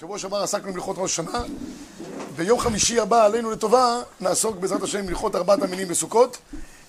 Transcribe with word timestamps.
שבוע 0.00 0.18
שעבר 0.18 0.42
עסקנו 0.42 0.72
בהלכות 0.72 0.96
ראש 0.98 1.12
השנה, 1.12 1.42
ביום 2.36 2.58
חמישי 2.58 3.00
הבא 3.00 3.24
עלינו 3.24 3.50
לטובה 3.50 4.00
נעסוק 4.20 4.56
בעזרת 4.56 4.82
השם 4.82 5.06
בהלכות 5.06 5.36
ארבעת 5.36 5.62
המינים 5.62 5.88
בסוכות, 5.88 6.38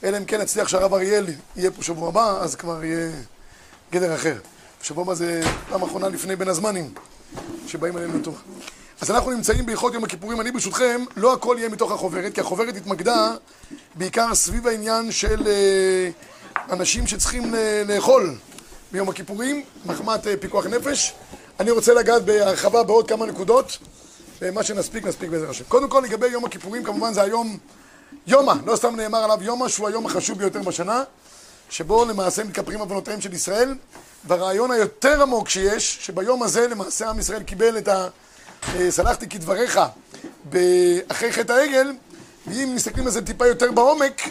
אלא 0.03 0.17
אם 0.17 0.25
כן 0.25 0.41
נצליח 0.41 0.67
שהרב 0.67 0.93
אריאל 0.93 1.25
יהיה 1.55 1.71
פה 1.71 1.83
שבוע 1.83 2.07
הבא, 2.07 2.39
אז 2.41 2.55
כבר 2.55 2.83
יהיה 2.83 3.11
גדר 3.91 4.15
אחר. 4.15 4.35
שבוע 4.81 5.03
הבא 5.03 5.13
זה 5.13 5.41
פעם 5.69 5.83
אחרונה 5.83 6.09
לפני 6.09 6.35
בין 6.35 6.47
הזמנים 6.47 6.93
שבאים 7.67 7.95
עלינו 7.95 8.19
לטובה. 8.19 8.39
אז 9.01 9.11
אנחנו 9.11 9.31
נמצאים 9.31 9.65
בהלכות 9.65 9.93
יום 9.93 10.03
הכיפורים, 10.03 10.41
אני 10.41 10.51
ברשותכם, 10.51 11.01
לא 11.15 11.33
הכל 11.33 11.55
יהיה 11.59 11.69
מתוך 11.69 11.91
החוברת, 11.91 12.33
כי 12.33 12.41
החוברת 12.41 12.75
התמקדה 12.75 13.35
בעיקר 13.95 14.35
סביב 14.35 14.67
העניין 14.67 15.11
של 15.11 15.47
אה, 15.47 16.09
אנשים 16.69 17.07
שצריכים 17.07 17.55
אה, 17.55 17.83
לאכול 17.87 18.35
ביום 18.91 19.09
הכיפורים, 19.09 19.63
מחמת 19.85 20.27
אה, 20.27 20.37
פיקוח 20.37 20.65
נפש. 20.65 21.13
אני 21.59 21.71
רוצה 21.71 21.93
לגעת 21.93 22.25
בהרחבה 22.25 22.83
בעוד 22.83 23.07
כמה 23.07 23.25
נקודות, 23.25 23.77
ומה 24.41 24.63
שנספיק, 24.63 25.05
נספיק 25.05 25.29
בעזר 25.29 25.49
השם. 25.49 25.63
קודם 25.67 25.89
כל, 25.89 26.01
לגבי 26.05 26.27
יום 26.27 26.45
הכיפורים, 26.45 26.83
כמובן 26.83 27.13
זה 27.13 27.21
היום 27.21 27.57
יומא, 28.27 28.53
לא 28.65 28.75
סתם 28.75 28.95
נאמר 28.95 29.17
עליו 29.17 29.43
יומא, 29.43 29.67
שהוא 29.67 29.87
היום 29.87 30.05
החשוב 30.05 30.37
ביותר 30.37 30.61
בשנה, 30.61 31.03
שבו 31.69 32.05
למעשה 32.05 32.43
מתכפרים 32.43 32.79
עוונותיהם 32.79 33.21
של 33.21 33.33
ישראל, 33.33 33.75
והרעיון 34.27 34.71
היותר 34.71 35.21
עמוק 35.21 35.49
שיש, 35.49 35.97
שביום 36.01 36.43
הזה 36.43 36.67
למעשה 36.67 37.09
עם 37.09 37.19
ישראל 37.19 37.43
קיבל 37.43 37.77
את 37.77 37.87
ה... 37.87 38.07
אה, 38.75 38.91
סלחתי 38.91 39.29
כדבריך 39.29 39.79
אחרי 41.07 41.33
חטא 41.33 41.51
העגל, 41.51 41.93
ואם 42.47 42.71
מסתכלים 42.75 43.05
על 43.05 43.11
זה 43.11 43.25
טיפה 43.25 43.47
יותר 43.47 43.71
בעומק, 43.71 44.21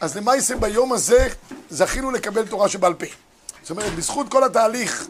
אז 0.00 0.16
למעשה 0.16 0.56
ביום 0.56 0.92
הזה 0.92 1.28
זכינו 1.70 2.10
לקבל 2.10 2.46
תורה 2.46 2.68
שבעל 2.68 2.94
פה. 2.94 3.06
זאת 3.62 3.70
אומרת, 3.70 3.94
בזכות 3.94 4.28
כל 4.28 4.44
התהליך 4.44 5.08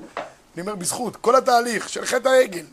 אני 0.55 0.61
אומר 0.63 0.75
בזכות, 0.75 1.17
כל 1.17 1.37
התהליך 1.37 1.89
של 1.89 2.05
חטא 2.07 2.29
העגל, 2.29 2.65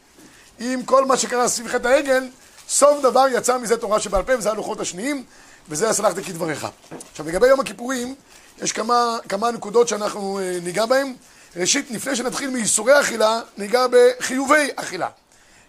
עם 0.60 0.84
כל 0.84 1.06
מה 1.06 1.18
שקרה 1.18 1.48
סביב 1.48 1.68
חטא 1.68 1.88
העגל, 1.88 2.28
סוף 2.70 3.02
דבר 3.02 3.26
יצא 3.32 3.58
מזה 3.58 3.78
תורה 3.78 4.00
שבעל 4.00 4.24
פה, 4.24 4.38
וזה 4.38 4.52
הלוחות 4.52 4.80
השניים, 4.80 5.24
וזה 5.70 5.90
הסלחתי 5.90 6.24
כדבריך. 6.24 6.68
עכשיו, 7.12 7.28
לגבי 7.28 7.48
יום 7.48 7.60
הכיפורים, 7.60 8.16
יש 8.62 8.72
כמה, 8.72 9.18
כמה 9.30 9.52
נקודות 9.52 9.88
שאנחנו 9.88 10.40
אה, 10.40 10.58
ניגע 10.64 10.86
בהן. 10.86 11.16
ראשית, 11.56 11.92
לפני 11.92 12.16
שנתחיל 12.16 12.50
מייסורי 12.50 13.00
אכילה, 13.00 13.42
ניגע 13.58 13.86
בחיובי 13.92 14.68
אכילה. 14.76 15.08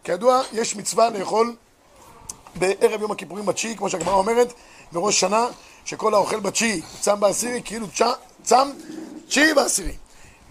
כידוע, 0.05 0.43
יש 0.53 0.77
מצווה 0.77 1.11
לאכול 1.11 1.55
בערב 2.55 3.01
יום 3.01 3.11
הכיפורים 3.11 3.47
בתשיעי, 3.47 3.77
כמו 3.77 3.91
שהגמרא 3.91 4.15
אומרת, 4.15 4.53
בראש 4.93 5.21
שנה, 5.21 5.47
שכל 5.85 6.15
האוכל 6.15 6.41
בתשיעי 6.41 6.83
צם 7.01 7.21
בעשירי, 7.21 7.63
כאילו 7.65 7.87
צם 8.43 8.71
תשיעי 9.29 9.55
בעשירי. 9.55 9.95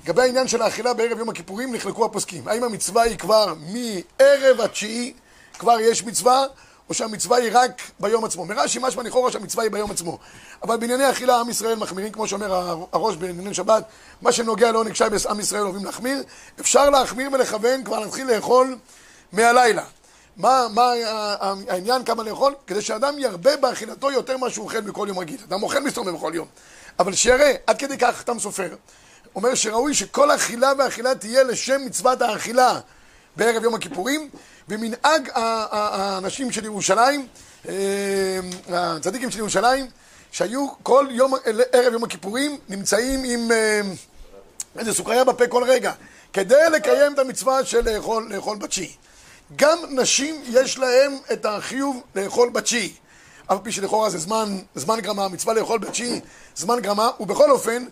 לגבי 0.03 0.22
העניין 0.22 0.47
של 0.47 0.61
האכילה 0.61 0.94
בערב 0.94 1.19
יום 1.19 1.30
הכיפורים 1.30 1.75
נחלקו 1.75 2.05
הפוסקים. 2.05 2.47
האם 2.47 2.64
המצווה 2.64 3.03
היא 3.03 3.17
כבר 3.17 3.53
מערב 3.59 4.61
התשיעי, 4.61 5.14
כבר 5.59 5.80
יש 5.80 6.03
מצווה, 6.03 6.45
או 6.89 6.94
שהמצווה 6.94 7.38
היא 7.38 7.50
רק 7.53 7.81
ביום 8.00 8.25
עצמו. 8.25 8.45
מרש"י 8.45 8.80
משמע 8.81 9.03
לכאורה 9.03 9.31
שהמצווה 9.31 9.64
היא 9.64 9.72
ביום 9.72 9.92
עצמו. 9.92 10.17
אבל 10.64 10.77
בענייני 10.77 11.09
אכילה 11.09 11.39
עם 11.39 11.50
ישראל 11.50 11.75
מחמירים, 11.75 12.11
כמו 12.11 12.27
שאומר 12.27 12.75
הראש 12.92 13.16
בענייני 13.16 13.53
שבת, 13.53 13.83
מה 14.22 14.31
שנוגע 14.31 14.72
לעונג 14.72 14.94
שייבס 14.94 15.25
עם 15.25 15.39
ישראל 15.39 15.61
אוהבים 15.61 15.86
להחמיר. 15.86 16.23
אפשר 16.59 16.89
להחמיר 16.89 17.30
ולכוון, 17.33 17.83
כבר 17.83 18.00
להתחיל 18.00 18.31
לאכול 18.31 18.77
מהלילה. 19.31 19.83
מה, 20.38 20.67
מה 20.73 20.94
העניין, 21.70 22.03
כמה 22.03 22.23
לאכול? 22.23 22.55
כדי 22.67 22.81
שאדם 22.81 23.20
ירבה 23.20 23.58
באכילתו 23.58 24.11
יותר 24.11 24.38
ממה 24.38 24.50
שהוא 24.50 24.66
אוכל 24.66 24.81
בכל 24.81 25.05
יום 25.09 25.20
רגיל. 25.20 25.38
אדם 25.47 25.64
אוכל 25.64 25.80
מסתובב 25.80 26.16
בכל 26.16 26.31
יום. 26.36 26.47
אבל 27.00 27.14
שיראה, 27.14 27.53
עד 27.67 27.80
כדי 27.80 27.97
כך 27.97 28.22
אתה 28.22 28.31
סופר. 28.39 28.70
אומר 29.35 29.55
שראוי 29.55 29.94
שכל 29.94 30.35
אכילה 30.35 30.72
ואכילה 30.77 31.16
תהיה 31.16 31.44
לשם 31.44 31.81
מצוות 31.85 32.22
האכילה 32.22 32.80
בערב 33.36 33.63
יום 33.63 33.75
הכיפורים, 33.75 34.30
ומנהג 34.69 35.30
האנשים 35.36 36.52
של 36.52 36.65
ירושלים, 36.65 37.27
אה, 37.70 38.39
הצדיקים 38.70 39.31
של 39.31 39.39
ירושלים, 39.39 39.87
שהיו 40.31 40.67
כל 40.83 41.08
יום, 41.11 41.33
ערב 41.71 41.93
יום 41.93 42.03
הכיפורים, 42.03 42.58
נמצאים 42.70 43.23
עם 43.23 43.52
אה, 43.52 43.81
איזה 44.80 44.93
סוכריה 44.93 45.23
בפה 45.23 45.48
כל 45.48 45.64
רגע, 45.64 45.93
כדי 46.33 46.70
לקיים 46.71 47.14
את 47.14 47.20
המצווה 47.20 47.65
של 47.65 47.89
לאכול, 47.89 48.27
לאכול 48.30 48.58
בתשיעי. 48.58 48.95
גם 49.55 49.77
נשים 49.89 50.42
יש 50.48 50.77
להם 50.77 51.17
את 51.33 51.45
החיוב 51.45 52.02
לאכול 52.15 52.49
בתשיעי. 52.49 52.93
אף 53.52 53.58
פי 53.64 53.71
שלכאורה 53.71 54.10
זה 54.10 54.17
זמן, 54.17 54.58
זמן 54.76 54.99
גרמה, 54.99 55.27
מצווה 55.27 55.54
לאכול 55.54 55.80
בתשיעי, 55.80 56.20
זמן 56.55 56.80
גרמה, 56.80 57.10
ובכל 57.20 57.52
אופן, 57.52 57.86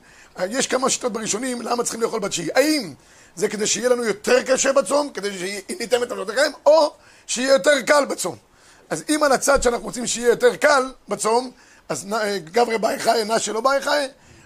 יש 0.49 0.67
כמה 0.67 0.89
שיטות 0.89 1.13
בראשונים 1.13 1.61
למה 1.61 1.83
צריכים 1.83 2.01
לאכול 2.01 2.19
בתשיעי. 2.19 2.49
האם 2.55 2.93
זה 3.35 3.47
כדי 3.47 3.67
שיהיה 3.67 3.89
לנו 3.89 4.03
יותר 4.03 4.43
קשה 4.43 4.73
בצום, 4.73 5.09
כדי 5.09 5.39
שניתן 5.39 6.03
את 6.03 6.11
עבודתכם, 6.11 6.51
או 6.65 6.91
שיהיה 7.27 7.53
יותר 7.53 7.81
קל 7.81 8.05
בצום. 8.05 8.35
אז 8.89 9.03
אם 9.09 9.23
על 9.23 9.31
הצד 9.31 9.63
שאנחנו 9.63 9.85
רוצים 9.85 10.07
שיהיה 10.07 10.29
יותר 10.29 10.55
קל 10.55 10.91
בצום, 11.07 11.51
אז 11.89 12.07
גברי 12.43 12.77
באי 12.77 12.99
חי, 12.99 13.21
נשי 13.25 13.51
לא 13.51 13.61
באי 13.61 13.81
חי, 13.81 14.05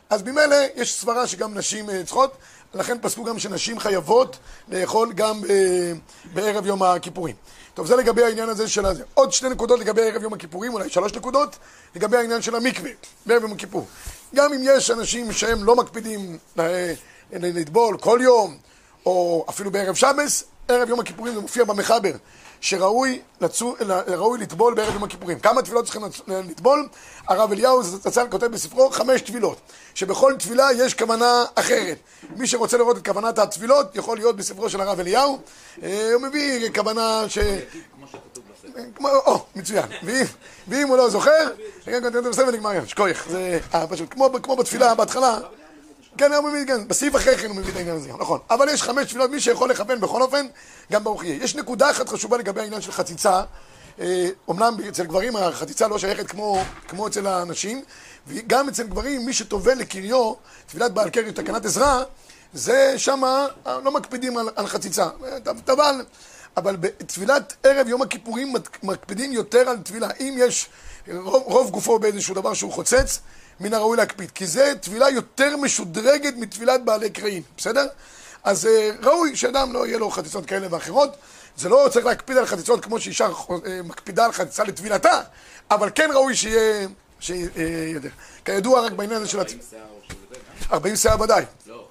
אז 0.10 0.24
ממילא 0.24 0.56
יש 0.76 0.94
סברה 0.94 1.28
שגם 1.28 1.58
נשים 1.58 1.90
אה, 1.90 2.04
צריכות, 2.04 2.38
לכן 2.74 2.98
פסקו 3.02 3.24
גם 3.24 3.40
שנשים 3.40 3.80
חייבות 3.80 4.38
לאכול 4.70 5.14
גם 5.14 5.42
אה, 5.50 5.92
בערב 6.34 6.66
יום 6.66 6.84
הכיפורים. 6.84 7.36
טוב, 7.74 7.88
זה 7.88 7.96
לגבי 7.96 8.24
העניין 8.24 8.50
הזה 8.50 8.70
של 8.70 8.86
הזה. 8.86 9.04
עוד 9.14 9.32
שתי 9.32 9.50
נקודות 9.50 9.80
לגבי 9.80 10.02
ערב 10.10 10.24
יום 10.24 10.34
הכיפורים, 10.34 10.74
אולי 10.74 10.90
שלוש 10.90 11.14
נקודות, 11.14 11.56
לגבי 11.96 12.18
העניין 12.18 12.42
של 12.42 12.56
המקווה, 12.56 12.92
בערב 13.26 13.42
יום 13.42 13.52
הכיפור. 13.52 13.88
גם 14.36 14.54
אם 14.54 14.62
יש 14.64 14.92
אנשים 14.92 15.32
שהם 15.32 15.64
לא 15.64 15.76
מקפידים 15.76 16.38
אה, 16.60 16.94
לטבול 17.32 17.98
כל 17.98 18.20
יום, 18.24 18.58
או 19.06 19.46
אפילו 19.50 19.72
בערב 19.72 19.96
שבס, 19.96 20.44
ערב 20.68 20.90
יום 20.90 21.00
הכיפורים 21.00 21.34
זה 21.34 21.42
מופיע 21.42 21.64
במחבר, 21.64 22.12
שראוי 22.62 23.22
לצו, 23.42 23.76
ראוי 24.08 24.40
לטבול 24.40 24.74
בערב 24.74 24.94
יום 24.94 25.04
הכיפורים. 25.04 25.40
כמה 25.40 25.62
תפילות 25.62 25.86
צריכים 25.86 26.02
לטבול? 26.28 26.88
הרב 27.28 27.52
אליהו 27.52 27.84
זצ"ל 27.84 28.28
כותב 28.32 28.46
בספרו 28.46 28.90
חמש 28.90 29.22
תפילות, 29.22 29.58
שבכל 29.94 30.34
תפילה 30.40 30.68
יש 30.78 30.94
כוונה 30.94 31.44
אחרת. 31.56 31.98
מי 32.36 32.48
שרוצה 32.48 32.78
לראות 32.78 32.98
את 32.98 33.06
כוונת 33.06 33.40
התפילות, 33.40 33.96
יכול 33.96 34.18
להיות 34.18 34.36
בספרו 34.36 34.70
של 34.70 34.82
הרב 34.82 35.00
אליהו. 35.00 35.40
אה, 35.84 36.10
הוא 36.14 36.22
מביא 36.22 36.70
כוונה 36.76 37.24
ש... 37.28 37.38
כמו, 38.96 39.10
או, 39.10 39.46
מצוין. 39.56 39.86
ואם 40.68 40.88
הוא 40.88 40.98
לא 40.98 41.10
זוכר, 41.10 41.50
ונגמר, 42.48 42.86
שכוייך. 42.86 43.28
זה 43.30 43.60
אה, 43.74 43.88
פשוט, 43.88 44.14
כמו 44.42 44.56
בתפילה 44.56 44.96
בהתחלה. 44.96 45.38
כן, 46.18 46.34
הוא 46.34 46.50
מביא, 46.50 46.66
כן, 46.66 46.88
בסעיף 46.88 47.16
אחרי 47.16 47.38
כן 47.38 47.48
הוא 47.48 47.56
מביא 47.56 47.72
את 47.72 47.76
העניין 47.78 47.96
הזה, 47.96 48.10
נכון. 48.20 48.40
אבל 48.50 48.70
יש 48.70 48.84
חמש 48.84 49.08
תפילות, 49.08 49.32
מי 49.32 49.40
שיכול 49.40 49.70
לכוון 49.70 50.02
בכל 50.02 50.22
אופן, 50.22 50.46
גם 50.92 51.04
ברוך 51.04 51.24
יהיה. 51.24 51.44
יש 51.44 51.56
נקודה 51.56 51.92
אחת 51.92 52.10
חשובה 52.10 52.38
לגבי 52.38 52.62
העניין 52.62 52.82
של 52.82 52.92
חציצה. 52.92 53.42
אומנם 54.48 54.78
אצל 54.90 55.04
גברים 55.04 55.36
החציצה 55.36 55.88
לא 55.88 56.00
שייכת 56.00 56.28
כמו, 56.28 56.64
כמו 56.88 57.08
אצל 57.08 57.28
הנשים, 57.28 57.82
וגם 58.28 58.70
אצל 58.70 58.84
גברים, 58.84 59.26
מי 59.26 59.34
שטובל 59.34 59.74
לקריו, 59.74 60.34
תפילת 60.68 60.94
בעל 60.94 61.10
קרי, 61.10 61.32
תקנת 61.32 61.66
עזרא, 61.66 62.04
זה 62.54 62.94
שמה 62.98 63.48
לא 63.66 63.92
מקפידים 63.92 64.38
על, 64.38 64.50
על 64.56 64.68
חציצה. 64.68 65.10
טבל, 65.66 66.06
אבל 66.58 66.76
בתפילת 66.76 67.54
ערב 67.64 67.88
יום 67.88 68.02
הכיפורים 68.02 68.54
מקפידים 68.84 69.34
יותר 69.34 69.70
על 69.70 69.78
תפילה. 69.78 70.08
אם 70.20 70.36
יש 70.38 70.70
רוב, 71.08 71.44
רוב 71.46 71.70
גופו 71.70 72.00
באיזשהו 72.00 72.36
דבר 72.36 72.54
שהוא 72.54 72.72
חוצץ, 72.72 73.20
מן 73.62 73.74
הראוי 73.74 73.98
להקפיד. 73.98 74.32
כי 74.32 74.48
זה 74.48 74.74
תפילה 74.82 75.10
יותר 75.10 75.58
משודרגת 75.58 76.34
מתפילת 76.38 76.86
בעלי 76.86 77.10
קרעים, 77.10 77.44
בסדר? 77.58 77.88
אז 78.44 78.66
אה, 78.66 78.92
ראוי 79.04 79.36
שאדם 79.36 79.74
לא 79.74 79.88
יהיה 79.88 79.98
לו 79.98 80.12
חציצות 80.12 80.46
כאלה 80.46 80.68
ואחרות. 80.70 81.16
זה 81.58 81.70
לא 81.70 81.88
צריך 81.92 82.06
להקפיד 82.06 82.38
על 82.38 82.46
חציצות 82.46 82.86
כמו 82.86 83.00
שאישה 83.00 83.28
אה, 83.28 83.82
מקפידה 83.84 84.26
על 84.26 84.32
חציצה 84.32 84.64
לטבילתה, 84.64 85.22
אבל 85.72 85.90
כן 85.96 86.10
ראוי 86.14 86.36
שיהיה... 86.36 86.88
שיהיה 87.20 87.90
יותר. 87.94 88.10
כידוע 88.46 88.82
רק 88.82 88.92
בעניין 88.92 89.22
הזה 89.22 89.30
של... 89.30 89.38
40 89.40 89.60
שיער 89.70 89.84
או 89.84 90.00
של 90.08 90.16
זה? 90.30 90.36
40 90.72 90.96
שיער 90.96 91.22
ודאי. 91.22 91.46
לא, 91.68 91.88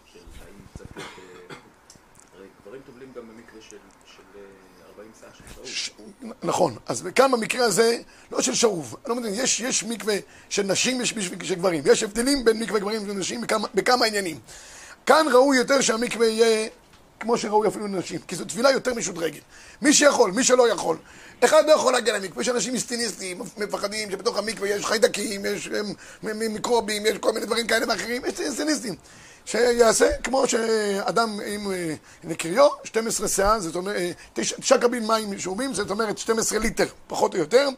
נכון, 6.42 6.76
אז 6.86 7.08
כאן 7.14 7.32
במקרה 7.32 7.64
הזה, 7.66 7.98
לא 8.32 8.42
של 8.42 8.54
שאוב, 8.54 8.96
לא 9.06 9.14
מבין, 9.14 9.34
יש, 9.34 9.60
יש 9.60 9.84
מקווה 9.84 10.16
של 10.48 10.62
נשים, 10.62 11.00
יש 11.00 11.12
מקווה 11.12 11.44
של 11.46 11.54
גברים, 11.54 11.82
יש 11.86 12.02
הבדלים 12.02 12.44
בין 12.44 12.60
מקווה 12.60 12.80
גברים 12.80 13.02
ונשים 13.10 13.40
בכמה, 13.40 13.68
בכמה 13.74 14.06
עניינים. 14.06 14.38
כאן 15.06 15.26
ראוי 15.32 15.56
יותר 15.56 15.80
שהמקווה 15.80 16.26
יהיה 16.26 16.68
כמו 17.20 17.38
שראוי 17.38 17.68
אפילו 17.68 17.86
לנשים, 17.86 18.18
כי 18.28 18.36
זו 18.36 18.44
תפילה 18.44 18.70
יותר 18.70 18.94
משודרגת. 18.94 19.42
מי 19.82 19.92
שיכול, 19.92 20.30
מי 20.30 20.44
שלא 20.44 20.68
יכול. 20.68 20.96
אחד 21.44 21.66
לא 21.66 21.72
יכול 21.72 21.92
להגיע 21.92 22.18
למקווה, 22.18 22.42
יש 22.42 22.48
אנשים 22.48 22.72
מיסטיניסטים, 22.72 23.42
מפחדים 23.56 24.10
שבתוך 24.10 24.38
המקווה 24.38 24.68
יש 24.68 24.86
חיידקים, 24.86 25.46
יש 25.46 25.68
מיקרובים, 26.22 27.06
יש 27.06 27.18
כל 27.18 27.32
מיני 27.32 27.46
דברים 27.46 27.66
כאלה 27.66 27.86
ואחרים, 27.88 28.22
יש 28.24 28.40
מיסטיניסטים. 28.40 28.94
שיעשה 29.44 30.08
כמו 30.22 30.48
שאדם 30.48 31.40
עם 31.46 31.72
נקריו, 32.24 32.68
12 32.84 33.28
שאה, 33.28 33.60
זאת 33.60 33.76
אומרת, 33.76 33.96
9 34.34 34.78
קבין 34.78 35.06
מים 35.06 35.38
שאובים, 35.38 35.74
זאת 35.74 35.90
אומרת 35.90 36.18
12 36.18 36.58
ליטר, 36.58 36.86
פחות 37.06 37.34
או 37.34 37.38
יותר. 37.38 37.68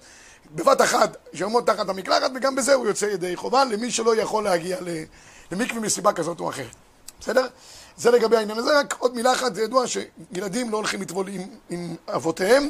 בבת 0.55 0.81
אחת, 0.81 1.17
שיעמוד 1.35 1.65
תחת 1.65 1.89
המקלחת, 1.89 2.31
וגם 2.35 2.55
בזה 2.55 2.75
הוא 2.75 2.87
יוצא 2.87 3.07
ידי 3.07 3.37
חובה 3.37 3.65
למי 3.65 3.91
שלא 3.91 4.17
יכול 4.17 4.45
להגיע 4.45 4.79
למקווה 5.51 5.81
מסיבה 5.81 6.13
כזאת 6.13 6.41
או 6.41 6.51
אחרת. 6.51 6.75
בסדר? 7.21 7.47
זה 7.97 8.11
לגבי 8.11 8.37
העניין 8.37 8.59
הזה, 8.59 8.79
רק 8.79 8.95
עוד 8.99 9.15
מילה 9.15 9.33
אחת, 9.33 9.55
זה 9.55 9.63
ידוע 9.63 9.85
שילדים 9.87 10.71
לא 10.71 10.77
הולכים 10.77 11.03
לטבול 11.03 11.29
עם, 11.29 11.43
עם 11.71 11.97
אבותיהם, 12.09 12.69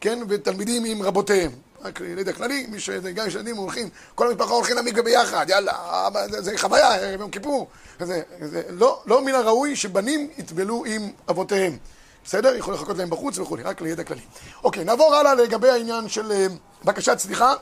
כן, 0.00 0.18
ותלמידים 0.28 0.84
עם 0.84 1.02
רבותיהם. 1.02 1.50
רק 1.84 2.00
לידע 2.00 2.32
כללי, 2.32 2.66
מי 2.68 2.80
ש... 2.80 2.90
גם 2.90 3.26
יש 3.26 3.34
ילדים 3.34 3.56
הולכים, 3.56 3.88
כל 4.14 4.28
המשפחה 4.30 4.54
הולכים 4.54 4.76
למקווה 4.76 5.02
ביחד, 5.02 5.46
יאללה, 5.48 6.08
זה, 6.30 6.42
זה 6.42 6.58
חוויה, 6.58 6.94
ערב 6.94 7.20
יום 7.20 7.30
כיפור. 7.30 7.68
זה, 8.00 8.22
זה, 8.40 8.62
לא, 8.68 9.02
לא 9.06 9.24
מן 9.24 9.34
הראוי 9.34 9.76
שבנים 9.76 10.30
יטבלו 10.38 10.84
עם 10.84 11.10
אבותיהם. 11.30 11.78
בסדר? 12.24 12.54
יכול 12.56 12.74
לחכות 12.74 12.96
להם 12.96 13.10
בחוץ 13.10 13.38
וכולי, 13.38 13.62
רק 13.62 13.80
לידע 13.80 14.04
כללי. 14.04 14.20
אוקיי, 14.64 14.84
נעבור 14.84 15.14
הלאה 15.14 15.34
לגבי 15.34 15.70
העניין 15.70 16.08
של 16.08 16.32
אה, 16.32 16.46
בקשת 16.84 17.18
סליחה 17.18 17.54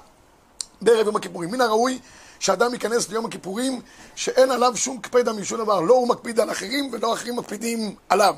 בערב 0.82 1.06
יום 1.06 1.16
הכיפורים. 1.16 1.50
מן 1.50 1.60
הראוי 1.60 1.98
שאדם 2.42 2.72
ייכנס 2.74 3.08
ליום 3.08 3.26
הכיפורים 3.26 3.80
שאין 4.14 4.50
עליו 4.50 4.76
שום 4.76 4.98
קפדה 4.98 5.32
משום 5.32 5.58
דבר. 5.58 5.80
לא 5.80 5.94
הוא 5.94 6.08
מקפיד 6.08 6.40
על 6.40 6.50
אחרים 6.50 6.90
ולא 6.92 7.14
אחרים 7.14 7.36
מקפידים 7.36 7.94
עליו. 8.08 8.34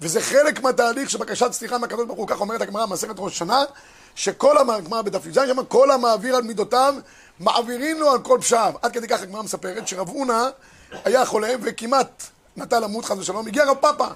וזה 0.00 0.20
חלק 0.20 0.62
מהתהליך 0.62 1.10
של 1.10 1.18
בקשת 1.18 1.52
סליחה 1.52 1.78
מהקדוש 1.78 2.06
ברוך 2.06 2.18
הוא, 2.18 2.28
כך 2.28 2.40
אומרת 2.40 2.60
הגמרא 2.60 2.86
במסכת 2.86 3.14
ראש 3.18 3.38
שנה, 3.38 3.64
שכל 4.14 4.58
הגמרא 4.58 5.02
בדף 5.02 5.26
י"ז 5.26 5.34
שם, 5.34 5.64
כל 5.64 5.90
המעביר 5.90 6.36
על 6.36 6.42
מידותיו, 6.42 6.94
מעבירים 7.40 8.00
לו 8.00 8.10
על 8.10 8.18
כל 8.18 8.38
פשעיו. 8.40 8.72
עד 8.82 8.92
כדי 8.92 9.08
כך 9.08 9.22
הגמרא 9.22 9.42
מספרת 9.42 9.88
שרב 9.88 10.08
הונא 10.08 10.48
היה 11.04 11.26
חולה 11.26 11.52
וכמעט 11.62 12.22
נטה 12.56 12.80
למות 12.80 13.04
חס 13.04 13.18
ושלום, 13.18 13.46
הגיע 13.46 13.64
רב 13.64 13.76
פאפה, 13.76 14.06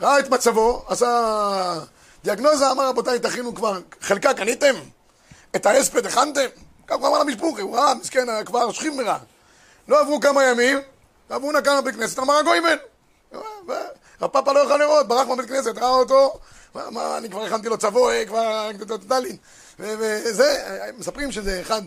ראה 0.00 0.18
את 0.18 0.28
מצבו, 0.28 0.84
עשה 0.88 1.78
דיאגנוזה, 2.24 2.70
אמר 2.70 2.88
רבותיי, 2.88 3.18
תכינו 3.18 3.54
כבר, 3.54 3.80
חלקה 4.00 4.34
קניתם? 4.34 4.74
את 5.56 5.66
ההספד 5.66 6.06
הכנתם? 6.06 6.69
כך 6.90 6.96
הוא 6.96 7.08
אמר 7.08 7.18
למשפוחי, 7.18 7.62
הוא 7.62 7.76
ראה, 7.76 7.94
מסכן, 7.94 8.28
היה 8.28 8.44
כבר 8.44 8.72
שכיב 8.72 8.94
מרע. 8.94 9.18
לא 9.88 10.00
עברו 10.00 10.20
כמה 10.20 10.44
ימים, 10.44 10.78
הונא 11.28 11.60
קם 11.60 11.80
בבית 11.80 11.94
כנסת, 11.94 12.18
אמר 12.18 12.34
הגוי 12.34 12.60
בן. 12.60 12.76
רב 14.22 14.28
פאפה 14.28 14.52
לא 14.52 14.58
יוכל 14.58 14.76
לראות, 14.76 15.08
ברח 15.08 15.26
מהבית 15.28 15.48
כנסת, 15.48 15.78
ראה 15.78 15.88
אותו, 15.88 16.38
אני 17.18 17.30
כבר 17.30 17.44
הכנתי 17.44 17.68
לו 17.68 17.78
צבוע, 17.78 18.24
כבר 18.26 18.70
טוטלין. 18.88 19.36
וזה, 19.78 20.64
מספרים 20.98 21.32
שזה 21.32 21.60
אחד, 21.60 21.82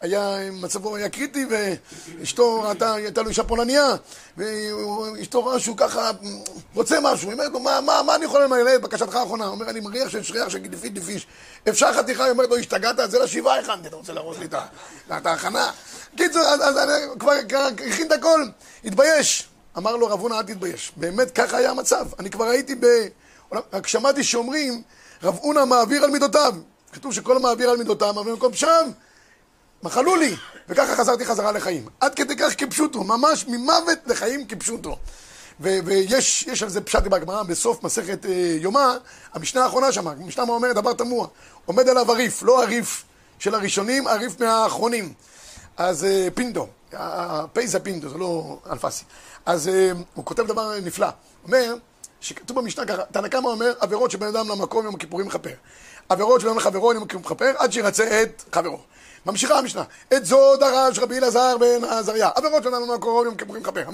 היה, 0.00 0.38
מצבו 0.52 0.96
היה 0.96 1.08
קריטי, 1.08 1.46
ואשתו 1.50 2.62
ראתה, 2.62 2.94
הייתה 2.94 3.22
לו 3.22 3.28
אישה 3.28 3.44
פולניה, 3.44 3.86
ואשתו 4.36 5.44
ראה 5.44 5.60
שהוא 5.60 5.76
ככה 5.76 6.10
רוצה 6.74 6.98
משהו, 7.02 7.28
היא 7.28 7.32
אומרת 7.32 7.52
לו, 7.52 7.60
מה, 7.60 7.80
מה, 7.80 8.02
מה 8.06 8.14
אני 8.14 8.24
יכול 8.24 8.44
למלא 8.44 8.78
בקשתך 8.78 9.14
האחרונה? 9.14 9.44
הוא 9.44 9.52
אומר, 9.52 9.70
אני 9.70 9.80
מריח 9.80 10.08
שיש 10.08 10.30
ריח 10.30 10.48
של 10.48 10.58
גידיפית 10.58 10.94
דיפיש. 10.94 11.26
אפשר 11.68 11.92
חתיכה? 11.92 12.24
היא 12.24 12.32
אומרת 12.32 12.50
לו, 12.50 12.56
השתגעת? 12.56 13.10
זה 13.10 13.18
לשבעה 13.18 13.58
הכנתי, 13.58 13.88
אתה 13.88 13.96
רוצה 13.96 14.12
להרוס 14.12 14.38
לי 14.38 14.46
את 15.16 15.26
ההכנה? 15.26 15.70
קיצור, 16.16 16.42
אז, 16.42 16.78
אני 16.78 17.18
כבר 17.18 17.32
הכין 17.90 18.06
את 18.06 18.12
הכל, 18.12 18.44
התבייש. 18.84 19.48
אמר 19.78 19.96
לו 19.96 20.06
רב 20.06 20.20
הונא, 20.20 20.34
אל 20.34 20.42
תתבייש. 20.42 20.92
באמת, 20.96 21.30
ככה 21.30 21.56
היה 21.56 21.70
המצב. 21.70 22.06
אני 22.18 22.30
כבר 22.30 22.44
הייתי 22.44 22.74
ב... 22.74 22.86
רק 23.72 23.86
שמעתי 23.86 24.24
שאומרים, 24.24 24.82
רב 25.22 25.38
הונא 25.40 25.64
מעביר 25.64 26.04
על 26.04 26.10
מידותיו. 26.10 26.54
כתוב 26.92 27.12
שכל 27.12 27.36
המעביר 27.36 27.70
על 27.70 27.76
מידותיו 27.76 28.14
מעביר 28.14 28.34
במקום 28.34 28.54
שם. 28.54 28.90
מחלו 29.82 30.16
לי, 30.16 30.36
וככה 30.68 30.96
חזרתי 30.96 31.24
חזרה 31.24 31.52
לחיים. 31.52 31.86
עד 32.00 32.14
כדי 32.14 32.36
כך 32.36 32.52
כפשוטו, 32.58 33.04
ממש 33.04 33.44
ממוות 33.48 33.98
לחיים 34.06 34.46
כפשוטו. 34.46 34.96
ו- 35.60 35.78
ויש 35.84 36.42
יש 36.42 36.62
על 36.62 36.68
זה 36.68 36.80
פשט 36.80 37.02
בגמרא 37.02 37.42
בסוף 37.42 37.82
מסכת 37.82 38.26
אה, 38.26 38.56
יומא, 38.60 38.96
המשנה 39.34 39.64
האחרונה 39.64 39.92
שם, 39.92 40.08
המשנה 40.08 40.42
אומרת 40.42 40.76
דבר 40.76 40.92
תמוה, 40.92 41.26
עומד 41.66 41.88
עליו 41.88 42.12
הריף, 42.12 42.42
לא 42.42 42.62
הריף 42.62 43.04
של 43.38 43.54
הראשונים, 43.54 44.06
הריף 44.06 44.40
מהאחרונים. 44.40 45.12
אז 45.76 46.04
אה, 46.04 46.28
פינדו, 46.34 46.66
הפ' 46.92 47.66
זה 47.66 47.80
פינדו, 47.80 48.08
זה 48.08 48.18
לא 48.18 48.58
אלפסי. 48.70 49.04
אז 49.46 49.68
אה, 49.68 49.92
הוא 50.14 50.24
כותב 50.24 50.46
דבר 50.46 50.80
נפלא, 50.84 51.08
אומר 51.44 51.74
שכתוב 52.28 52.60
במשנה 52.60 52.86
ככה, 52.86 53.02
תנא 53.12 53.28
קמא 53.28 53.48
אומר, 53.48 53.72
עבירות 53.80 54.10
שבן 54.10 54.26
אדם 54.26 54.48
למקום 54.48 54.84
יום 54.84 54.94
הכיפורים 54.94 55.26
מכפר. 55.26 55.50
עבירות 56.08 56.40
שבן 56.40 56.50
אדם 56.50 56.58
לחברו 56.58 56.92
יום 56.92 57.02
הכיפורים 57.02 57.24
מכפר, 57.26 57.52
עד 57.58 57.72
שירצה 57.72 58.22
את 58.22 58.42
חברו. 58.52 58.78
ממשיכה 59.26 59.58
המשנה, 59.58 59.82
את 60.14 60.24
זו 60.24 60.56
דרש 60.56 60.98
רבי 60.98 61.18
אלעזר 61.18 61.56
בן 61.58 61.84
עזריה, 61.84 62.30
עבירות 62.34 62.62
שבן 62.62 62.74
אדם 62.74 62.82
למקום 62.82 63.24
יום 63.24 63.34
הכיפורים 63.34 63.62
מכפר. 63.62 63.84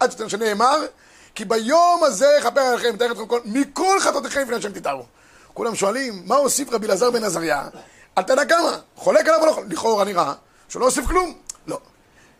עד 0.00 0.28
שנאמר, 0.28 0.86
כי 1.34 1.44
ביום 1.44 2.00
הזה 2.04 2.28
יכפר 2.38 2.60
עליכם, 2.60 2.94
מתאר 2.94 3.12
אתכם 3.12 3.26
כל, 3.26 3.40
מכל 3.44 4.00
חטאותיכם 4.00 4.40
לפני 4.40 4.56
השם 4.56 4.72
תתארו. 4.72 5.02
כולם 5.54 5.74
שואלים, 5.74 6.22
מה 6.24 6.36
הוסיף 6.36 6.72
רבי 6.72 6.86
אלעזר 6.86 7.10
בן 7.10 7.24
עזריה? 7.24 7.68
על 8.16 8.24
תנא 8.24 8.44
קמא, 8.44 8.76
חולק 8.96 9.28
עליו 9.28 9.40
או 9.40 9.46
לא? 9.46 9.62
לכאורה 9.68 10.04
נראה 10.04 10.32
שהוא 10.68 10.80
לא 10.80 10.86
הוסיף 10.86 11.06
כלום. 11.06 11.34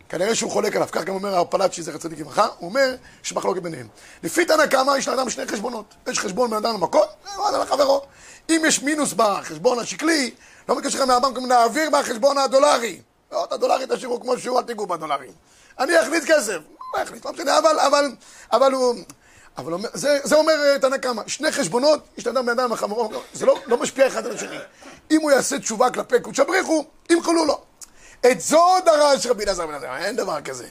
כנראה 0.09 0.35
שהוא 0.35 0.51
חולק 0.51 0.77
עליו, 0.77 0.89
כך 0.93 1.05
גם 1.05 1.15
אומר 1.15 1.39
הפלאצ'י 1.39 1.83
זכר 1.83 1.99
צדיק 1.99 2.19
לברכה, 2.19 2.47
הוא 2.59 2.69
אומר 2.69 2.95
שמחלוקת 3.23 3.63
ביניהם. 3.63 3.89
לפי 4.23 4.45
תנא 4.45 4.67
קמא 4.67 4.93
יש 4.99 5.09
לאדם 5.09 5.31
שני 5.31 5.47
חשבונות, 5.47 5.95
יש 6.07 6.19
חשבון 6.19 6.51
בן 6.51 6.57
אדם 6.57 6.75
למקום, 6.75 7.03
ואדם 7.25 7.61
לחברו. 7.61 8.03
אם 8.51 8.63
יש 8.67 8.83
מינוס 8.83 9.13
בחשבון 9.13 9.79
השקלי, 9.79 10.31
לא 10.69 10.75
מקשר 10.75 10.99
לך 10.99 11.09
מהבנק, 11.09 11.39
נעביר 11.39 11.91
מהחשבון 11.91 12.39
הדולרי. 12.39 13.01
לא, 13.33 13.45
את 13.45 13.53
הדולרי 13.53 13.85
תשאירו 13.89 14.21
כמו 14.21 14.39
שהוא, 14.39 14.59
אל 14.59 14.65
תיגעו 14.65 14.87
בדולרים. 14.87 15.33
אני 15.79 16.01
אחליט 16.01 16.25
כסף, 16.27 16.59
לא 16.97 17.03
אחליט, 17.03 17.25
לא 17.25 17.33
משנה, 17.33 17.59
אבל, 17.59 17.79
אבל, 17.81 18.11
אבל 18.53 18.73
הוא... 18.73 18.95
אבל 19.59 19.73
זה, 19.93 20.19
זה 20.25 20.37
אומר 20.37 20.79
תנא 20.79 20.97
קמא, 20.97 21.23
שני 21.27 21.53
חשבונות, 21.53 22.01
יש 22.19 22.27
לאדם 22.27 22.47
בן 22.47 22.59
אדם 22.59 22.73
לחברו, 22.73 23.11
זה 23.33 23.47
לא, 23.47 23.59
לא 23.67 23.77
משפיע 23.77 24.07
אחד 24.07 24.27
על 24.27 24.35
השני. 24.35 24.59
אם 25.11 25.21
הוא 25.21 25.31
יעשה 25.31 25.59
תשובה 25.59 25.91
כלפי 25.91 26.21
קודשא 26.21 26.45
בריחו, 26.45 26.85
ימחלו 27.11 27.45
לו. 27.45 27.68
את 28.27 28.41
זו 28.41 28.67
דרש 28.85 29.27
רבי 29.27 29.45
אלעזר 29.45 29.67
בן 29.67 29.75
עזריה, 29.75 30.07
אין 30.07 30.17
דבר 30.17 30.41
כזה. 30.41 30.67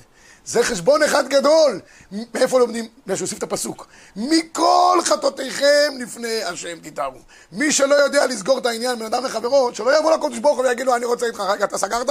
זה 0.46 0.64
חשבון 0.64 1.04
אחד 1.04 1.28
גדול. 1.28 1.80
מאיפה 2.12 2.60
לומדים? 2.60 2.88
בגלל 3.06 3.18
שהוסיף 3.18 3.38
את 3.38 3.44
הפסוק. 3.44 3.88
מכל 4.16 5.00
חטאותיכם 5.04 5.94
לפני 6.00 6.44
השם 6.44 6.80
תתארו. 6.80 7.20
מי 7.52 7.72
שלא 7.72 7.96
יודע 7.96 8.26
לסגור 8.26 8.58
את 8.58 8.66
העניין 8.66 9.00
בין 9.00 9.06
אדם 9.06 9.26
לחברו, 9.26 9.70
שלא 9.74 10.00
יבוא 10.00 10.12
לקודש 10.12 10.38
ברוך 10.38 10.58
הוא 10.58 10.66
ויגיד 10.66 10.86
לו, 10.86 10.96
אני 10.96 11.06
רוצה 11.06 11.26
איתך, 11.26 11.40
רגע, 11.40 11.66
אתה 11.66 11.78
סגרת? 11.78 12.10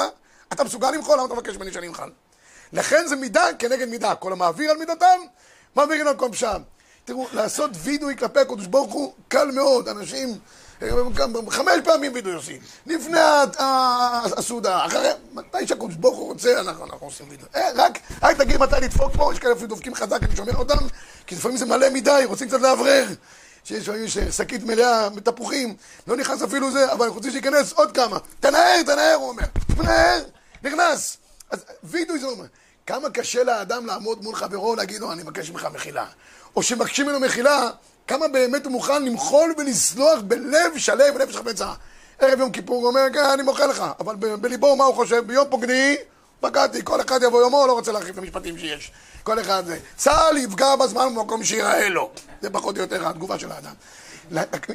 אתה 0.52 0.64
מסוגל 0.64 0.90
למחול? 0.90 1.16
למה 1.18 1.26
אתה 1.26 1.34
מבקש 1.34 1.56
ממני 1.56 1.72
שאני 1.72 1.86
אמחל? 1.86 2.10
לכן 2.72 3.06
זה 3.06 3.16
מידה 3.16 3.46
כנגד 3.58 3.88
מידה. 3.88 4.14
כל 4.14 4.32
המעביר 4.32 4.70
על 4.70 4.76
מידתם, 4.76 5.18
מעבירים 5.76 6.06
על 6.06 6.14
כל 6.14 6.28
פשעם. 6.32 6.62
תראו, 7.06 7.26
לעשות 7.32 7.70
וידוי 7.82 8.16
כלפי 8.16 8.40
הקודש 8.40 8.66
ברוך 8.66 8.92
הוא 8.92 9.12
קל 9.28 9.50
מאוד. 9.50 9.88
אנשים... 9.88 10.38
חמש 11.50 11.74
פעמים 11.84 12.12
וידוי 12.14 12.32
עושים. 12.32 12.60
לפני 12.86 13.18
הסעודה, 13.58 14.86
אחרי, 14.86 15.08
מתי 15.32 15.66
שהקדוש 15.66 15.94
ברוך 15.94 16.18
הוא 16.18 16.28
רוצה, 16.28 16.60
אנחנו 16.60 16.86
עושים 17.00 17.26
וידוי. 17.30 17.48
אה, 17.56 17.68
רק 18.22 18.36
תגיד 18.36 18.56
מתי 18.56 18.76
לדפוק 18.82 19.12
פה, 19.16 19.32
יש 19.32 19.38
כאלה 19.38 19.52
אפילו 19.52 19.68
דופקים 19.68 19.94
חזק, 19.94 20.22
אני 20.22 20.36
שומע 20.36 20.54
אותם, 20.54 20.78
כי 21.26 21.34
לפעמים 21.34 21.56
זה 21.56 21.66
מלא 21.66 21.90
מדי, 21.90 22.22
רוצים 22.24 22.48
קצת 22.48 22.60
לאוורר. 22.60 23.06
שיש 23.64 23.88
לפעמים 23.88 24.08
שקית 24.30 24.62
מלאה 24.64 25.08
בתפוחים, 25.08 25.76
לא 26.06 26.16
נכנס 26.16 26.42
אפילו 26.42 26.70
זה, 26.70 26.92
אבל 26.92 27.08
רוצים 27.08 27.30
שייכנס 27.30 27.72
עוד 27.72 27.92
כמה. 27.92 28.18
תנער, 28.40 28.82
תנער, 28.86 29.14
הוא 29.14 29.28
אומר. 29.28 29.44
תנער, 29.76 30.22
נכנס. 30.62 31.16
אז 31.50 31.64
וידוי 31.84 32.18
זה 32.18 32.26
אומר. 32.26 32.46
כמה 32.86 33.10
קשה 33.10 33.44
לאדם 33.44 33.86
לעמוד 33.86 34.22
מול 34.22 34.34
חברו 34.34 34.68
ולהגיד 34.68 35.00
לו, 35.00 35.12
אני 35.12 35.22
מבקש 35.22 35.50
ממך 35.50 35.68
מחילה. 35.74 36.06
או 36.56 36.62
שמבקשים 36.62 37.06
ממנו 37.06 37.20
מחילה, 37.20 37.70
כמה 38.06 38.28
באמת 38.28 38.64
הוא 38.64 38.72
מוכן 38.72 39.04
למחול 39.04 39.54
ולסלוח 39.58 40.20
בלב 40.24 40.76
שלם 40.76 41.14
ונפש 41.14 41.36
חפצה. 41.36 41.72
ערב 42.18 42.40
יום 42.40 42.50
כיפור 42.50 42.76
הוא 42.76 42.88
אומר, 42.88 43.02
כן, 43.12 43.24
אני 43.24 43.42
מוחל 43.42 43.66
לך, 43.66 43.84
אבל 44.00 44.16
בליבו 44.16 44.76
מה 44.76 44.84
הוא 44.84 44.94
חושב? 44.94 45.26
ביום 45.26 45.46
פוגני, 45.50 45.96
פגעתי, 46.40 46.80
כל 46.84 47.00
אחד 47.00 47.22
יבוא 47.22 47.40
יומו, 47.40 47.66
לא 47.66 47.72
רוצה 47.72 47.92
להרחיב 47.92 48.12
את 48.12 48.18
המשפטים 48.18 48.58
שיש. 48.58 48.92
כל 49.22 49.40
אחד 49.40 49.66
זה. 49.66 49.78
צה"ל 49.96 50.36
יפגע 50.36 50.76
בזמן 50.76 51.14
במקום 51.14 51.44
שיראה 51.44 51.88
לו. 51.88 52.10
זה 52.42 52.50
פחות 52.50 52.76
או 52.76 52.82
יותר 52.82 53.08
התגובה 53.08 53.38
של 53.38 53.48
האדם. 53.52 53.74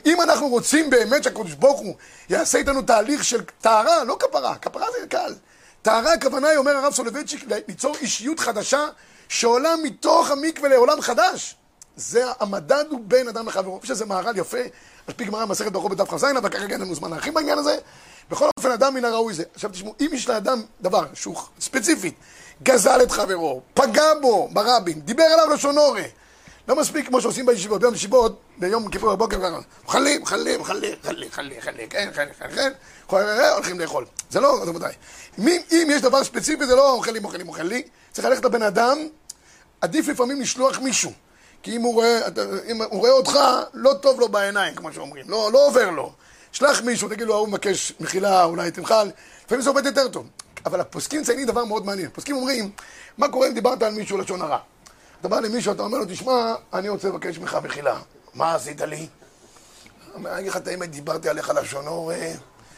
אם 0.06 0.22
אנחנו 0.22 0.48
רוצים 0.48 0.90
באמת 0.90 1.24
שהקדוש 1.24 1.54
ברוך 1.54 1.80
הוא 1.80 1.96
יעשה 2.30 2.58
איתנו 2.58 2.82
תהליך 2.82 3.24
של 3.24 3.42
טהרה, 3.62 4.04
לא 4.04 4.18
כפרה, 4.20 4.56
כפרה 4.56 4.86
זה 4.92 5.08
קל. 5.08 5.34
טהרה 5.82 6.14
הכוונה 6.14 6.48
היא, 6.48 6.58
אומר 6.58 6.72
הרב 6.72 6.94
סולובייצ'יק, 6.94 7.46
ליצור 7.68 7.96
אישיות 8.02 8.40
חדשה 8.40 8.86
שעולה 9.30 9.76
מתוך 9.84 10.32
המקווה 10.32 10.70
לעולם 10.70 11.02
חדש. 11.02 11.56
זה 11.96 12.24
המדד 12.40 12.86
הוא 12.90 13.00
בין 13.04 13.28
אדם 13.28 13.48
לחברו. 13.48 13.80
יש 13.84 13.92
איזה 13.92 14.06
מהר"ל 14.06 14.38
יפה, 14.38 14.58
על 15.08 15.14
פי 15.14 15.26
גמרא 15.26 15.46
מסכת 15.46 15.72
ברוך 15.72 15.92
בדף 15.92 16.10
כ"ז, 16.10 16.24
אבל 16.24 16.50
כרגע 16.50 16.74
אין 16.74 16.82
לנו 16.82 16.96
זמן 16.96 17.10
להרחיב 17.10 17.34
בעניין 17.34 17.58
הזה. 17.58 17.78
בכל 18.30 18.50
אופן, 18.58 18.72
אדם 18.72 18.94
מן 18.94 19.06
הראוי 19.06 19.34
זה. 19.34 19.44
עכשיו 19.54 19.70
תשמעו, 19.70 19.96
אם 20.02 20.10
יש 20.14 20.30
לאדם 20.30 20.62
דבר 20.82 21.06
שהוא 21.14 21.36
ספציפית, 21.60 22.14
גזל 22.64 23.00
את 23.04 23.12
חברו, 23.12 23.62
פגע 23.74 24.14
בו 24.22 24.50
ברבין, 24.54 25.02
דיבר 25.02 25.24
עליו 25.24 25.50
לשון 25.54 25.78
הורה, 25.78 26.04
לא 26.68 26.76
מספיק 26.76 27.08
כמו 27.08 27.22
שעושים 27.22 27.46
בישיבות, 27.46 27.82
ביום 27.82 27.94
ישיבות, 27.94 28.42
ביום 28.58 28.90
כיפור 28.90 29.16
בבוקר, 29.16 29.38
חלים, 29.88 30.26
חלים, 30.26 30.64
חלים, 30.64 30.96
חלים, 31.04 31.32
חלים, 31.32 31.62
חלים, 31.62 31.90
כן, 31.90 32.10
כן, 32.16 32.28
כן, 32.40 32.50
כן, 32.56 32.72
הולכים 33.54 33.80
לאכול. 33.80 34.06
זה 34.30 34.40
לא, 34.40 34.66
ודאי. 34.76 34.94
אם 35.72 35.88
יש 35.92 36.02
דבר 36.02 36.24
ספציפי, 36.24 36.66
זה 36.66 36.76
לא 36.76 36.92
אוכל 36.92 37.12
לי, 37.12 37.20
אוכל 37.24 37.38
לי, 37.38 37.44
אוכל 37.48 37.64
לי. 37.64 37.84
צריך 38.12 38.28
ללכת 38.28 38.46
לבן 38.46 38.62
אדם, 38.62 38.98
עדיף 39.82 40.08
לפעמים 40.08 40.42
לשלוח 40.42 40.80
מישהו. 40.80 41.12
כי 41.64 41.76
אם 41.76 41.82
הוא 41.82 41.94
רואה, 41.94 42.20
אם 42.72 42.82
הוא 42.82 43.00
רואה 43.00 43.12
אותך, 43.12 43.40
לא 43.74 43.94
טוב 43.94 44.20
לו 44.20 44.30
בעיניים, 44.30 44.76
כמו 44.76 44.94
שאומרים, 44.94 45.30
לא, 45.30 45.50
לא 45.54 45.68
עובר 45.68 45.90
לו. 45.90 46.14
שלח 46.52 46.82
מישהו, 46.82 47.10
תגיד 47.10 47.28
לו, 47.28 47.34
ההוא 47.34 47.48
מבקש 47.48 47.94
מחילה, 48.00 48.44
אולי 48.44 48.72
תמחל, 48.72 49.12
לפעמים 49.46 49.62
זה 49.62 49.70
עובד 49.70 49.86
יותר 49.86 50.08
טוב. 50.08 50.28
אבל 50.66 50.80
הפוסקים 50.80 51.22
מציינים 51.22 51.48
דבר 51.48 51.66
מאוד 51.66 51.86
מעניין. 51.86 52.08
הפוסקים 52.08 52.36
אומרים, 52.36 52.72
מה 53.18 53.28
קורה 53.30 53.48
אם 53.48 53.54
דיברת 53.54 53.84
על 53.84 53.94
מישהו 53.94 54.18
לשון 54.18 54.42
הרע? 54.42 54.58
אתה 55.20 55.28
בא 55.28 55.40
למישהו, 55.40 55.74
אתה 55.74 55.84
אומר 55.84 55.98
לו, 55.98 56.06
תשמע, 56.06 56.54
אני 56.74 56.90
רוצה 56.90 57.08
לבקש 57.08 57.38
ממך 57.38 57.58
מחילה. 57.64 58.00
מה 58.34 58.56
עשית 58.56 58.82
לי? 58.82 59.08
אני 60.16 60.40
אגיד 60.40 60.52
לך 60.52 60.58
את 60.58 60.68
האמת, 60.68 60.92
דיברתי 60.92 61.30
עליך 61.30 61.50
לשונו, 61.50 62.12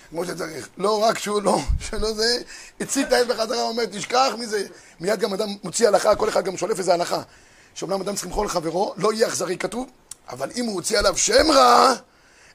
כמו 0.10 0.26
שצריך. 0.26 0.70
לא 0.78 1.04
רק 1.04 1.18
שהוא 1.20 1.42
לא, 1.42 1.58
שלא 1.80 2.14
זה, 2.14 2.38
הצית 2.80 3.12
העד 3.12 3.28
בחזרה, 3.28 3.62
אומר, 3.62 3.86
תשכח 3.86 4.32
מזה. 4.40 4.66
מיד 5.00 5.20
גם 5.20 5.34
אדם 5.34 5.50
מוציא 5.64 5.88
הלכה, 5.88 6.16
כל 6.16 6.30
אחד 6.30 6.46
גם 6.46 6.58
שולף 6.58 6.80
איזה 6.80 6.94
הלכה. 6.94 7.22
שאומנם 7.76 8.02
אדם 8.02 8.16
צריך 8.16 8.26
למחול 8.26 8.46
לחברו, 8.46 8.94
לא 8.98 9.14
יהיה 9.14 9.28
אכזרי 9.28 9.58
כתוב, 9.58 9.90
אבל 10.30 10.50
אם 10.56 10.66
הוא 10.66 10.74
הוציא 10.74 11.00
עליו 11.00 11.18
שם 11.18 11.52
רע, 11.52 11.94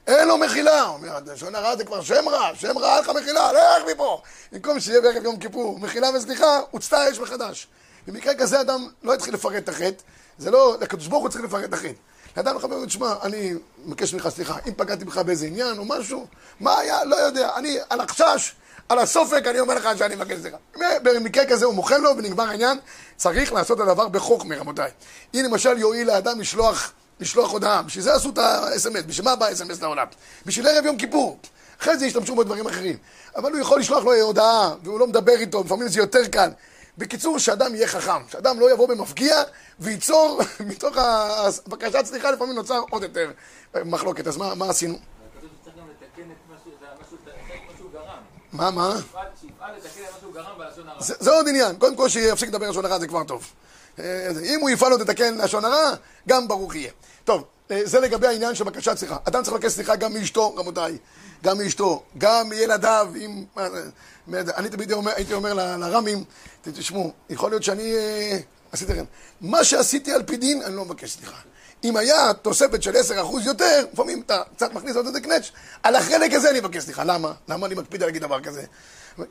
אין 0.07 0.27
לו 0.27 0.37
מחילה. 0.37 0.81
הוא 0.81 0.95
אומר, 0.95 1.19
לשון 1.25 1.55
הרע 1.55 1.75
זה 1.77 1.85
כבר 1.85 2.01
שם 2.01 2.29
רע, 2.29 2.55
שם 2.55 2.77
רע, 2.77 2.95
אין 2.95 3.03
לך 3.03 3.09
מחילה, 3.09 3.51
לך 3.53 3.83
מפה. 3.91 4.21
במקום 4.51 4.79
שיהיה 4.79 5.01
בערב 5.01 5.23
יום 5.23 5.39
כיפור, 5.39 5.79
מחילה 5.79 6.09
וסליחה, 6.15 6.59
הוצתה 6.71 7.11
אש 7.11 7.19
מחדש. 7.19 7.67
במקרה 8.07 8.35
כזה 8.35 8.61
אדם 8.61 8.87
לא 9.03 9.13
יתחיל 9.13 9.33
לפרט 9.33 9.63
את 9.63 9.69
החטא, 9.69 10.03
זה 10.37 10.51
לא, 10.51 10.77
לקדוש 10.81 11.07
ברוך 11.07 11.21
הוא 11.21 11.29
צריך 11.29 11.43
לפרט 11.43 11.63
את 11.63 11.73
החטא. 11.73 11.93
לאדם 12.37 12.55
לחבר 12.55 12.75
אומר, 12.75 12.85
תשמע, 12.85 13.13
אני 13.23 13.53
מבקש 13.85 14.13
ממך 14.13 14.29
סליחה, 14.29 14.57
אם 14.67 14.73
פגעתי 14.77 15.05
בך 15.05 15.17
באיזה 15.17 15.45
עניין 15.45 15.77
או 15.77 15.85
משהו, 15.85 16.27
מה 16.59 16.79
היה? 16.79 17.03
לא 17.03 17.15
יודע. 17.15 17.55
אני, 17.55 17.77
על 17.89 18.01
החשש, 18.01 18.51
על 18.89 18.99
הסופק, 18.99 19.47
אני 19.47 19.59
אומר 19.59 19.75
לך 19.75 19.89
שאני 19.97 20.15
מבקש 20.15 20.39
סליחה. 20.39 20.57
במקרה 21.03 21.45
כזה 21.45 21.65
הוא 21.65 21.73
מוחל 21.73 21.97
לו 21.97 22.17
ונגמר 22.17 22.49
העניין, 22.49 22.79
צריך 23.15 23.53
לעשות 23.53 23.81
את 23.81 23.87
הדבר 23.87 24.07
בחוכמה, 24.07 24.57
רבותיי. 24.57 24.91
אם 25.33 25.41
למשל 25.45 25.77
יועיל 25.77 26.07
לאדם 26.07 26.39
לשלוח, 26.39 26.91
לשלוח 27.19 27.51
הודעה, 27.51 27.81
בשביל 27.81 28.03
זה 28.03 28.13
עשו 28.13 28.29
את 28.29 28.37
ה-SMS, 28.37 29.03
בשביל 29.07 29.25
מה 29.25 29.35
בא 29.35 29.45
ה-SMS 29.45 29.81
לעולם? 29.81 30.07
בשביל 30.45 30.67
ערב 30.67 30.85
יום 30.85 30.97
כיפור. 30.97 31.39
אחרי 31.81 31.97
זה 31.97 32.05
ישתמשו 32.05 32.35
בדברים 32.35 32.67
אחרים. 32.67 32.97
אבל 33.35 33.51
הוא 33.51 33.59
יכול 33.59 33.79
לשלוח 33.79 34.03
לו 34.03 34.13
הודעה, 34.21 34.75
והוא 34.83 34.99
לא 34.99 35.07
מדבר 35.07 35.33
איתו, 35.33 35.63
לפעמים 35.63 35.87
זה 35.87 35.99
יותר 35.99 36.27
קל. 36.27 36.49
בקיצור, 36.97 37.39
שאדם 37.39 37.75
יהיה 37.75 37.87
חכם, 37.87 38.21
שאדם 38.31 38.59
לא 38.59 38.71
יבוא 38.71 38.87
במפגיע 38.87 39.43
וייצור, 39.79 40.41
מתוך 40.69 40.97
הבקשת 40.97 42.05
סליחה 42.05 42.31
לפעמים 42.31 42.55
נוצר 42.55 42.81
עוד 42.89 43.03
יותר 43.03 43.31
מחלוקת. 43.85 44.27
אז 44.27 44.37
מה, 44.37 44.55
מה 44.55 44.69
עשינו? 44.69 44.97
מה, 48.53 48.71
מה? 48.71 48.95
זה 50.97 51.31
עוד 51.31 51.47
עניין, 51.47 51.75
קודם 51.75 51.95
כל 51.95 52.09
שיפסיק 52.09 52.49
לדבר 52.49 52.69
לשון 52.69 52.85
הרע 52.85 52.99
זה 52.99 53.07
כבר 53.07 53.23
טוב. 53.23 53.47
אה, 53.99 54.29
אם 54.45 54.59
הוא 54.61 54.69
יפעל 54.69 54.91
עוד 54.91 55.01
לתקן 55.01 55.37
לשון 55.37 55.65
הרע, 55.65 55.91
גם 56.27 56.47
ברוך 56.47 56.75
יהיה. 56.75 56.91
טוב, 57.23 57.43
אה, 57.71 57.81
זה 57.83 57.99
לגבי 57.99 58.27
העניין 58.27 58.55
של 58.55 58.63
בקשת 58.63 58.97
סליחה. 58.97 59.17
אדם 59.23 59.43
צריך 59.43 59.55
לבקש 59.55 59.71
סליחה 59.71 59.95
גם 59.95 60.13
מאשתו, 60.13 60.55
רבותיי. 60.55 60.97
גם 61.43 61.57
מאשתו, 61.57 62.03
גם 62.17 62.49
מילדיו, 62.49 63.07
עם... 63.15 63.45
אני 64.33 64.69
תמיד 64.69 64.91
אומר, 64.91 65.11
הייתי 65.15 65.33
אומר 65.33 65.53
לרמים, 65.53 66.23
תשמעו, 66.61 67.11
יכול 67.29 67.51
להיות 67.51 67.63
שאני 67.63 67.93
אה, 67.95 68.37
עשיתי 68.71 68.93
לכם, 68.93 69.05
מה 69.41 69.63
שעשיתי 69.63 70.11
על 70.11 70.23
פי 70.23 70.37
דין, 70.37 70.61
אני 70.61 70.75
לא 70.75 70.85
מבקש 70.85 71.11
סליחה. 71.11 71.37
אם 71.83 71.97
היה 71.97 72.33
תוספת 72.33 72.83
של 72.83 72.95
10% 72.95 72.95
יותר, 73.45 73.85
לפעמים 73.93 74.21
אתה 74.25 74.41
קצת 74.55 74.73
מכניס 74.73 74.95
עוד 74.95 75.05
איזה 75.07 75.21
קנץ', 75.21 75.51
על 75.83 75.95
החלק 75.95 76.33
הזה 76.33 76.49
אני 76.49 76.59
מבקש 76.59 76.83
סליחה. 76.83 77.03
למה? 77.03 77.31
למה 77.47 77.67
אני 77.67 77.75
מקפיד 77.75 78.03
להגיד 78.03 78.21
דבר 78.21 78.41
כזה? 78.41 78.63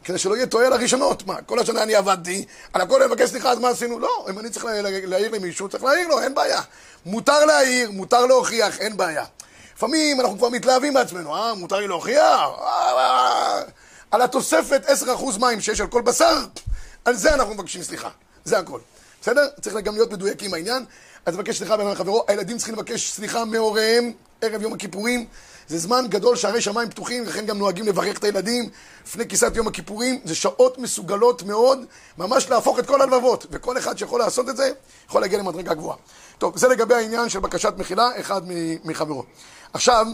כדי 0.05 0.19
שלא 0.19 0.37
יהיה 0.37 0.47
טועה 0.47 0.69
לראשונות. 0.69 1.26
מה, 1.26 1.43
כל 1.43 1.59
השנה 1.59 1.83
אני 1.83 1.95
עבדתי, 1.95 2.45
על 2.73 2.81
הכל 2.81 3.02
אני 3.02 3.12
מבקש 3.12 3.31
סליחה, 3.31 3.50
אז 3.50 3.59
מה 3.59 3.69
עשינו? 3.69 3.99
לא, 3.99 4.26
אם 4.31 4.38
אני 4.38 4.50
צריך 4.50 4.64
להעיר 5.05 5.31
למישהו, 5.33 5.69
צריך 5.69 5.85
להעיר 5.85 6.09
לו, 6.09 6.21
אין 6.21 6.35
בעיה. 6.35 6.61
מותר 7.07 7.45
להעיר, 7.45 7.90
מותר 7.90 8.26
להוכיח, 8.26 8.78
אין 8.78 8.97
בעיה. 8.97 9.25
לפעמים 9.76 10.21
אנחנו 10.21 10.38
כבר 10.38 10.49
מתלהבים 10.49 10.95
מעצמנו, 10.95 11.37
אה? 11.37 11.55
מותר 11.55 11.76
לי 11.76 11.88
להוכיח? 11.88 12.21
אה, 12.21 12.93
אה, 12.99 13.62
על 14.11 14.23
התוספת 14.23 14.83
10% 14.87 15.38
מים 15.40 15.61
שיש 15.61 15.81
על 15.81 15.87
כל 15.87 16.02
בשר, 16.02 16.45
על 17.05 17.14
זה 17.14 17.35
אנחנו 17.35 17.55
מבקשים 17.55 17.83
סליחה. 17.83 18.09
זה 18.45 18.59
הכל. 18.59 18.81
בסדר? 19.23 19.49
צריך 19.61 19.76
גם 19.76 19.95
להיות 19.95 20.12
מדויקים 20.12 20.50
בעניין. 20.50 20.85
אז 21.26 21.34
נבקש 21.34 21.58
סליחה 21.58 21.76
בין 21.76 21.94
חברו. 21.94 22.25
הילדים 22.28 22.56
צריכים 22.56 22.75
לבקש 22.75 23.12
סליחה 23.12 23.44
מהוריהם 23.44 24.12
ערב 24.40 24.62
יום 24.62 24.72
הכיפורים. 24.72 25.26
זה 25.68 25.78
זמן 25.78 26.04
גדול, 26.08 26.37
שערי 26.37 26.60
שמיים 26.60 26.90
פתוחים, 26.90 27.25
לכן 27.25 27.46
גם 27.46 27.58
נוהגים 27.58 27.87
לברך 27.87 28.18
את 28.18 28.25
הילדים 28.25 28.70
לפני 29.06 29.28
כיסת 29.28 29.56
יום 29.56 29.68
הכיפורים. 29.68 30.20
זה 30.25 30.34
שעות 30.34 30.78
מסוגלות 30.78 31.42
מאוד, 31.42 31.84
ממש 32.18 32.50
להפוך 32.50 32.78
את 32.78 32.87
כל 32.87 33.02
הלבבות. 33.02 33.46
וכל 33.50 33.78
אחד 33.78 33.98
שיכול 33.98 34.20
לעשות 34.20 34.48
את 34.48 34.56
זה, 34.56 34.70
יכול 35.08 35.20
להגיע 35.20 35.38
למדרגה 35.38 35.75
גבוהה. 35.75 35.96
טוב, 36.38 36.58
זה 36.58 36.68
לגבי 36.68 36.94
העניין 36.94 37.28
של 37.28 37.38
בקשת 37.38 37.72
מחילה, 37.76 38.20
אחד 38.20 38.42
מחברו. 38.84 39.25
עכשיו, 39.72 40.06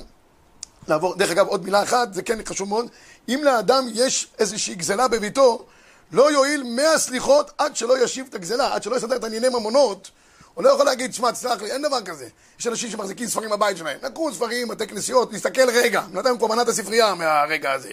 לעבור, 0.89 1.15
דרך 1.15 1.31
אגב, 1.31 1.47
עוד 1.47 1.65
מילה 1.65 1.83
אחת, 1.83 2.15
זה 2.15 2.23
כן 2.23 2.39
חשוב 2.45 2.69
מאוד. 2.69 2.87
אם 3.29 3.41
לאדם 3.45 3.87
יש 3.95 4.29
איזושהי 4.39 4.75
גזלה 4.75 5.09
בביתו, 5.09 5.65
לא 6.13 6.33
יועיל 6.33 6.63
מאה 6.63 6.99
סליחות 6.99 7.51
עד 7.59 7.77
שלא 7.77 8.05
ישיב 8.05 8.27
את 8.31 8.35
הגזלה, 8.35 8.75
עד 8.75 8.83
שלא 8.83 8.97
יסדר 8.97 9.17
את 9.17 9.25
ענייני 9.25 9.49
ממונות. 9.49 10.11
הוא 10.55 10.65
לא 10.65 10.71
יכול 10.71 10.87
להגיד, 10.87 11.15
שמע, 11.15 11.31
תסלח 11.31 11.63
לי, 11.63 11.73
אין 11.73 11.83
דבר 11.83 12.03
כזה. 12.03 12.29
יש 12.61 12.67
אנשים 12.67 12.91
שמחזיקים 12.91 13.27
ספרים 13.27 13.51
בבית 13.51 13.77
שלהם. 13.77 13.99
לקחו 14.03 14.33
ספרים, 14.35 14.69
בתי 14.69 14.87
כנסיות, 14.87 15.33
נסתכל 15.33 15.71
רגע. 15.71 16.03
נתן 16.13 16.39
כבר 16.39 16.47
מנת 16.47 16.69
הספרייה 16.69 17.15
מהרגע 17.15 17.73
הזה. 17.73 17.93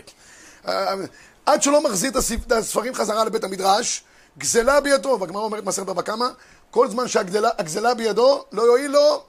עד 1.45 1.63
שלא 1.63 1.83
מחזיר 1.83 2.11
את 2.11 2.51
הספרים 2.51 2.93
חזרה 2.93 3.25
לבית 3.25 3.43
המדרש, 3.43 4.03
גזלה 4.37 4.81
בידו, 4.81 5.17
והגמרא 5.21 5.41
אומרת 5.41 5.63
מסכת 5.63 5.85
בבא 5.85 6.01
קמא, 6.01 6.27
כל 6.71 6.89
זמן 6.89 7.07
שהגזלה 7.07 7.93
בידו, 7.93 8.45
לא 8.51 8.61
יועיל 8.61 8.91
לו 8.91 9.23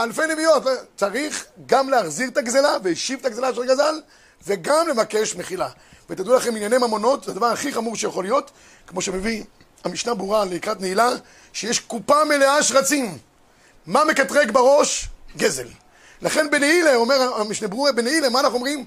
אלפי 0.00 0.26
נביאות. 0.26 0.62
צריך 0.96 1.44
גם 1.66 1.90
להחזיר 1.90 2.28
את 2.28 2.36
הגזלה, 2.36 2.76
והשיב 2.82 3.18
את 3.20 3.26
הגזלה 3.26 3.54
של 3.54 3.64
גזל, 3.64 4.00
וגם 4.46 4.88
לבקש 4.88 5.36
מחילה. 5.36 5.68
ותדעו 6.10 6.34
לכם, 6.34 6.56
ענייני 6.56 6.78
ממונות 6.78 7.24
זה 7.24 7.30
הדבר 7.30 7.46
הכי 7.46 7.72
חמור 7.72 7.96
שיכול 7.96 8.24
להיות, 8.24 8.50
כמו 8.86 9.02
שמביא 9.02 9.44
המשנה 9.84 10.14
ברורה 10.14 10.44
לקראת 10.44 10.80
נעילה, 10.80 11.10
שיש 11.52 11.80
קופה 11.80 12.24
מלאה 12.24 12.62
שרצים. 12.62 13.18
מה 13.86 14.04
מקטרג 14.04 14.50
בראש? 14.50 15.08
גזל. 15.36 15.68
לכן 16.22 16.50
בנעילה, 16.50 16.94
אומר 16.94 17.34
המשנה 17.40 17.68
ברורה, 17.68 17.92
בנעילה, 17.92 18.28
מה 18.28 18.40
אנחנו 18.40 18.54
אומרים? 18.54 18.86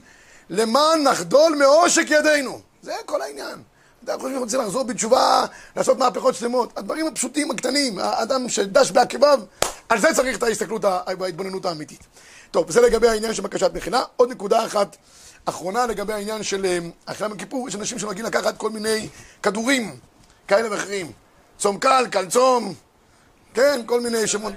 למען 0.50 1.04
נחדול 1.04 1.56
מעושק 1.60 2.06
ידינו. 2.10 2.60
זה 2.82 2.94
כל 3.06 3.22
העניין. 3.22 3.62
אתה 4.04 4.18
חושב 4.18 4.30
שהוא 4.30 4.44
רוצה 4.44 4.58
לחזור 4.58 4.84
בתשובה, 4.84 5.46
לעשות 5.76 5.98
מהפכות 5.98 6.36
שלמות. 6.36 6.78
הדברים 6.78 7.08
הפשוטים, 7.08 7.52
הקטנים, 7.52 8.00
האדם 8.00 8.50
שדש 8.50 8.92
בעקביו, 8.92 9.40
על 9.90 10.00
זה 10.00 10.08
צריך 10.16 10.38
את 10.38 10.44
ההסתכלות, 10.44 10.86
ההתבוננות 10.86 11.66
האמיתית. 11.66 12.00
טוב, 12.52 12.72
זה 12.72 12.82
לגבי 12.82 13.08
העניין 13.08 13.34
של 13.34 13.42
בקשת 13.42 13.72
מכינה. 13.74 14.04
עוד 14.16 14.32
נקודה 14.32 14.66
אחת 14.66 14.98
אחרונה 15.46 15.86
לגבי 15.86 16.14
העניין 16.14 16.44
של 16.44 16.66
אה, 16.66 16.80
אכילה 17.06 17.30
מכיפור, 17.30 17.68
יש 17.68 17.76
אנשים 17.76 18.00
שנוהגים 18.00 18.26
לקחת 18.26 18.58
כל 18.58 18.70
מיני 18.70 19.10
כדורים 19.44 20.00
כאלה 20.48 20.72
ואחרים. 20.72 21.12
צום 21.58 21.80
קל, 21.80 22.06
קל 22.12 22.30
צום, 22.30 22.74
כן, 23.54 23.82
כל 23.86 24.02
מיני 24.02 24.28
שמות. 24.28 24.54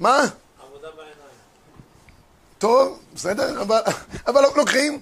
מה? 0.00 0.18
עבודה 0.62 0.88
בעיניים. 0.90 1.14
טוב, 2.58 2.98
בסדר, 3.14 3.62
אבל, 3.62 3.80
אבל 4.26 4.42
לא 4.42 4.48
לוקחים. 4.56 5.00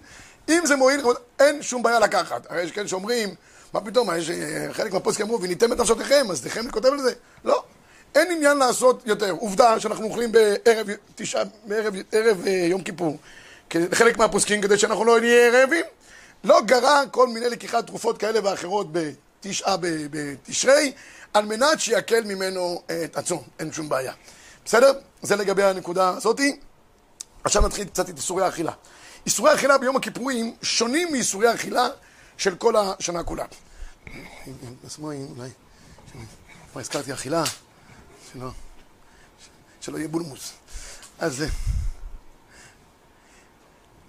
אם 0.48 0.62
זה 0.64 0.76
מועיל, 0.76 1.00
אין 1.38 1.62
שום 1.62 1.82
בעיה 1.82 1.98
לקחת. 1.98 2.46
הרי 2.50 2.62
יש 2.62 2.72
כאלה 2.72 2.88
שאומרים, 2.88 3.34
מה 3.72 3.80
פתאום, 3.80 4.08
יש 4.16 4.30
חלק 4.72 4.92
מהפוסקים 4.92 5.26
אמרו, 5.26 5.42
וניתם 5.42 5.72
את 5.72 5.78
נפשותיכם, 5.78 6.26
אז 6.30 6.46
לכם 6.46 6.70
כותב 6.70 6.88
על 6.88 6.98
זה. 6.98 7.12
לא, 7.44 7.62
אין 8.14 8.30
עניין 8.30 8.56
לעשות 8.56 9.02
יותר. 9.06 9.30
עובדה 9.30 9.80
שאנחנו 9.80 10.04
אוכלים 10.04 10.32
בערב, 10.32 10.86
תשעה, 11.14 11.42
בערב 11.64 11.94
ערב, 12.12 12.46
אה, 12.46 12.52
יום 12.52 12.82
כיפור. 12.82 13.18
חלק 13.92 14.18
מהפוסקים 14.18 14.60
כדי 14.60 14.78
שאנחנו 14.78 15.04
לא 15.04 15.20
נהיה 15.20 15.50
רעבים. 15.50 15.84
לא 16.44 16.60
גרע 16.60 17.02
כל 17.10 17.28
מיני 17.28 17.50
לקיחת 17.50 17.86
תרופות 17.86 18.18
כאלה 18.18 18.40
ואחרות 18.44 18.92
בתשעה 19.42 19.76
בתשרי, 20.10 20.92
על 21.34 21.44
מנת 21.44 21.80
שיקל 21.80 22.24
ממנו 22.24 22.82
את 23.04 23.16
הצום, 23.16 23.42
אין 23.58 23.72
שום 23.72 23.88
בעיה. 23.88 24.12
בסדר? 24.64 24.92
זה 25.22 25.36
לגבי 25.36 25.62
הנקודה 25.62 26.08
הזאתי. 26.08 26.60
עכשיו 27.44 27.66
נתחיל 27.66 27.88
קצת 27.88 28.10
את 28.10 28.16
איסורי 28.16 28.44
האכילה. 28.44 28.72
איסורי 29.26 29.50
האכילה 29.50 29.78
ביום 29.78 29.96
הכיפורים 29.96 30.56
שונים 30.62 31.12
מאיסורי 31.12 31.48
האכילה 31.48 31.86
של 32.36 32.54
כל 32.54 32.74
השנה 32.76 33.22
כולה. 33.22 33.44
אולי, 34.98 35.50
כבר 36.72 36.80
הזכרתי 36.80 37.12
אכילה, 37.12 37.44
שלא, 38.32 38.50
שלא 39.80 39.98
יהיה 39.98 40.08
בולמוס. 40.08 40.52
אז... 41.18 41.44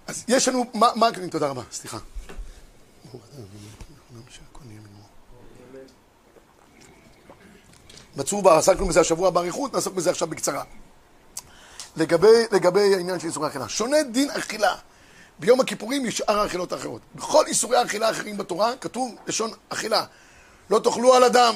אז 0.06 0.24
יש 0.28 0.48
לנו, 0.48 0.70
מה, 0.74 0.88
מה, 0.94 1.06
תודה 1.30 1.48
רבה, 1.48 1.62
סליחה. 1.72 1.98
מצאו 8.16 8.50
עסקנו 8.50 8.86
בזה 8.86 9.00
השבוע 9.00 9.30
באריכות, 9.30 9.74
נעסוק 9.74 9.94
בזה 9.94 10.10
עכשיו 10.10 10.28
בקצרה. 10.28 10.62
לגבי, 11.96 12.44
לגבי 12.52 12.94
העניין 12.94 13.20
של 13.20 13.26
איסורי 13.26 13.48
אכילה. 13.48 13.68
שונה 13.68 14.02
דין 14.02 14.30
אכילה 14.30 14.74
ביום 15.38 15.60
הכיפורים 15.60 16.06
משאר 16.06 16.38
האכילות 16.38 16.72
האחרות. 16.72 17.00
בכל 17.14 17.46
איסורי 17.46 17.76
האכילה 17.76 18.08
האחרים 18.08 18.36
בתורה 18.36 18.76
כתוב 18.76 19.14
לשון 19.26 19.50
אכילה. 19.68 20.04
לא 20.70 20.78
תאכלו 20.78 21.14
על 21.14 21.24
אדם, 21.24 21.54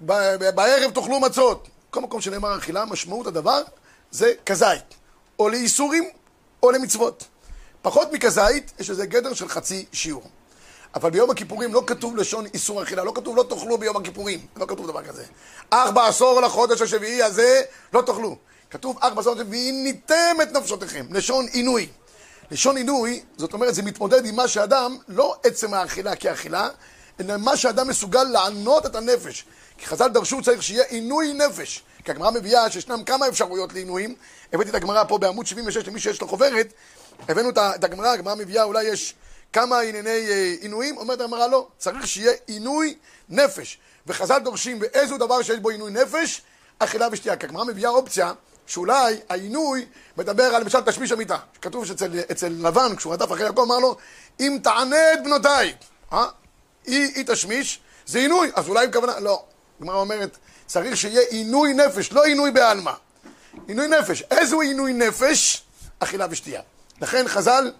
בערב 0.00 0.90
תאכלו 0.94 1.20
מצות. 1.20 1.68
כל 1.90 2.00
מקום 2.00 2.20
שנאמר 2.20 2.58
אכילה, 2.58 2.84
משמעות 2.84 3.26
הדבר 3.26 3.62
זה 4.10 4.32
כזית. 4.46 4.94
או 5.38 5.48
לאיסורים 5.48 6.10
או 6.62 6.70
למצוות. 6.70 7.24
פחות 7.82 8.12
מכזית, 8.12 8.72
יש 8.78 8.90
איזה 8.90 9.06
גדר 9.06 9.34
של 9.34 9.48
חצי 9.48 9.86
שיעור. 9.92 10.22
אבל 10.94 11.10
ביום 11.10 11.30
הכיפורים 11.30 11.74
לא 11.74 11.82
כתוב 11.86 12.16
לשון 12.16 12.46
איסור 12.54 12.82
אכילה, 12.82 13.04
לא 13.04 13.12
כתוב 13.14 13.36
לא 13.36 13.42
תאכלו 13.42 13.78
ביום 13.78 13.96
הכיפורים, 13.96 14.46
לא 14.56 14.66
כתוב 14.66 14.86
דבר 14.86 15.02
כזה. 15.02 15.24
אך 15.70 15.90
בעשור 15.90 16.40
לחודש 16.40 16.82
השביעי 16.82 17.22
הזה 17.22 17.62
לא 17.92 18.02
תאכלו. 18.02 18.36
כתוב 18.70 18.98
אך 19.00 19.12
בעשור 19.12 19.34
השביעי 19.34 19.72
ניתם 19.72 20.36
את 20.42 20.52
נפשותיכם, 20.52 21.06
לשון 21.10 21.46
עינוי. 21.46 21.88
לשון 22.50 22.76
עינוי, 22.76 23.22
זאת 23.36 23.52
אומרת, 23.52 23.74
זה 23.74 23.82
מתמודד 23.82 24.26
עם 24.26 24.36
מה 24.36 24.48
שאדם, 24.48 24.96
לא 25.08 25.36
עצם 25.44 25.74
האכילה 25.74 26.16
כאכילה, 26.16 26.68
אלא 27.20 27.36
מה 27.36 27.56
שאדם 27.56 27.88
מסוגל 27.88 28.24
לענות 28.24 28.86
את 28.86 28.96
הנפש. 28.96 29.44
כי 29.78 29.86
חז"ל 29.86 30.08
דרשו 30.08 30.42
צריך 30.42 30.62
שיהיה 30.62 30.84
עינוי 30.84 31.32
נפש. 31.32 31.82
כי 32.04 32.10
הגמרא 32.10 32.30
מביאה 32.30 32.70
שישנם 32.70 33.04
כמה 33.04 33.28
אפשרויות 33.28 33.72
לעינויים. 33.72 34.14
הבאתי 34.52 34.70
את 34.70 34.74
הגמרא 34.74 35.04
פה 35.04 35.18
בעמוד 35.18 35.46
76 35.46 35.88
למי 35.88 36.00
שיש 36.00 36.20
לו 36.20 36.28
חוברת. 36.28 36.72
הבאנו 37.28 37.50
את 37.50 37.84
הגמרא, 37.84 38.08
הגמרא 38.08 38.34
מביאה, 38.34 38.62
אולי 38.62 38.84
יש 38.84 39.14
כמה 39.52 39.80
ענייני 39.80 40.28
אה, 40.28 40.54
עינויים. 40.60 40.96
אומרת 40.96 41.20
הגמרא 41.20 41.46
לא, 41.46 41.68
צריך 41.78 42.06
שיהיה 42.06 42.32
עינוי 42.46 42.94
נפש. 43.28 43.78
וחז"ל 44.06 44.38
דורשים 44.38 44.78
באיזו 44.78 45.18
דבר 45.18 45.42
שיש 45.42 45.58
בו 45.58 45.68
עינוי 45.68 45.90
נפש, 45.90 46.42
אכילה 46.78 47.08
ושתייה. 47.12 47.36
כי 47.36 47.46
הגמרא 47.46 47.64
מביאה 47.64 47.90
אופציה 47.90 48.32
שאולי 48.66 49.20
העינוי 49.28 49.86
מדבר 50.16 50.44
על 50.44 50.62
למשל 50.62 50.80
תשמיש 50.80 51.12
המיטה. 51.12 51.36
כתוב 51.62 51.86
שאצל 51.86 52.48
לבן, 52.48 52.96
כשהוא 52.96 53.12
רדף 53.12 53.32
אחרי 53.32 53.44
יעקב, 53.44 53.60
אמר 53.60 53.78
לו, 53.78 53.96
אם 54.40 54.58
תענה 54.62 55.12
את 55.12 55.24
בנותיי, 55.24 55.74
אה? 56.12 56.26
היא, 56.86 57.12
היא 57.14 57.24
תשמיש, 57.26 57.80
זה 58.06 58.18
עינוי, 58.18 58.50
אז 58.54 58.68
אולי 58.68 58.84
עם 58.84 58.92
כוונה, 58.92 59.20
לא. 59.20 59.44
הגמרא 59.80 59.96
אומרת, 59.96 60.36
צריך 60.66 60.96
שיהיה 60.96 61.20
עינוי 61.20 61.74
נפש, 61.74 62.12
לא 62.12 62.24
עינוי 62.24 62.50
בעלמא. 62.50 62.92
עינוי 63.68 63.88
נפש. 63.88 64.22
איזה 64.30 64.56
עינוי 64.62 64.92
נפש? 64.92 65.64
אכילה 65.98 66.26
ושתייה. 66.30 66.62
לכן 67.00 67.28
חז"ל 67.28 67.72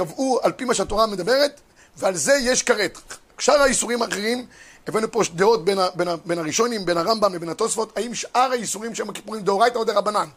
קבעו 0.00 0.40
על 0.42 0.52
פי 0.52 0.64
מה 0.64 0.74
שהתורה 0.74 1.06
מדברת, 1.06 1.60
ועל 1.96 2.16
זה 2.16 2.34
יש 2.34 2.62
כרת. 2.62 2.98
שאר 3.38 3.62
האיסורים 3.62 4.02
האחרים, 4.02 4.46
הבאנו 4.86 5.12
פה 5.12 5.22
דעות 5.34 5.64
בין, 5.64 5.78
בין, 5.94 6.08
בין 6.24 6.38
הראשונים, 6.38 6.84
בין 6.84 6.96
הרמב"ם 6.96 7.34
לבין 7.34 7.48
התוספות, 7.48 7.98
האם 7.98 8.14
שאר 8.14 8.48
האיסורים 8.52 8.94
שהם 8.94 9.10
הכיפורים 9.10 9.42
דאורייתא 9.42 9.78
או 9.78 9.84
דרבנן. 9.84 10.28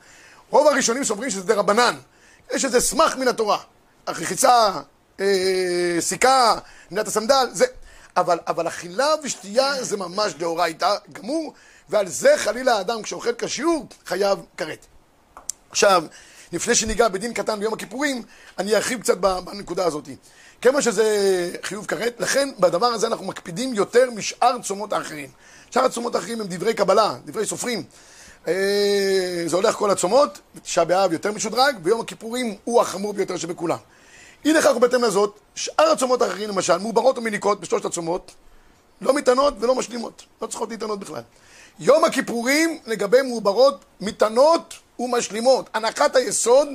רוב 0.50 0.67
הראשונים 0.67 1.03
סוברים 1.03 1.29
שזה 1.29 1.43
דרבנן. 1.43 1.96
יש 2.53 2.65
איזה 2.65 2.82
סמך 2.82 3.15
מן 3.15 3.27
התורה. 3.27 3.58
רחיצה, 4.08 4.72
אה, 5.20 5.98
סיכה, 6.00 6.55
נדעת 6.91 7.08
הסנדל, 7.08 7.48
זה... 7.51 7.65
אבל, 8.17 8.39
אבל 8.48 8.67
אכילה 8.67 9.08
ושתייה 9.24 9.84
זה 9.84 9.98
ממש 9.98 10.34
דאורייתא 10.34 10.96
גמור, 11.13 11.53
ועל 11.89 12.08
זה 12.08 12.34
חלילה 12.38 12.77
האדם 12.77 13.01
כשאוכל 13.01 13.34
כשיעור 13.38 13.88
חייב 14.05 14.39
כרת. 14.58 14.86
עכשיו, 15.70 16.03
לפני 16.53 16.75
שניגע 16.75 17.07
בדין 17.07 17.33
קטן 17.33 17.60
ביום 17.60 17.74
הכיפורים, 17.74 18.24
אני 18.60 18.75
ארחיב 18.75 19.01
קצת 19.01 19.17
בנקודה 19.17 19.86
הזאת. 19.86 20.10
כמה 20.62 20.81
שזה 20.81 21.05
חיוב 21.63 21.86
כרת, 21.86 22.15
לכן 22.19 22.50
בדבר 22.60 22.86
הזה 22.86 23.07
אנחנו 23.07 23.25
מקפידים 23.25 23.74
יותר 23.74 24.12
משאר 24.12 24.62
צומות 24.62 24.93
האחרים. 24.93 25.29
שאר 25.72 25.86
הצומות 25.86 26.15
האחרים 26.15 26.41
הם 26.41 26.48
דברי 26.50 26.74
קבלה, 26.74 27.15
דברי 27.25 27.45
סופרים. 27.45 27.83
אה, 28.48 29.43
זה 29.45 29.55
הולך 29.55 29.75
כל 29.75 29.91
הצומות, 29.91 30.39
תשעה 30.63 30.86
באב 30.86 31.13
יותר 31.13 31.31
משודרג, 31.31 31.75
ביום 31.77 32.01
הכיפורים 32.01 32.55
הוא 32.63 32.81
החמור 32.81 33.13
ביותר 33.13 33.38
שבכולם. 33.38 33.77
אי 34.45 34.53
לכך 34.53 34.72
ובהתאם 34.75 35.03
לזאת, 35.03 35.39
שאר 35.55 35.91
הצומות 35.91 36.22
האחרים 36.22 36.50
למשל, 36.50 36.77
מעוברות 36.77 37.17
ומניקות 37.17 37.60
בשלושת 37.60 37.86
הצומות, 37.86 38.31
לא 39.01 39.13
מטענות 39.13 39.53
ולא 39.60 39.75
משלימות, 39.75 40.24
לא 40.41 40.48
צריכות 40.48 40.69
להתענות 40.69 41.00
בכלל. 41.00 41.22
יום 41.79 42.03
הכיפורים 42.03 42.79
לגבי 42.86 43.22
מעוברות, 43.22 43.86
מטענות 44.01 44.74
ומשלימות. 45.00 45.69
הנחת 45.73 46.15
היסוד 46.15 46.67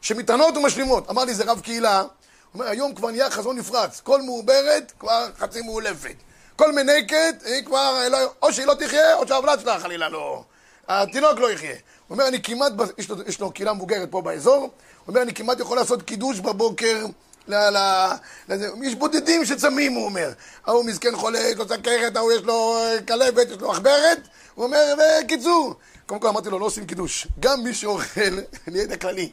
שמטענות 0.00 0.56
ומשלימות. 0.56 1.10
אמר 1.10 1.24
לי 1.24 1.34
זה 1.34 1.44
רב 1.44 1.60
קהילה, 1.60 2.00
הוא 2.00 2.08
אומר 2.54 2.66
היום 2.66 2.94
כבר 2.94 3.10
נהיה 3.10 3.30
חזון 3.30 3.58
נפרץ, 3.58 4.00
כל 4.00 4.22
מעוברת 4.22 4.92
כבר 4.98 5.26
חצי 5.38 5.62
מאולפת. 5.62 6.14
כל 6.56 6.72
מנקת 6.72 7.34
היא 7.44 7.64
כבר, 7.64 8.08
לא, 8.10 8.18
או 8.42 8.52
שהיא 8.52 8.66
לא 8.66 8.74
תחיה 8.74 9.14
או 9.14 9.28
שהעבלת 9.28 9.60
שלה 9.60 9.80
חלילה 9.80 10.08
לא, 10.08 10.44
התינוק 10.88 11.38
לא 11.38 11.52
יחיה. 11.52 11.70
הוא 11.70 11.78
אומר 12.10 12.28
אני 12.28 12.42
כמעט, 12.42 12.72
יש 12.98 13.10
לו, 13.10 13.16
יש 13.26 13.40
לו 13.40 13.50
קהילה 13.50 13.72
מבוגרת 13.72 14.10
פה 14.10 14.22
באזור, 14.22 14.54
הוא 14.54 14.68
אומר 15.08 15.22
אני 15.22 15.34
כמעט 15.34 15.60
יכול 15.60 15.76
לעשות 15.76 16.02
קידוש 16.02 16.40
בבוקר 16.40 17.06
ל... 17.48 17.54
ל... 17.54 18.08
לזה. 18.48 18.68
יש 18.82 18.94
בודדים 18.94 19.44
שצמים, 19.44 19.92
הוא 19.92 20.04
אומר. 20.04 20.30
ההוא 20.66 20.84
מסכן 20.84 21.16
חולה, 21.16 21.38
יש 21.38 21.56
לו 21.56 21.68
סכרת, 21.68 22.16
ההוא 22.16 22.32
יש 22.32 22.42
לו 22.42 22.76
אה, 22.78 22.96
כלבת, 23.08 23.50
יש 23.50 23.56
לו 23.60 23.72
עכברת. 23.72 24.18
הוא 24.54 24.64
אומר, 24.64 24.94
בקיצור. 24.98 25.74
קודם 26.06 26.20
כל 26.20 26.28
אמרתי 26.28 26.50
לו, 26.50 26.58
לא 26.58 26.64
עושים 26.64 26.86
קידוש. 26.86 27.26
גם 27.40 27.64
מי 27.64 27.74
שאוכל, 27.74 28.20
יודע 28.66 28.96
כללי, 28.96 29.30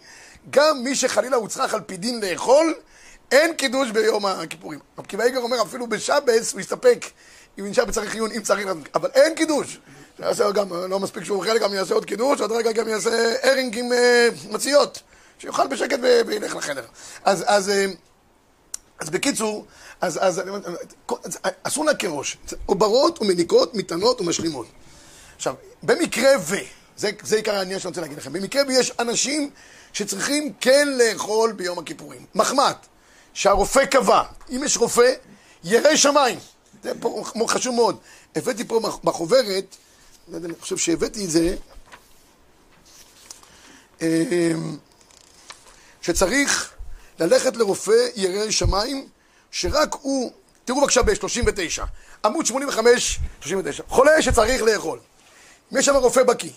גם 0.49 0.83
מי 0.83 0.95
שחלילה 0.95 1.37
הוצרך 1.37 1.73
על 1.73 1.81
פי 1.81 1.97
דין 1.97 2.21
לאכול, 2.23 2.73
אין 3.31 3.53
קידוש 3.53 3.91
ביום 3.91 4.25
הכיפורים. 4.25 4.79
רב 4.97 5.05
קיבא 5.05 5.23
איגר 5.23 5.39
אומר, 5.39 5.61
אפילו 5.61 5.87
בשבס 5.87 6.53
הוא 6.53 6.61
יסתפק 6.61 7.05
אם 7.59 7.65
נשאר 7.67 7.85
בצריך 7.85 8.13
עיון, 8.13 8.31
אם 8.31 8.41
צריך, 8.41 8.67
אבל 8.95 9.09
אין 9.13 9.35
קידוש. 9.35 9.79
יעשה 10.19 10.51
גם, 10.51 10.73
לא 10.89 10.99
מספיק 10.99 11.23
שהוא 11.23 11.37
אוכל, 11.37 11.59
גם 11.59 11.73
יעשה 11.73 11.93
עוד 11.93 12.05
קידוש, 12.05 12.41
עוד 12.41 12.51
רגע 12.51 12.71
גם 12.71 12.87
יעשה 12.87 13.33
ארינג 13.43 13.77
עם 13.77 13.91
uh, 13.91 14.53
מציות. 14.53 15.01
שיאכל 15.41 15.67
בשקט 15.67 15.99
וילך 16.27 16.55
לחדר. 16.55 16.85
אז, 17.23 17.43
אז, 17.47 17.69
אה, 17.69 17.85
אז 18.99 19.09
בקיצור, 19.09 19.65
אז, 20.01 20.19
אז, 20.21 20.41
אסור 21.63 21.85
להקל 21.85 22.07
ראש. 22.07 22.37
עוברות 22.65 23.21
ומניקות, 23.21 23.75
מטענות 23.75 24.21
ומשלימות. 24.21 24.67
עכשיו, 25.41 25.55
במקרה 25.83 26.29
ו... 26.39 26.55
זה, 26.97 27.09
זה 27.23 27.35
עיקר 27.35 27.55
העניין 27.55 27.79
שאני 27.79 27.89
רוצה 27.89 28.01
להגיד 28.01 28.17
לכם. 28.17 28.33
במקרה 28.33 28.61
ויש 28.67 28.91
אנשים 28.99 29.49
שצריכים 29.93 30.53
כן 30.59 30.87
לאכול 30.87 31.51
ביום 31.51 31.79
הכיפורים. 31.79 32.25
מחמד, 32.35 32.73
שהרופא 33.33 33.85
קבע, 33.85 34.23
אם 34.49 34.61
יש 34.65 34.77
רופא, 34.77 35.13
ירא 35.63 35.95
שמיים. 35.95 36.39
זה 36.83 36.91
פה 37.01 37.23
חשוב 37.47 37.75
מאוד. 37.75 37.97
הבאתי 38.35 38.67
פה 38.67 38.79
בחוברת, 39.03 39.75
לא 40.27 40.37
אני 40.37 40.53
חושב 40.61 40.77
שהבאתי 40.77 41.25
את 41.25 41.29
זה, 41.29 41.55
אמ, 44.01 44.77
שצריך 46.01 46.73
ללכת 47.19 47.57
לרופא 47.57 48.07
ירא 48.15 48.51
שמיים, 48.51 49.07
שרק 49.51 49.95
הוא, 50.01 50.31
תראו 50.65 50.81
בבקשה 50.81 51.01
ב-39, 51.01 51.83
עמוד 52.25 52.45
85, 52.45 53.19
39, 53.41 53.83
חולה 53.87 54.21
שצריך 54.21 54.61
לאכול. 54.61 54.99
יש 55.71 55.85
שם 55.85 55.95
רופא 55.95 56.23
בקיא, 56.23 56.51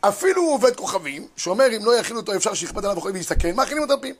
אפילו 0.00 0.42
הוא 0.42 0.54
עובד 0.54 0.76
כוכבים, 0.76 1.28
שאומר 1.36 1.76
אם 1.76 1.84
לא 1.84 1.96
יכילו 1.96 2.20
אותו 2.20 2.34
אפשר 2.36 2.54
שיכבד 2.54 2.84
עליו 2.84 2.96
וחולים 2.96 3.16
להסתכן, 3.16 3.56
מאכילים 3.56 3.82
אותו 3.82 3.92
על 3.92 4.00
פיו. 4.00 4.14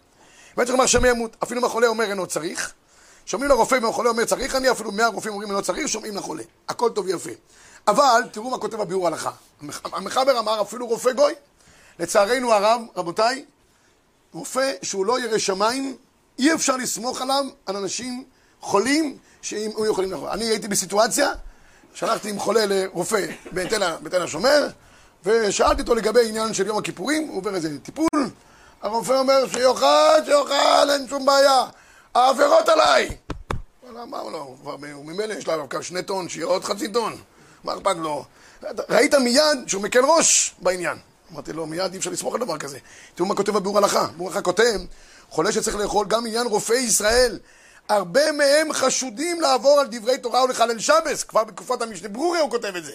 ואני 0.56 0.66
צריך 0.66 0.94
לומר 0.94 1.06
ימות, 1.06 1.36
אפילו 1.42 1.60
אם 1.60 1.64
החולה 1.64 1.86
אומר 1.86 2.04
אינו 2.04 2.26
צריך, 2.26 2.72
שומעים 3.26 3.50
לרופא 3.50 3.74
אם 3.74 3.84
החולה 3.84 4.10
אומר 4.10 4.24
צריך 4.24 4.54
אני, 4.54 4.70
אפילו 4.70 4.92
מאה 4.92 5.06
רופאים 5.06 5.32
אומרים 5.32 5.50
אינו 5.50 5.62
צריך, 5.62 5.88
שומעים 5.88 6.16
לחולה. 6.16 6.42
הכל 6.68 6.90
טוב 6.90 7.06
ויפה. 7.06 7.30
אבל 7.88 8.22
תראו 8.32 8.50
מה 8.50 8.58
כותב 8.58 8.80
הביאור 8.80 9.06
הלכה. 9.06 9.30
המחבר 9.84 10.38
אמר 10.38 10.62
אפילו 10.62 10.86
רופא 10.86 11.12
גוי. 11.12 11.34
לצערנו 11.98 12.52
הרב, 12.52 12.80
רבותיי, 12.96 13.44
רופא 14.32 14.72
שהוא 14.82 15.06
לא 15.06 15.20
ירא 15.20 15.38
שמיים, 15.38 15.96
אי 16.38 16.54
אפשר 16.54 16.76
לסמוך 16.76 17.22
עליו, 17.22 17.44
על 17.66 17.76
אנשים 17.76 18.24
חולים, 18.60 19.18
הוא 19.74 19.86
יכולים 19.86 20.10
לאכול. 20.12 20.28
אני 20.28 20.44
הייתי 20.44 20.68
בסיטואציה, 20.68 21.32
שלחתי 21.94 22.30
עם 22.30 22.38
חולה 22.38 22.66
לרופא 22.66 23.26
בתל 24.02 24.22
השומר, 24.22 24.66
ושאלתי 25.24 25.82
אותו 25.82 25.94
לגבי 25.94 26.28
עניין 26.28 26.54
של 26.54 26.66
יום 26.66 26.78
הכיפורים, 26.78 27.28
הוא 27.28 27.36
עובר 27.36 27.54
איזה 27.54 27.78
טיפול, 27.78 28.30
הרופא 28.82 29.12
אומר 29.12 29.48
שיאכל, 29.48 30.24
שיאכל, 30.24 30.90
אין 30.90 31.08
שום 31.08 31.26
בעיה, 31.26 31.64
העבירות 32.14 32.68
עליי! 32.68 33.16
מה 33.92 34.22
לא, 34.32 34.54
הוא 34.64 35.04
ממילא 35.04 35.34
יש 35.34 35.46
לו 35.46 35.82
שני 35.82 36.02
טון, 36.02 36.28
שיהיה 36.28 36.46
עוד 36.46 36.64
חצי 36.64 36.88
טון, 36.88 37.16
מה 37.64 37.74
אכפת 37.74 37.96
לו? 37.96 38.24
ראית 38.88 39.14
מיד 39.14 39.58
שהוא 39.66 39.82
מקל 39.82 40.04
ראש 40.04 40.54
בעניין. 40.58 40.98
אמרתי 41.32 41.52
לו, 41.52 41.66
מיד 41.66 41.92
אי 41.92 41.98
אפשר 41.98 42.10
לסמוך 42.10 42.34
על 42.34 42.40
דבר 42.40 42.58
כזה. 42.58 42.78
תראו 43.14 43.28
מה 43.28 43.34
כותב 43.34 43.56
הביאור 43.56 43.78
הלכה. 43.78 44.00
הביאור 44.00 44.28
הלכה 44.28 44.42
כותב, 44.42 44.80
חולה 45.30 45.52
שצריך 45.52 45.76
לאכול 45.76 46.06
גם 46.06 46.26
עניין 46.26 46.46
רופאי 46.46 46.76
ישראל. 46.76 47.38
הרבה 47.88 48.32
מהם 48.32 48.72
חשודים 48.72 49.40
לעבור 49.40 49.80
על 49.80 49.86
דברי 49.90 50.18
תורה 50.18 50.44
ולחלל 50.44 50.78
שבס. 50.78 51.22
כבר 51.22 51.44
בתקופת 51.44 51.82
המשנה 51.82 52.08
ברוריה 52.08 52.42
הוא 52.42 52.50
כותב 52.50 52.76
את 52.76 52.84
זה. 52.84 52.92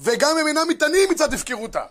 וגם 0.00 0.38
הם 0.38 0.46
אינם 0.46 0.68
מתענים 0.68 1.10
מצד 1.10 1.34
הפקרותה. 1.34 1.82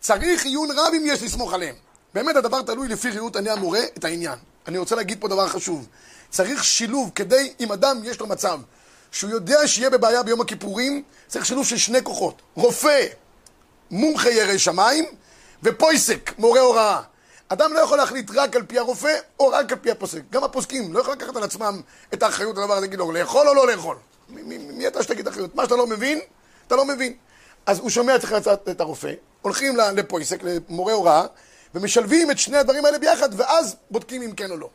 צריך 0.00 0.44
עיון 0.44 0.70
רב 0.70 0.92
אם 0.96 1.02
יש 1.06 1.22
לסמוך 1.22 1.54
עליהם. 1.54 1.74
באמת 2.14 2.36
הדבר 2.36 2.62
תלוי 2.62 2.88
לפי 2.88 3.10
ראות 3.10 3.36
עיני 3.36 3.50
המורה 3.50 3.80
את 3.96 4.04
העניין. 4.04 4.38
אני 4.68 4.78
רוצה 4.78 4.96
להגיד 4.96 5.20
פה 5.20 5.28
דבר 5.28 5.48
חשוב. 5.48 5.86
צריך 6.30 6.64
שילוב 6.64 7.10
כדי, 7.14 7.52
אם 7.60 7.72
אדם 7.72 8.00
יש 8.04 8.20
לו 8.20 8.26
מצב 8.26 8.60
שהוא 9.12 9.30
יודע 9.30 9.68
שיהיה 9.68 9.90
בבעיה 9.90 10.22
ביום 10.22 10.40
הכיפורים, 10.40 11.02
צריך 11.26 11.46
שילוב 11.46 11.66
של 11.66 11.76
שני 11.76 12.02
כוחות. 12.02 12.42
רופא, 12.54 13.06
מומחה 13.90 14.30
ירא 14.30 14.58
שמיים, 14.58 15.04
ופויסק, 15.62 16.32
מורה 16.38 16.60
הוראה. 16.60 17.00
אדם 17.48 17.72
לא 17.72 17.78
יכול 17.80 17.98
להחליט 17.98 18.30
רק 18.34 18.56
על 18.56 18.62
פי 18.66 18.78
הרופא 18.78 19.12
או 19.40 19.48
רק 19.48 19.72
על 19.72 19.78
פי 19.78 19.90
הפוסק. 19.90 20.20
גם 20.30 20.44
הפוסקים 20.44 20.92
לא 20.92 21.00
יכולים 21.00 21.20
לקחת 21.20 21.36
על 21.36 21.42
עצמם 21.42 21.80
את 22.14 22.22
האחריות 22.22 22.56
לדבר 22.56 22.72
הזה, 22.72 22.80
להגיד 22.80 22.98
לו 22.98 23.12
לאכול 23.12 23.48
או 23.48 23.54
לא 23.54 23.66
לאכול. 23.66 23.96
מי, 24.28 24.58
מי 24.58 24.86
אתה 24.88 25.02
שתגיד 25.02 25.28
אחריות? 25.28 25.54
מה 25.54 25.64
שאתה 25.64 25.76
לא 25.76 25.86
מבין, 25.86 26.20
אתה 26.66 26.76
לא 26.76 26.84
מבין. 26.84 27.16
אז 27.66 27.78
הוא 27.78 27.90
שומע 27.90 28.18
צריך 28.18 28.32
לצאת 28.32 28.68
את 28.68 28.80
הרופא, 28.80 29.12
הולכים 29.42 29.76
לפויסק, 29.76 30.38
למורה 30.42 30.92
הוראה, 30.92 31.26
ומשלבים 31.74 32.30
את 32.30 32.38
שני 32.38 32.56
הדברים 32.58 32.84
האלה 32.84 32.98
ביחד, 32.98 33.28
ואז 33.36 33.76
בודקים 33.90 34.22
אם 34.22 34.32
כן 34.34 34.50
או 34.50 34.56
לא. 34.56 34.70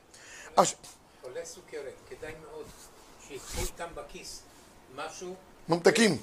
חולה 0.55 1.45
סוכרת, 1.45 1.93
כדאי 2.09 2.31
מאוד 2.41 2.65
שהתחיל 3.29 3.65
כאן 3.77 3.87
בכיס 3.95 4.39
משהו, 4.95 5.35
ממתקים. 5.69 6.17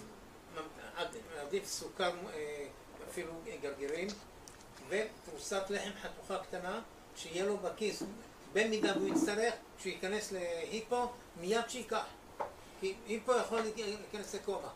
עד- 0.96 1.06
עדיף 1.46 1.66
סוכר, 1.66 2.10
אה, 2.34 2.64
אפילו 3.10 3.32
גרגירים, 3.62 4.08
ופרוסת 4.88 5.62
לחם 5.70 5.90
חתוכה 6.02 6.42
קטנה, 6.44 6.80
שיהיה 7.16 7.44
לו 7.44 7.56
בכיס, 7.56 8.02
במידה 8.52 8.92
והוא 8.98 9.08
יצטרך, 9.14 9.54
כשהוא 9.78 9.92
ייכנס 9.92 10.32
להיפו, 10.32 11.06
מיד 11.40 11.60
שייקח. 11.68 11.98
כי 12.80 12.94
היפו 13.08 13.32
יכול 13.36 13.60
להיכנס 13.76 14.34
לקומה. 14.34 14.68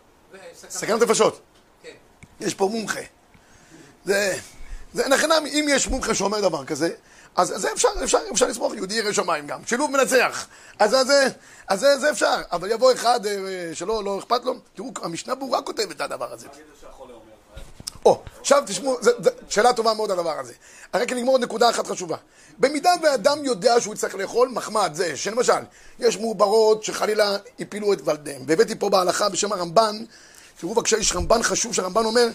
סכנת 0.55 1.03
נפשות. 1.03 1.41
כן. 1.83 1.93
יש 2.41 2.55
פה 2.55 2.69
מומחה. 2.73 3.01
זה, 4.05 4.37
זה 4.93 5.09
נחנם, 5.09 5.45
אם 5.47 5.67
יש 5.71 5.89
מומחה 5.89 6.15
שאומר 6.15 6.41
דבר 6.41 6.65
כזה, 6.65 6.95
אז 7.37 7.49
זה 7.57 7.73
אפשר, 7.73 7.89
אפשר, 8.05 8.19
אפשר 8.33 8.47
לסמוך, 8.47 8.75
יהודי 8.75 8.95
ירא 8.95 9.13
שמיים 9.13 9.47
גם. 9.47 9.61
שילוב 9.67 9.91
מנצח. 9.91 10.47
אז, 10.79 10.95
אז, 10.95 11.07
זה- 11.07 11.29
אז 11.69 11.81
זה, 11.81 11.99
זה 11.99 12.11
אפשר. 12.11 12.43
אבל 12.53 12.71
יבוא 12.71 12.93
אחד 12.93 13.27
אה, 13.27 13.33
שלא 13.75 14.05
לא 14.05 14.19
אכפת 14.19 14.45
לו, 14.45 14.55
תראו, 14.75 14.91
המשנה 15.03 15.35
ברורה 15.35 15.63
כותבת 15.63 15.91
את 15.97 16.01
הדבר 16.01 16.33
הזה. 16.33 16.49
או, 18.05 18.23
עכשיו 18.41 18.63
תשמעו, 18.67 18.97
שאלה 19.49 19.73
טובה 19.73 19.95
מאוד 19.95 20.11
הדבר 20.11 20.39
הזה. 20.39 20.53
רק 20.95 21.13
נגמור 21.13 21.35
עוד 21.35 21.43
נקודה 21.43 21.71
אחת 21.71 21.87
חשובה. 21.87 22.17
במידה 22.59 22.91
ואדם 23.03 23.45
יודע 23.45 23.81
שהוא 23.81 23.95
יצטרך 23.95 24.15
לאכול 24.15 24.49
מחמד, 24.49 24.91
זה 24.95 25.17
שלמשל, 25.17 25.63
יש 25.99 26.19
מעוברות 26.19 26.85
שחלילה 26.85 27.37
הפילו 27.61 27.93
את 27.93 28.09
ולדיהם. 28.09 28.43
והבאתי 28.47 28.75
פה 28.79 28.89
בהלכה 28.89 29.29
בשם 29.29 29.53
הרמב"ן, 29.53 29.97
תראו 30.61 30.75
בבקשה, 30.75 30.97
יש 30.97 31.17
רמב"ן 31.17 31.43
חשוב 31.43 31.75
שהרמב"ן 31.75 32.05
אומר, 32.05 32.29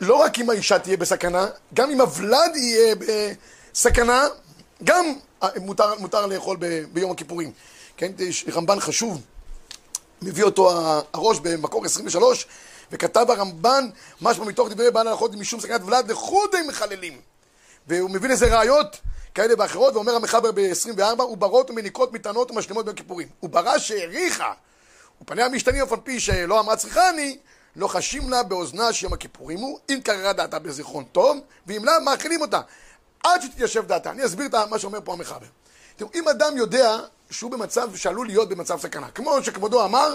לא 0.00 0.14
רק 0.14 0.38
אם 0.38 0.50
האישה 0.50 0.78
תהיה 0.78 0.96
בסכנה, 0.96 1.46
גם 1.74 1.90
אם 1.90 2.00
הוולד 2.00 2.56
יהיה 2.56 2.94
בסכנה, 2.94 4.26
גם 4.84 5.04
אה, 5.42 5.48
מותר, 5.56 5.94
מותר 5.98 6.26
לאכול 6.26 6.56
ב, 6.60 6.84
ביום 6.92 7.10
הכיפורים. 7.10 7.52
כן, 7.96 8.12
יש 8.18 8.44
רמב"ן 8.52 8.80
חשוב, 8.80 9.20
מביא 10.22 10.44
אותו 10.44 10.70
הראש 11.12 11.38
במקור 11.38 11.84
23, 11.84 12.46
וכתב 12.92 13.26
הרמב"ן, 13.28 13.88
משמע 14.20 14.44
מתוך 14.44 14.68
דברי 14.68 14.90
בעל 14.90 15.08
הלכות 15.08 15.34
משום 15.34 15.60
סכנת 15.60 15.80
ולד 15.86 16.10
לחודי 16.10 16.62
מחללים. 16.68 17.20
והוא 17.86 18.10
מביא 18.10 18.28
לזה 18.28 18.58
ראיות 18.58 18.96
כאלה 19.34 19.54
ואחרות, 19.58 19.94
ואומר 19.94 20.14
המחבר 20.14 20.52
ב-24, 20.52 21.22
וברות 21.22 21.70
ומניקות 21.70 22.12
מטענות 22.12 22.50
ומשלימות 22.50 22.86
כיפורים. 22.96 23.28
וברא 23.42 23.78
שהעריכה, 23.78 24.52
ופניה 25.22 25.48
משתנים 25.48 25.82
אף 25.82 25.92
על 25.92 25.98
פי 26.04 26.20
שלא 26.20 26.60
אמרה 26.60 26.76
צריכה 26.76 27.10
אני, 27.10 27.38
לא 27.76 27.88
חשים 27.88 28.30
לה 28.30 28.42
באוזנה 28.42 28.92
שיום 28.92 29.12
הכיפורים 29.12 29.58
הוא, 29.58 29.78
אם 29.88 30.00
קררה 30.04 30.32
דעתה 30.32 30.58
בזיכרון 30.58 31.04
טוב, 31.04 31.36
ואם 31.66 31.84
לאו 31.84 32.00
מאכילים 32.04 32.40
אותה, 32.40 32.60
עד 33.24 33.42
שתתיישב 33.42 33.86
דעתה. 33.86 34.10
אני 34.10 34.24
אסביר 34.24 34.46
את 34.46 34.54
מה 34.54 34.78
שאומר 34.78 34.98
פה 35.04 35.12
המחבר. 35.12 35.46
תראו, 35.96 36.10
אם 36.14 36.28
אדם 36.28 36.56
יודע 36.56 36.98
שהוא 37.30 37.50
במצב, 37.50 37.96
שעלול 37.96 38.26
להיות 38.26 38.48
במצב 38.48 38.80
סכנה, 38.80 39.10
כמו 39.10 39.42
שכבודו 39.42 39.84
אמר, 39.84 40.14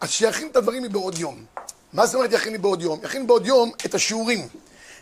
אז 0.00 0.10
שיכין 0.10 0.48
את 0.48 0.56
הדברים 0.56 0.82
מבעוד 0.82 1.18
יום. 1.18 1.44
מה 1.92 2.06
זאת 2.06 2.14
אומרת 2.14 2.32
יכין 2.32 2.52
מבעוד 2.52 2.82
יום? 2.82 3.00
יכין 3.02 3.26
בעוד 3.26 3.46
יום 3.46 3.72
את 3.86 3.94
השיעורים, 3.94 4.48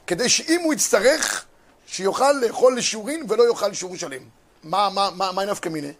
כדי 0.07 0.29
שאם 0.29 0.61
הוא 0.64 0.75
יצטרך, 0.75 1.44
שיוכל 1.87 2.33
לאכול 2.33 2.79
לשיעורין 2.79 3.22
ולא 3.29 3.49
יאכל 3.49 3.72
שיעור 3.72 3.96
שלם. 3.96 4.22
מה, 4.64 4.88
מה, 4.90 5.11
מה, 5.11 5.33
מה 5.33 5.44
נפקא 5.44 5.68
מיני? 5.68 5.92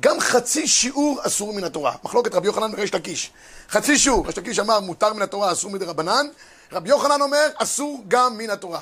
גם 0.00 0.20
חצי 0.20 0.68
שיעור 0.68 1.20
אסור 1.22 1.52
מן 1.52 1.64
התורה. 1.64 1.92
מחלוקת 2.04 2.34
רבי 2.34 2.46
יוחנן 2.46 2.72
וריש 2.72 2.94
לקיש. 2.94 3.30
חצי 3.68 3.98
שיעור, 3.98 4.26
ריש 4.26 4.38
לקיש 4.38 4.58
אמר 4.58 4.80
מותר 4.80 5.12
מן 5.12 5.22
התורה, 5.22 5.52
אסור 5.52 5.70
מדי 5.70 5.84
רבנן. 5.84 6.26
רבי 6.72 6.88
יוחנן 6.88 7.20
אומר 7.20 7.48
אסור 7.56 8.04
גם 8.08 8.38
מן 8.38 8.50
התורה. 8.50 8.80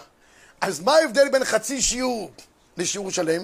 אז 0.60 0.80
מה 0.80 0.94
ההבדל 0.94 1.28
בין 1.28 1.44
חצי 1.44 1.82
שיעור 1.82 2.30
לשיעור 2.76 3.10
שלם? 3.10 3.42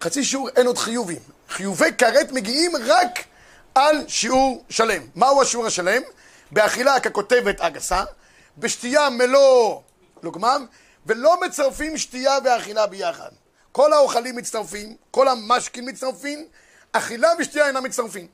חצי 0.00 0.24
שיעור 0.24 0.48
אין 0.48 0.66
עוד 0.66 0.78
חיובים. 0.78 1.20
חיובי 1.48 1.92
כרת 1.98 2.32
מגיעים 2.32 2.72
רק 2.86 3.24
על 3.74 4.04
שיעור 4.08 4.64
שלם. 4.70 5.02
מהו 5.14 5.42
השיעור 5.42 5.66
השלם? 5.66 6.02
באכילה 6.50 7.00
ככותבת 7.00 7.60
הגסה, 7.60 8.04
בשתייה 8.58 9.10
מלוא 9.10 9.80
לוגמם, 10.22 10.66
ולא 11.06 11.40
מצרפים 11.40 11.98
שתייה 11.98 12.38
ואכילה 12.44 12.86
ביחד. 12.86 13.30
כל 13.72 13.92
האוכלים 13.92 14.36
מצטרפים, 14.36 14.96
כל 15.10 15.28
המשקים 15.28 15.86
מצטרפים, 15.86 16.46
אכילה 16.92 17.28
ושתייה 17.38 17.66
אינם 17.66 17.82
מצטרפים. 17.82 18.26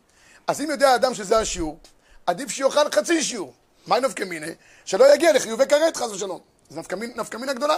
אז 0.47 0.61
אם 0.61 0.71
יודע 0.71 0.91
האדם 0.91 1.15
שזה 1.15 1.39
השיעור, 1.39 1.79
עדיף 2.27 2.51
שיאכל 2.51 2.91
חצי 2.95 3.23
שיעור. 3.23 3.55
מהי 3.87 4.01
נפקא 4.01 4.25
מינה? 4.25 4.47
שלא 4.85 5.15
יגיע 5.15 5.33
לחיובי 5.33 5.67
כרת 5.67 5.97
חס 5.97 6.11
ושלום. 6.11 6.41
זה 6.71 6.81
נפקא 7.17 7.37
מינה 7.37 7.53
גדולה. 7.53 7.77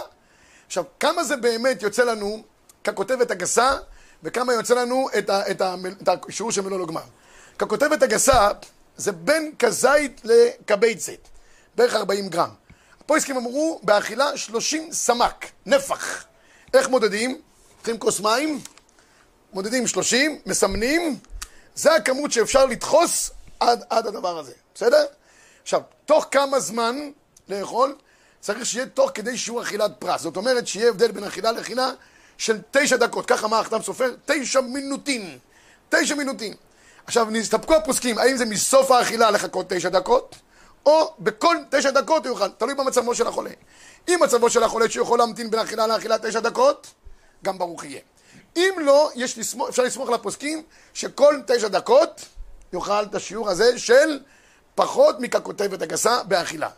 עכשיו, 0.67 0.83
כמה 0.99 1.23
זה 1.23 1.37
באמת 1.37 1.81
יוצא 1.81 2.03
לנו 2.03 2.43
ככותבת 2.83 3.31
הגסה, 3.31 3.77
וכמה 4.23 4.53
יוצא 4.53 4.73
לנו 4.73 5.09
את, 5.17 5.29
את, 5.29 5.61
את 6.01 6.09
השיעור 6.29 6.51
של 6.51 6.61
מלוא 6.61 6.79
לגמר. 6.79 7.01
ככותבת 7.59 8.03
הגסה 8.03 8.49
זה 8.97 9.11
בין 9.11 9.51
כזית 9.59 10.21
לכבייצת, 10.23 11.27
בערך 11.75 11.95
40 11.95 12.29
גרם. 12.29 12.49
הפויסקים 13.01 13.37
אמרו, 13.37 13.79
באכילה 13.83 14.37
30 14.37 14.91
סמ"ק, 14.91 15.45
נפח. 15.65 16.25
איך 16.73 16.89
מודדים? 16.89 17.41
לוקחים 17.77 17.97
כוס 17.97 18.19
מים, 18.19 18.59
מודדים 19.53 19.87
30, 19.87 20.39
מסמנים, 20.45 21.19
זה 21.75 21.95
הכמות 21.95 22.31
שאפשר 22.31 22.65
לדחוס 22.65 23.31
עד, 23.59 23.83
עד 23.89 24.07
הדבר 24.07 24.37
הזה, 24.37 24.53
בסדר? 24.75 25.05
עכשיו, 25.63 25.81
תוך 26.05 26.27
כמה 26.31 26.59
זמן 26.59 27.11
לאכול? 27.49 27.95
צריך 28.39 28.65
שיהיה 28.65 28.85
תוך 28.85 29.11
כדי 29.13 29.37
שיעור 29.37 29.61
אכילת 29.61 29.91
פרס. 29.99 30.21
זאת 30.21 30.37
אומרת 30.37 30.67
שיהיה 30.67 30.89
הבדל 30.89 31.11
בין 31.11 31.23
אכילה 31.23 31.51
לאכילה 31.51 31.89
של 32.37 32.57
תשע 32.71 32.95
דקות. 32.95 33.25
ככה 33.25 33.45
אמר 33.45 33.59
החתם 33.59 33.81
סופר, 33.81 34.15
תשע 34.25 34.61
מינוטין. 34.61 35.37
תשע 35.89 36.15
מינוטין. 36.15 36.53
עכשיו, 37.05 37.27
נסתפקו 37.29 37.75
הפוסקים, 37.75 38.17
האם 38.17 38.37
זה 38.37 38.45
מסוף 38.45 38.91
האכילה 38.91 39.31
לחכות 39.31 39.65
תשע 39.69 39.89
דקות, 39.89 40.35
או 40.85 41.13
בכל 41.19 41.57
תשע 41.71 41.91
דקות 41.91 42.25
הוא 42.25 42.33
יאכל, 42.33 42.49
תלוי 42.49 42.75
במצבו 42.75 43.15
של 43.15 43.27
החולה. 43.27 43.49
אם 44.07 44.19
מצבו 44.23 44.49
של 44.49 44.63
החולה 44.63 44.89
שיכול 44.89 45.19
להמתין 45.19 45.51
בין 45.51 45.59
אכילה 45.59 45.87
לאכילה 45.87 46.17
תשע 46.17 46.39
דקות, 46.39 46.87
גם 47.43 47.57
ברוך 47.57 47.85
יהיה. 47.85 47.99
אם 48.55 48.73
לא, 48.81 49.11
יש 49.15 49.37
לסמוך, 49.37 49.69
אפשר 49.69 49.83
לסמוך 49.83 50.09
על 50.09 50.15
הפוסקים 50.15 50.63
שכל 50.93 51.39
תשע 51.47 51.67
דקות 51.67 52.25
יאכל 52.73 53.03
את 53.03 53.15
השיעור 53.15 53.49
הזה 53.49 53.79
של 53.79 54.19
פחות 54.75 55.19
מככותבת 55.19 55.81
הגסה 55.81 56.23
באכילה. 56.23 56.69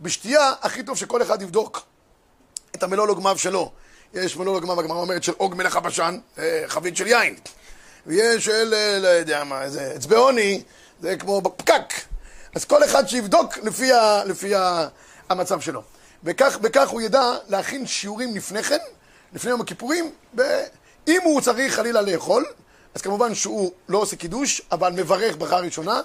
בשתייה, 0.00 0.52
הכי 0.62 0.82
טוב 0.82 0.96
שכל 0.96 1.22
אחד 1.22 1.42
יבדוק 1.42 1.82
את 2.74 2.82
המלוא 2.82 3.06
לוגמיו 3.06 3.38
שלו. 3.38 3.72
יש 4.14 4.36
מלוא 4.36 4.54
לוגמיו, 4.54 4.80
הגמרא 4.80 4.96
אומרת, 4.96 5.22
של 5.22 5.32
עוג 5.36 5.54
מלך 5.54 5.76
הבשן, 5.76 6.18
אה, 6.38 6.64
חבית 6.66 6.96
של 6.96 7.06
יין. 7.06 7.36
ויש 8.06 8.44
של, 8.44 8.74
אה, 8.74 8.98
לא 8.98 9.08
יודע 9.08 9.44
מה, 9.44 9.62
איזה 9.62 9.92
אצבעוני, 9.96 10.62
זה 11.00 11.16
כמו 11.16 11.42
פקק. 11.56 11.92
אז 12.54 12.64
כל 12.64 12.84
אחד 12.84 13.08
שיבדוק 13.08 13.58
לפי, 13.58 13.92
ה, 13.92 14.24
לפי 14.24 14.54
ה, 14.54 14.88
המצב 15.28 15.60
שלו. 15.60 15.82
וכך, 16.24 16.58
וכך 16.62 16.88
הוא 16.88 17.00
ידע 17.00 17.32
להכין 17.48 17.86
שיעורים 17.86 18.36
לפני 18.36 18.62
כן, 18.62 18.78
לפני 19.32 19.50
יום 19.50 19.60
הכיפורים, 19.60 20.10
ואם 20.34 21.20
הוא 21.24 21.40
צריך 21.40 21.74
חלילה 21.74 22.00
לאכול, 22.00 22.44
אז 22.94 23.02
כמובן 23.02 23.34
שהוא 23.34 23.72
לא 23.88 23.98
עושה 23.98 24.16
קידוש, 24.16 24.62
אבל 24.72 24.92
מברך 24.92 25.36
ברכה 25.36 25.56
ראשונה, 25.56 26.00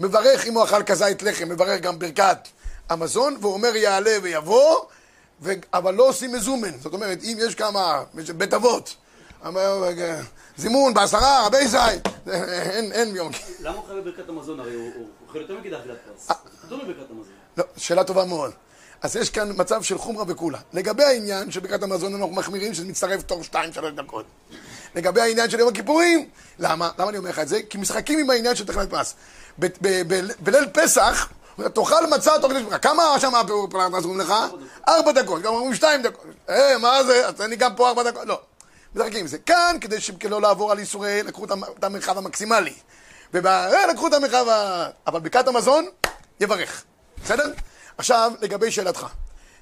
מברך 0.00 0.46
אם 0.46 0.54
הוא 0.54 0.64
אכל 0.64 0.82
כזית 0.82 1.22
לחם, 1.22 1.48
מברך 1.48 1.80
גם 1.80 1.98
ברכת 1.98 2.48
המזון, 2.88 3.36
והוא 3.40 3.52
אומר 3.52 3.76
יעלה 3.76 4.16
ויבוא, 4.22 4.76
ו... 5.42 5.52
אבל 5.74 5.94
לא 5.94 6.08
עושים 6.08 6.32
מזומן. 6.32 6.78
זאת 6.80 6.92
אומרת, 6.92 7.18
אם 7.22 7.36
יש 7.40 7.54
כמה, 7.54 8.02
בית 8.36 8.54
אבות, 8.54 8.94
זימון 10.60 10.94
בעשרה, 10.94 11.46
רבי 11.46 11.68
זית, 11.68 12.08
אין, 12.32 12.92
אין 12.92 13.16
יום. 13.16 13.32
למה 13.60 13.76
הוא 13.76 13.84
חייב 13.86 13.98
בברכת 13.98 14.28
המזון? 14.28 14.60
הרי 14.60 14.74
הוא 14.74 15.06
אוכל 15.28 15.38
יותר 15.38 15.58
מכדי 15.58 15.76
אכילת 15.76 15.96
פרס. 16.06 16.36
כתוב 16.62 16.80
בברכת 16.82 17.10
המזון. 17.10 17.32
לא, 17.56 17.64
שאלה 17.76 18.04
טובה 18.04 18.24
מאוד. 18.24 18.52
אז 19.02 19.16
יש 19.16 19.30
כאן 19.30 19.52
מצב 19.56 19.82
של 19.82 19.98
חומרה 19.98 20.24
וכולה. 20.28 20.58
לגבי 20.72 21.04
העניין 21.04 21.50
של 21.50 21.60
ברכת 21.60 21.82
המזון 21.82 22.14
אנחנו 22.14 22.34
מחמירים 22.34 22.74
שזה 22.74 22.84
מצטרף 22.84 23.22
תוך 23.22 23.40
2-3 23.52 23.54
דקות. 23.96 24.24
לגבי 24.94 25.20
העניין 25.20 25.50
של 25.50 25.58
יום 25.58 25.68
הכיפורים, 25.68 26.28
למה? 26.58 26.90
למה 26.98 27.08
אני 27.10 27.18
אומר 27.18 27.30
לך 27.30 27.38
את 27.38 27.48
זה? 27.48 27.60
כי 27.70 27.78
משחקים 27.78 28.18
עם 28.18 28.30
העניין 28.30 28.56
של 28.56 28.66
תחילת 28.66 28.90
פרס. 28.90 29.14
בליל 30.40 30.66
פסח, 30.72 31.28
תאכל 31.74 32.06
מצה 32.10 32.38
תוך 32.40 32.50
כדי 32.50 32.60
שמחה. 32.60 32.78
כמה 32.78 33.02
שם 33.20 33.34
הפרס 33.34 34.04
אומרים 34.04 34.20
לך? 34.20 34.34
ארבע 34.88 35.12
דקות. 35.12 35.42
גם 35.42 35.54
אומרים 35.54 35.74
שתיים 35.74 36.02
דקות. 36.02 36.24
אה, 36.48 36.78
מה 36.78 37.04
זה? 37.04 37.28
אני 37.40 37.56
גם 37.56 37.76
פה 37.76 37.88
ארבע 37.88 38.02
דקות. 38.02 38.26
לא. 38.26 38.40
משחקים 38.94 39.20
עם 39.20 39.26
זה. 39.26 39.38
כאן, 39.38 39.76
כדי 39.80 40.00
שלא 40.00 40.40
לעבור 40.40 40.72
על 40.72 40.78
איסורי, 40.78 41.22
לקחו 41.22 41.44
את 41.44 41.50
המ- 41.50 41.64
את 41.78 41.84
המרחב 41.84 42.18
המקסימלי. 42.18 42.74
ובהרי 43.34 43.76
לקחו 43.92 44.08
את 44.08 44.12
המרחב 44.12 44.48
ה... 44.48 44.86
אבל 45.06 45.20
ברכת 45.20 45.48
המזון, 45.48 45.86
יברך. 46.40 46.84
בסדר? 47.24 47.52
עכשיו, 47.98 48.32
לגבי 48.40 48.70
שאלתך. 48.70 49.06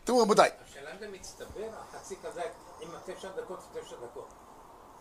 תראו 0.05 0.19
רבותיי, 0.19 0.51
השאלה 0.71 0.91
אם 0.93 0.97
זה 1.01 1.07
מצטבר, 1.13 1.61
החצי 1.95 2.15
כזה, 2.25 2.43
עם 2.81 2.89
התשע 2.97 3.29
דקות 3.37 3.61
זה 3.75 3.81
תשע 3.81 3.97
דקות. 3.97 4.29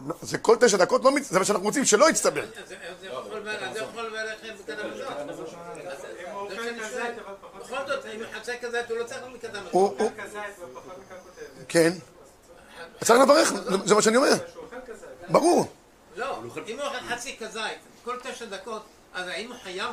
לא, 0.08 0.16
זה 0.22 0.38
כל 0.38 0.56
תשע 0.60 0.78
דקות, 0.78 1.04
לא, 1.04 1.12
מצ- 1.12 1.30
זה 1.30 1.40
מה 1.40 1.46
שאנחנו 1.46 1.66
רוצים, 1.66 1.86
שלא 1.86 2.10
יצטבר. 2.10 2.44
אז 2.44 2.70
זה- 2.70 2.76
יכול 3.08 3.40
ללכת 3.40 4.60
בקדם 4.60 4.90
שואל. 4.98 7.14
בכל 7.60 7.78
זאת, 7.88 8.06
אם 8.06 8.20
הוא 8.20 8.42
חצי 8.42 8.52
כזה, 8.62 8.82
הוא 8.90 8.98
לא 8.98 9.04
צריך 9.04 9.22
הוא- 9.72 9.96
המזון. 10.18 10.44
כן. 11.68 11.92
צריך 13.04 13.20
לברך, 13.20 13.54
זה 13.86 13.96
מה 13.96 14.02
שאני 14.02 14.18
אומר. 14.18 14.34
ברור. 15.30 15.68
לא, 16.16 16.40
אם 16.68 16.80
הוא 16.80 16.86
אוכל 16.86 17.00
חצי 17.10 17.36
כזית, 17.40 17.80
כל 18.06 18.16
תשע 18.24 18.46
דקות, 18.46 18.84
אז 19.14 19.28
האם 19.28 19.52
הוא 19.52 19.58
חייב... 19.64 19.90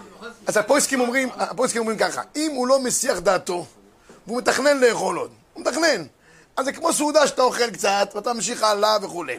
אז 0.46 0.56
הפויסקים 0.56 1.00
אומרים, 1.00 1.28
הפויסקים 1.36 1.80
אומרים 1.80 1.98
ככה, 1.98 2.22
אם 2.36 2.52
הוא 2.54 2.66
לא 2.66 2.80
מסיח 2.80 3.18
דעתו, 3.18 3.66
והוא 4.26 4.38
מתכנן 4.38 4.78
לאכול 4.80 5.18
עוד, 5.18 5.30
הוא 5.52 5.62
מתכנן. 5.62 6.04
אז 6.56 6.64
זה 6.64 6.72
כמו 6.72 6.92
סעודה 6.92 7.26
שאתה 7.26 7.42
אוכל 7.42 7.70
קצת, 7.70 8.08
ואתה 8.14 8.32
ממשיך 8.32 8.62
הלאה 8.62 8.96
וכולי. 9.02 9.38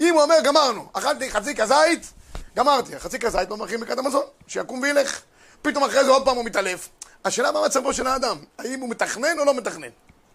אם 0.00 0.14
הוא 0.14 0.22
אומר, 0.22 0.36
גמרנו, 0.44 0.86
אכלתי 0.92 1.30
חצי 1.30 1.54
כזית, 1.54 2.12
גמרתי, 2.56 2.98
חצי 2.98 3.18
כזית 3.18 3.50
לא 3.50 3.56
מרחיב 3.56 3.80
ברכת 3.80 3.98
המזון, 3.98 4.24
שיקום 4.46 4.82
וילך. 4.82 5.20
פתאום 5.62 5.84
אחרי 5.84 6.04
זה 6.04 6.10
עוד 6.10 6.24
פעם 6.24 6.36
הוא 6.36 6.44
מתעלף. 6.44 6.88
השאלה 7.24 7.52
מה 7.52 7.64
מצבו 7.66 7.92
של 7.92 8.06
האדם, 8.06 8.36
האם 8.58 8.80
הוא 8.80 8.88
מתכנן 8.88 9.38
או 9.38 9.44
לא 9.44 9.54
מתכנן, 9.54 9.88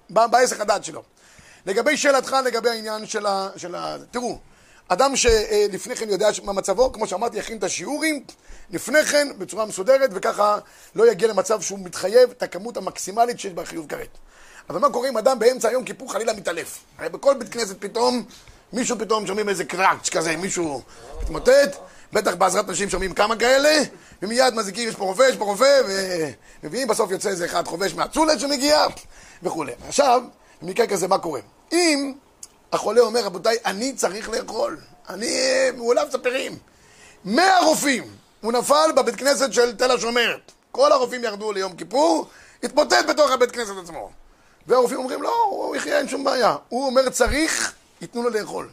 בעסק 0.10 0.60
הדעת 0.60 0.84
שלו. 0.84 1.04
לגבי 1.70 1.98
שאלתך, 1.98 2.36
לגבי 2.46 2.70
העניין 2.70 3.06
של 3.06 3.26
ה... 3.26 3.50
של 3.56 3.76
ה... 3.76 3.98
תראו, 4.12 4.38
אדם 4.88 5.16
שלפני 5.16 5.96
כן 5.96 6.10
יודע 6.10 6.30
מה 6.44 6.54
מצבו, 6.54 6.92
כמו 6.92 7.08
שאמרתי, 7.08 7.38
יכין 7.38 7.58
את 7.58 7.64
השיעורים 7.64 8.24
לפני 8.70 9.06
כן 9.06 9.28
בצורה 9.38 9.66
מסודרת, 9.66 10.10
וככה 10.14 10.60
לא 10.96 11.12
יגיע 11.12 11.28
למצב 11.28 11.62
שהוא 11.62 11.80
מתחייב 11.80 12.30
את 12.30 12.44
הכמות 12.44 12.78
המקסימלית 12.78 13.40
שיש 13.40 13.54
בחיוב 13.54 13.88
כרת. 13.88 14.18
אבל 14.70 14.80
מה 14.80 14.90
קורה 14.90 15.10
אם 15.10 15.18
אדם 15.18 15.40
באמצע 15.40 15.68
היום 15.68 15.84
כיפור 15.84 16.12
חלילה 16.12 16.34
מתעלף? 16.34 16.80
הרי 16.98 17.10
בכל 17.10 17.34
בית 17.34 17.50
כנסת 17.50 17.76
פתאום, 17.80 18.26
מישהו 18.74 19.00
פתאום 19.00 19.28
שומעים 19.28 19.50
איזה 19.50 19.66
קראץ' 19.66 20.10
כזה, 20.10 20.38
מישהו 20.38 20.82
מתמוטט, 21.22 21.76
בטח 22.14 22.36
בעזרת 22.36 22.68
נשים 22.68 22.90
שומעים 22.90 23.14
כמה 23.14 23.36
כאלה, 23.36 23.84
ומיד 24.22 24.54
מזיקים, 24.54 24.90
יש 24.90 24.96
פה 24.96 25.04
רופא, 25.04 25.24
יש 25.24 25.38
פה 25.38 25.46
רופא, 25.46 25.82
ומביאים, 26.64 26.88
בסוף 26.88 27.12
יוצא 27.12 27.30
איזה 27.30 27.46
אחד 27.46 27.68
חובש 27.68 27.94
מהצולת 27.94 28.40
שמגיע, 28.40 28.86
וכולי. 29.44 29.72
עכשיו, 29.88 30.22
במקרה 30.62 30.88
כזה 30.88 31.08
מה 31.08 31.18
קורה? 31.18 31.40
אם 31.72 32.14
החולה 32.72 33.02
אומר, 33.02 33.24
רבותיי, 33.24 33.58
אני 33.66 33.94
צריך 33.94 34.30
לאכול, 34.30 34.78
אני 35.10 35.38
מעולב 35.78 36.12
ספרים. 36.12 36.58
מאה 37.26 37.60
רופאים, 37.60 38.04
הוא 38.42 38.52
נפל 38.52 38.92
בבית 38.96 39.16
כנסת 39.16 39.54
של 39.54 39.76
תל 39.76 39.92
השומר. 39.92 40.38
כל 40.72 40.92
הרופאים 40.92 41.24
ירדו 41.24 41.52
ליום 41.52 41.76
כיפור, 41.76 42.28
התמוטט 42.64 43.06
בתוך 43.10 43.32
הבית 43.32 43.52
כנסת 43.52 43.74
עצמו. 43.84 44.12
והרופאים 44.68 45.00
אומרים, 45.00 45.22
לא, 45.22 45.44
הוא 45.50 45.76
יחיה, 45.76 45.98
אין 45.98 46.08
שום 46.08 46.24
בעיה. 46.24 46.56
הוא 46.70 46.86
אומר, 46.86 47.10
צריך, 47.10 47.74
ייתנו 48.02 48.24
לו 48.24 48.30
לאכול. 48.30 48.70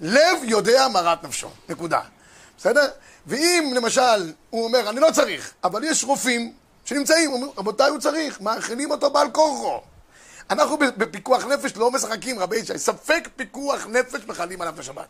לב 0.00 0.38
יודע 0.42 0.88
מרת 0.88 1.24
נפשו, 1.24 1.48
נקודה. 1.68 2.00
בסדר? 2.58 2.86
ואם 3.26 3.72
למשל 3.76 4.32
הוא 4.50 4.64
אומר, 4.64 4.90
אני 4.90 5.00
לא 5.00 5.08
צריך, 5.12 5.52
אבל 5.64 5.84
יש 5.84 6.04
רופאים 6.04 6.52
שנמצאים, 6.84 7.32
אומרים, 7.32 7.52
רבותיי, 7.58 7.90
הוא 7.90 7.98
צריך, 7.98 8.40
מאכילים 8.40 8.90
אותו 8.90 9.10
בעל 9.10 9.30
כורחו. 9.30 9.80
אנחנו 10.50 10.78
בפיקוח 10.96 11.44
נפש 11.44 11.76
לא 11.76 11.90
משחקים, 11.90 12.38
רבי 12.38 12.56
ישי, 12.56 12.78
ספק 12.78 13.28
פיקוח 13.36 13.86
נפש 13.86 14.20
מחלים 14.26 14.60
עליו 14.60 14.74
כבר- 14.82 15.02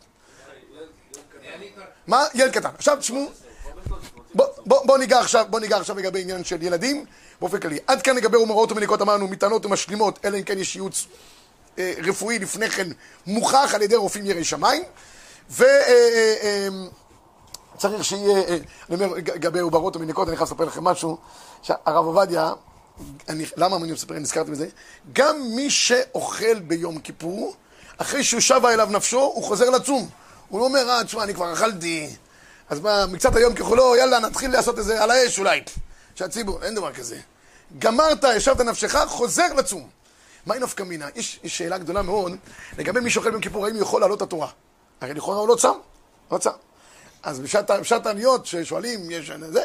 מה? 2.07 2.25
ילד 2.33 2.51
קטן. 2.51 2.69
עכשיו 2.77 2.97
תשמעו, 2.97 3.29
בוא, 4.35 4.45
בוא, 4.65 4.85
בוא, 4.85 4.97
ניגע 4.97 5.19
עכשיו, 5.19 5.45
לגבי 5.97 6.21
עניין 6.21 6.43
של 6.43 6.63
ילדים 6.63 7.05
באופן 7.39 7.59
כללי. 7.59 7.79
עד 7.87 8.01
כאן 8.01 8.15
לגבי 8.15 8.37
הומראות 8.37 8.71
ומניקות 8.71 9.01
אמרנו, 9.01 9.27
מטענות 9.27 9.65
ומשלימות, 9.65 10.19
אלא 10.25 10.37
אם 10.37 10.43
כן 10.43 10.57
יש 10.57 10.75
ייעוץ 10.75 11.05
אה, 11.79 11.93
רפואי 12.03 12.39
לפני 12.39 12.69
כן 12.69 12.87
מוכח 13.27 13.71
על 13.75 13.81
ידי 13.81 13.95
רופאים 13.95 14.25
יראי 14.25 14.43
שמיים. 14.43 14.83
ו... 15.49 15.63
אה, 15.63 16.35
אה, 16.43 16.67
שיהיה, 18.03 18.43
אני 18.89 19.03
אומר, 19.03 19.13
לגבי 19.15 19.59
עוברות 19.59 19.95
ומניקות, 19.95 20.27
אני 20.27 20.37
חייב 20.37 20.49
לספר 20.49 20.65
לכם 20.65 20.83
משהו, 20.83 21.17
שהרב 21.61 22.05
עובדיה, 22.05 22.53
אני, 23.29 23.45
למה 23.57 23.75
אני 23.75 23.91
מספר, 23.91 24.13
נזכרתי 24.13 24.51
בזה? 24.51 24.67
גם 25.13 25.41
מי 25.55 25.69
שאוכל 25.69 26.59
ביום 26.59 26.99
כיפור, 26.99 27.55
אחרי 27.97 28.23
שהוא 28.23 28.41
שבה 28.41 28.73
אליו 28.73 28.87
נפשו, 28.91 29.19
הוא 29.19 29.43
חוזר 29.43 29.69
לצום. 29.69 30.09
הוא 30.49 30.59
לא 30.59 30.65
אומר, 30.65 30.89
אה, 30.89 31.03
תשמע, 31.03 31.23
אני 31.23 31.33
כבר 31.33 31.53
אכלתי, 31.53 32.09
אז 32.69 32.79
מה, 32.79 33.05
מקצת 33.05 33.35
היום 33.35 33.55
ככולו, 33.55 33.95
יאללה, 33.95 34.19
נתחיל 34.19 34.51
לעשות 34.51 34.79
את 34.79 34.83
זה 34.83 35.03
על 35.03 35.11
האש 35.11 35.39
אולי. 35.39 35.61
שהציבור, 36.15 36.63
אין 36.63 36.75
דבר 36.75 36.93
כזה. 36.93 37.19
גמרת, 37.79 38.23
ישבת 38.35 38.61
נפשך, 38.61 38.95
חוזר 39.07 39.53
לצום. 39.53 39.89
מהי 40.45 40.59
נפקא 40.59 40.83
מינה? 40.83 41.07
יש, 41.15 41.39
יש 41.43 41.57
שאלה 41.57 41.77
גדולה 41.77 42.01
מאוד 42.01 42.35
לגבי 42.77 42.99
מי 42.99 43.09
שאוכל 43.09 43.29
ביום 43.29 43.41
כיפור, 43.41 43.65
האם 43.65 43.75
הוא 43.75 43.81
יכול 43.81 44.01
לעלות 44.01 44.21
התורה? 44.21 44.47
הרי 45.01 45.13
לכאורה 45.13 45.37
הוא 45.37 45.47
לא 45.47 45.55
צם, 45.55 45.73
לא 46.31 46.37
צם. 46.37 46.49
אז 47.23 47.39
בשעת 47.39 48.05
העניות 48.05 48.45
ששואלים, 48.45 49.11
יש 49.11 49.31
זה, 49.49 49.63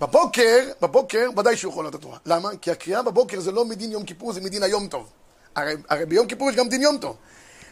בבוקר, 0.00 0.68
בבוקר 0.80 1.28
ודאי 1.36 1.56
שהוא 1.56 1.72
יכול 1.72 1.88
את 1.88 1.94
התורה. 1.94 2.18
למה? 2.26 2.48
כי 2.60 2.70
הקריאה 2.70 3.02
בבוקר 3.02 3.40
זה 3.40 3.52
לא 3.52 3.64
מדין 3.64 3.92
יום 3.92 4.04
כיפור, 4.04 4.32
זה 4.32 4.40
מדין 4.40 4.62
היום 4.62 4.88
טוב. 4.88 5.10
הרי, 5.54 5.74
הרי 5.88 6.06
ביום 6.06 6.26
כיפור 6.26 6.50
יש 6.50 6.56
גם 6.56 6.68
דין 6.68 6.82
יום 6.82 6.98
טוב. 6.98 7.16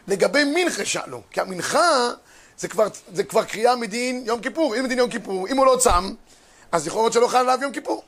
לגבי 0.09 0.45
מנחה 0.45 0.85
שאלו, 0.85 1.21
כי 1.31 1.41
המנחה 1.41 2.11
זה 2.59 2.69
כבר, 2.69 2.87
זה 3.15 3.25
כבר 3.25 3.45
קריאה 3.45 3.77
מדין 3.77 4.23
יום 4.27 4.41
כיפור. 4.41 4.77
אם 4.77 4.85
מדין 4.85 4.99
יום 4.99 5.11
כיפור, 5.11 5.49
אם 5.49 5.57
הוא 5.57 5.67
לא 5.67 5.77
צם, 5.81 6.15
אז 6.73 6.87
יכול 6.87 7.03
להיות 7.03 7.13
שלא 7.13 7.27
חייב 7.27 7.49
עליו 7.49 7.63
יום 7.63 7.73
כיפור. 7.73 8.05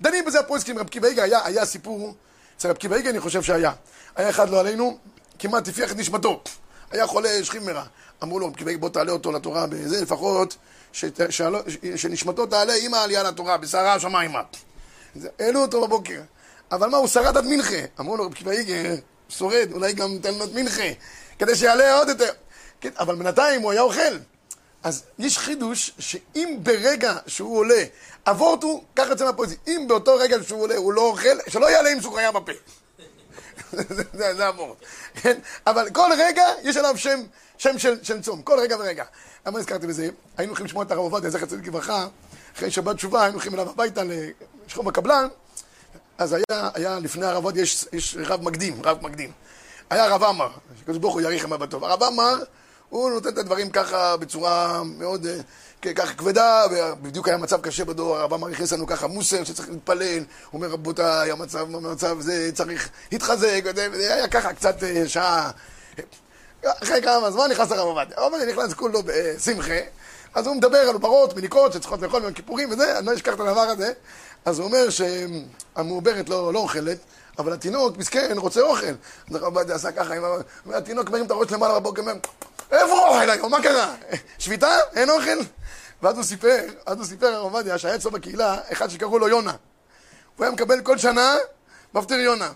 דנים 0.00 0.24
בזה 0.24 0.40
הפרויסקים, 0.40 0.78
רב 0.78 0.88
קיבא 0.88 1.08
היה, 1.08 1.44
היה 1.44 1.64
סיפור, 1.64 2.14
אצל 2.56 2.68
רב 2.68 2.76
קיבא 2.76 2.96
אני 2.96 3.20
חושב 3.20 3.42
שהיה. 3.42 3.72
היה 4.16 4.30
אחד 4.30 4.50
לא 4.50 4.60
עלינו, 4.60 4.98
כמעט 5.38 5.68
הפיח 5.68 5.92
את 5.92 5.96
נשמתו. 5.96 6.42
היה 6.90 7.06
חולה 7.06 7.44
שכימרה. 7.44 7.84
אמרו 8.22 8.40
לו, 8.40 8.46
רב 8.46 8.54
קיבא 8.54 8.76
בוא 8.76 8.88
תעלה 8.88 9.12
אותו 9.12 9.32
לתורה 9.32 9.66
בזה, 9.66 10.02
לפחות 10.02 10.56
שת, 10.94 11.20
שנשמתו 11.96 12.46
תעלה 12.46 12.72
עם 12.82 12.94
העלייה 12.94 13.22
לתורה, 13.22 13.56
בסערה 13.56 13.94
השמיימה. 13.94 14.42
העלו 15.38 15.62
אותו 15.62 15.86
בבוקר. 15.86 16.20
אבל 16.72 16.88
מה, 16.88 16.96
הוא 16.96 17.08
שרד 17.08 17.36
עד 17.36 17.46
מנחה. 17.46 17.76
אמרו 18.00 18.16
לו, 18.16 18.26
רב 18.26 18.34
קיבא 18.34 18.50
איגר, 18.50 18.94
שורד, 19.28 19.72
אולי 19.72 19.92
גם 19.92 20.10
ניתן 20.10 20.34
לו 20.34 20.44
את 20.44 20.52
מנחה, 20.54 20.88
כדי 21.38 21.56
שיעלה 21.56 21.98
עוד 21.98 22.08
יותר. 22.08 22.32
כן, 22.80 22.90
אבל 22.98 23.14
בינתיים 23.14 23.62
הוא 23.62 23.72
היה 23.72 23.80
אוכל. 23.80 24.18
אז 24.82 25.02
יש 25.18 25.38
חידוש 25.38 25.90
שאם 25.98 26.58
ברגע 26.62 27.16
שהוא 27.26 27.58
עולה, 27.58 27.84
אבורט 28.26 28.62
הוא, 28.62 28.82
ככה 28.96 29.08
יוצא 29.08 29.24
מהפוזיציה, 29.24 29.74
אם 29.74 29.84
באותו 29.88 30.16
רגע 30.16 30.36
שהוא 30.46 30.62
עולה 30.62 30.76
הוא 30.76 30.92
לא 30.92 31.00
אוכל, 31.00 31.38
שלא 31.48 31.70
יעלה 31.70 31.90
עם 31.90 32.00
סוכריה 32.00 32.32
בפה. 32.32 32.52
זה- 34.34 34.48
אבורט. 34.48 34.76
כן? 35.14 35.38
אבל 35.66 35.90
כל 35.90 36.10
רגע 36.18 36.44
יש 36.62 36.76
עליו 36.76 36.96
שם, 36.98 37.20
שם 37.58 37.78
של, 37.78 38.04
של 38.04 38.22
צום, 38.22 38.42
כל 38.42 38.58
רגע 38.60 38.76
ורגע. 38.80 39.04
למה 39.46 39.58
הזכרתי 39.58 39.86
בזה? 39.86 40.08
היינו 40.36 40.50
הולכים 40.50 40.66
לשמוע 40.66 40.84
את 40.84 40.90
הרב 40.90 41.00
עובדיה, 41.00 41.30
זכר 41.30 41.46
צדיק 41.46 41.66
לברכה, 41.66 42.06
אחרי 42.56 42.70
שבת 42.70 42.96
תשובה, 42.96 43.20
היינו 43.22 43.32
הולכים 43.34 43.54
אליו 43.54 43.70
הביתה 43.70 44.02
לשכום 44.66 44.88
הקבלן, 44.88 45.28
אז 46.18 46.32
היה, 46.32 46.70
היה 46.74 46.98
לפני 46.98 47.26
הרב 47.26 47.44
עובדיה 47.44 47.62
יש, 47.62 47.86
יש 47.92 48.16
רב 48.20 48.42
מקדים, 48.42 48.82
רב 48.84 48.98
מקדים. 49.02 49.32
היה 49.90 50.04
הרב 50.04 50.24
עמר, 50.24 50.48
שקדוש 50.80 50.98
ברוך 50.98 51.14
הוא 51.14 51.22
יאריך 51.22 51.44
ימיו 51.44 51.58
בטוב. 51.58 51.84
הרב 51.84 52.02
עמר, 52.02 52.34
הוא 52.94 53.10
נותן 53.10 53.28
את 53.28 53.38
הדברים 53.38 53.70
ככה 53.70 54.16
בצורה 54.16 54.82
מאוד 54.84 55.26
אה, 55.26 55.94
ככה 55.94 56.14
כבדה, 56.14 56.62
ובדיוק 56.70 57.28
היה 57.28 57.36
מצב 57.36 57.60
קשה 57.60 57.84
בדור, 57.84 58.16
הרב 58.16 58.34
עמר 58.34 58.48
הכניס 58.48 58.72
לנו 58.72 58.86
ככה 58.86 59.06
מוסר 59.06 59.44
שצריך 59.44 59.68
להתפלל, 59.68 60.18
הוא 60.18 60.24
אומר 60.52 60.68
רבותיי, 60.68 61.30
המצב, 61.30 61.74
המצב 61.74 62.20
זה 62.20 62.50
צריך 62.54 62.88
להתחזק, 63.12 63.60
וזה 63.64 64.14
היה 64.14 64.28
ככה 64.28 64.52
קצת 64.52 64.82
אה, 64.82 65.08
שעה. 65.08 65.50
אחרי 66.64 67.02
כמה 67.02 67.30
זמן 67.30 67.50
נכנס 67.50 67.72
הרב 67.72 67.86
עובדיה. 67.86 68.16
הרב 68.16 68.32
עובדיה 68.32 68.52
נכנס 68.52 68.74
כולו 68.74 69.02
בשמחה, 69.06 69.80
אז 70.34 70.46
הוא 70.46 70.56
מדבר 70.56 70.78
על 70.78 70.94
עוברות, 70.94 71.36
מניקות, 71.36 71.72
שצריכות 71.72 72.02
לאכול 72.02 72.20
ביום 72.20 72.32
כיפורים 72.32 72.70
וזה, 72.70 72.98
אני 72.98 73.06
לא 73.06 73.14
אשכח 73.14 73.34
את 73.34 73.40
הדבר 73.40 73.60
הזה. 73.60 73.92
אז 74.44 74.58
הוא 74.58 74.66
אומר 74.66 74.86
שהמעוברת 74.90 76.28
לא, 76.28 76.52
לא 76.52 76.58
אוכלת, 76.58 76.98
אבל 77.38 77.52
התינוק, 77.52 77.96
מסכן, 77.96 78.38
רוצה 78.38 78.60
אוכל. 78.60 78.86
אז 78.86 79.34
הרב 79.34 79.44
עובדיה 79.44 79.74
עשה 79.74 79.92
ככה, 79.92 80.14
והתינוק 80.66 81.10
מרים 81.10 81.26
את 81.26 81.30
הראש 81.30 81.52
למעלה 81.52 81.80
בבוקר, 81.80 82.00
אומר, 82.02 82.14
איפה 82.70 82.94
האוכל 82.94 83.30
היום? 83.30 83.50
מה 83.50 83.62
קרה? 83.62 83.94
שביתה? 84.38 84.74
אין 84.94 85.10
אוכל? 85.10 85.38
ואז 86.02 86.16
הוא 86.16 86.24
סיפר, 86.24 86.58
אז 86.86 86.98
הוא 86.98 87.06
סיפר, 87.06 87.26
הרב 87.26 87.54
עובדיה, 87.54 87.78
שהיה 87.78 87.94
אצלו 87.94 88.10
בקהילה, 88.10 88.56
אחד 88.72 88.88
שקראו 88.88 89.18
לו 89.18 89.28
יונה. 89.28 89.52
הוא 90.36 90.44
היה 90.44 90.54
מקבל 90.54 90.80
כל 90.80 90.98
שנה 90.98 91.36
מפטיר 91.94 92.20
יונה. 92.20 92.52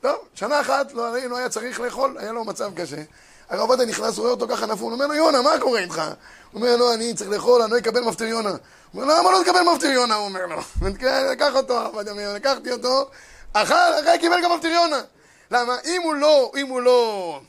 טוב, 0.00 0.16
שנה 0.34 0.60
אחת 0.60 0.92
לא, 0.92 1.18
לא 1.28 1.36
היה 1.36 1.48
צריך 1.48 1.80
לאכול, 1.80 2.16
היה 2.18 2.32
לו 2.32 2.44
מצב 2.44 2.70
קשה. 2.76 3.02
הרב 3.50 3.60
עובדיה 3.60 3.86
נכנס, 3.86 4.18
רואה 4.18 4.30
אותו 4.30 4.48
ככה 4.48 4.66
נפול, 4.66 4.92
הוא 4.92 4.92
אומר 4.92 5.06
לו, 5.06 5.14
יונה, 5.14 5.42
מה 5.42 5.50
קורה 5.60 5.80
איתך? 5.80 5.98
הוא 5.98 6.60
אומר 6.60 6.76
לו, 6.76 6.94
אני 6.94 7.14
צריך 7.14 7.30
לאכול, 7.30 7.62
אני 7.62 7.70
לא 7.70 7.78
אקבל 7.78 8.00
מפטיר 8.00 8.26
יונה. 8.26 8.50
הוא 8.50 9.02
אומר 9.02 9.14
למה 9.18 9.32
לא 9.32 9.42
תקבל 9.44 9.60
מפטיר 9.74 9.90
יונה? 9.90 10.14
הוא 10.14 10.24
אומר 10.24 10.46
לו. 10.46 10.56
לקח 11.32 11.54
אותו, 11.54 11.78
הרב 11.78 11.94
עובדיה 11.94 12.34
לקחתי 12.34 12.72
אותו, 12.72 13.10
אכל, 13.52 13.74
אחרי 13.74 14.18
קיבל 14.20 14.36
גם 14.44 14.52
מפטיר 14.52 14.70
יונה. 14.70 15.00
למה? 15.50 15.76
אם 15.84 16.02
הוא 16.02 16.14
לא, 16.14 16.52
אם 16.56 16.66
הוא 16.68 16.80
לא 16.80 17.40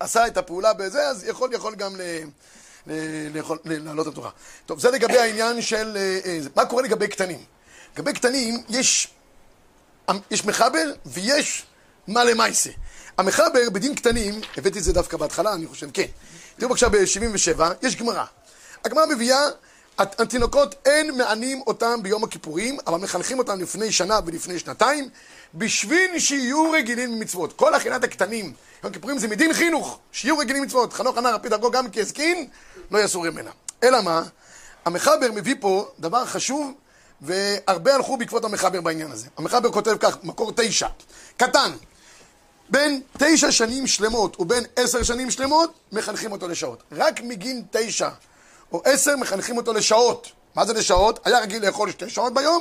עשה 0.00 0.26
את 0.26 0.36
הפעולה 0.36 0.72
בזה, 0.72 1.08
אז 1.08 1.24
יכול, 1.28 1.52
יכול 1.54 1.74
גם 1.74 1.96
ל... 1.96 2.00
ל- 2.86 3.36
לאכול- 3.38 3.58
ל- 3.64 3.84
לעלות 3.86 4.06
לתורה. 4.06 4.30
טוב, 4.66 4.78
זה 4.78 4.90
לגבי 4.90 5.18
העניין 5.18 5.62
של... 5.62 5.96
אה, 5.96 6.18
אה. 6.24 6.38
מה 6.56 6.66
קורה 6.66 6.82
לגבי 6.82 7.08
קטנים? 7.08 7.44
לגבי 7.96 8.12
קטנים, 8.12 8.62
יש 8.68 9.08
יש 10.30 10.44
מחבר 10.44 10.92
ויש 11.06 11.66
מה 12.08 12.24
למעשה. 12.24 12.70
המחבר 13.18 13.70
בדין 13.72 13.94
קטנים, 13.94 14.40
הבאתי 14.56 14.78
את 14.78 14.84
זה 14.84 14.92
דווקא 14.92 15.16
בהתחלה, 15.16 15.52
אני 15.54 15.66
חושב, 15.66 15.90
כן. 15.90 16.06
תראו 16.58 16.68
בבקשה 16.70 16.88
ב-77, 16.88 17.62
יש 17.82 17.96
גמרא. 17.96 18.24
הגמרא 18.84 19.06
מביאה, 19.06 19.40
התינוקות 19.98 20.74
אין 20.84 21.16
מענים 21.16 21.62
אותם 21.66 22.02
ביום 22.02 22.24
הכיפורים, 22.24 22.78
אבל 22.86 22.98
מחנכים 22.98 23.38
אותם 23.38 23.60
לפני 23.60 23.92
שנה 23.92 24.20
ולפני 24.26 24.58
שנתיים, 24.58 25.08
בשביל 25.54 26.18
שיהיו 26.18 26.70
רגילים 26.70 27.18
במצוות. 27.18 27.52
כל 27.52 27.74
הכינת 27.74 28.04
הקטנים, 28.04 28.44
יום 28.44 28.54
הכיפורים 28.92 29.18
זה 29.18 29.28
מדין 29.28 29.52
חינוך, 29.52 29.98
שיהיו 30.12 30.38
רגילים 30.38 30.62
במצוות. 30.62 30.92
חנוך 30.92 31.18
רפי 31.18 31.48
דרכו 31.48 31.70
גם 31.70 31.90
כי 31.90 32.00
הסכין, 32.00 32.48
לא 32.90 32.98
יסור 32.98 33.30
ממנה. 33.30 33.50
אלא 33.82 34.00
מה? 34.00 34.22
המחבר 34.84 35.32
מביא 35.34 35.54
פה 35.60 35.88
דבר 35.98 36.24
חשוב, 36.24 36.72
והרבה 37.20 37.94
הלכו 37.94 38.16
בעקבות 38.16 38.44
המחבר 38.44 38.80
בעניין 38.80 39.12
הזה. 39.12 39.28
המחבר 39.36 39.72
כותב 39.72 39.96
כך, 40.00 40.16
מקור 40.22 40.52
תשע, 40.56 40.88
קטן, 41.36 41.72
בין 42.70 43.00
תשע 43.18 43.52
שנים 43.52 43.86
שלמות 43.86 44.40
ובין 44.40 44.64
עשר 44.76 45.02
שנים 45.02 45.30
שלמות, 45.30 45.74
מחנכים 45.92 46.32
אותו 46.32 46.48
לשעות. 46.48 46.82
רק 46.92 47.20
מגיל 47.20 47.62
תשע 47.70 48.08
או 48.74 48.82
עשר 48.84 49.16
מחנכים 49.16 49.56
אותו 49.56 49.72
לשעות. 49.72 50.32
מה 50.54 50.66
זה 50.66 50.72
לשעות? 50.72 51.20
היה 51.24 51.38
רגיל 51.38 51.66
לאכול 51.66 51.90
שתי 51.90 52.10
שעות 52.10 52.34
ביום, 52.34 52.60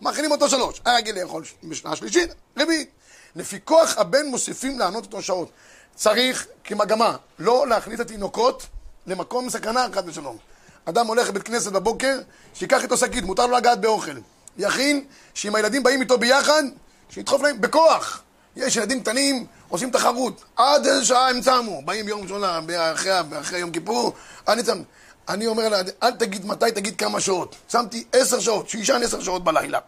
מכינים 0.00 0.32
אותו 0.32 0.48
שלוש. 0.48 0.80
היה 0.84 0.96
רגיל 0.96 1.20
לאכול 1.20 1.44
בשנה 1.64 1.96
שלישית, 1.96 2.30
רביעית. 2.58 2.90
לפי 3.36 3.58
כוח 3.64 3.98
הבן 3.98 4.26
מוסיפים 4.26 4.78
לענות 4.78 5.04
אותו 5.04 5.22
שעות. 5.22 5.50
צריך, 5.94 6.46
כמגמה, 6.64 7.16
לא 7.38 7.68
להכניס 7.68 8.00
את 8.00 8.06
התינוקות 8.06 8.66
למקום 9.06 9.50
סכנה, 9.50 9.86
חד 9.92 10.08
ושלום. 10.08 10.36
אדם 10.84 11.06
הולך 11.06 11.28
לבית 11.28 11.42
כנסת 11.42 11.72
בבוקר, 11.72 12.18
שייקח 12.54 12.82
איתו 12.82 12.96
שקית, 12.96 13.24
מותר 13.24 13.46
לו 13.46 13.56
לגעת 13.56 13.80
באוכל. 13.80 14.16
יכין, 14.58 15.04
שאם 15.34 15.54
הילדים 15.54 15.82
באים 15.82 16.00
איתו 16.00 16.18
ביחד, 16.18 16.62
שידחוף 17.10 17.42
להם 17.42 17.60
בכוח. 17.60 18.22
יש 18.56 18.76
ילדים 18.76 19.00
קטנים, 19.00 19.46
עושים 19.68 19.90
תחרות. 19.90 20.44
עד 20.56 20.86
איזה 20.86 21.04
שעה 21.04 21.30
הם 21.30 21.40
צמו. 21.40 21.82
באים 21.84 22.08
יום 22.08 22.22
ראשון 22.22 22.44
אחרי, 22.44 23.10
אחרי 23.40 23.58
יום 23.58 23.70
כיפור, 23.70 24.12
אני 24.48 24.62
צם. 24.62 24.82
אני 25.30 25.46
אומר 25.46 25.68
לה, 25.68 25.80
אל 26.02 26.10
תגיד 26.10 26.46
מתי, 26.46 26.72
תגיד 26.74 26.96
כמה 26.96 27.20
שעות. 27.20 27.56
שמתי 27.68 28.04
עשר 28.12 28.40
שעות, 28.40 28.68
שישן 28.68 29.00
עשר 29.04 29.20
שעות 29.20 29.44
בלילה. 29.44 29.78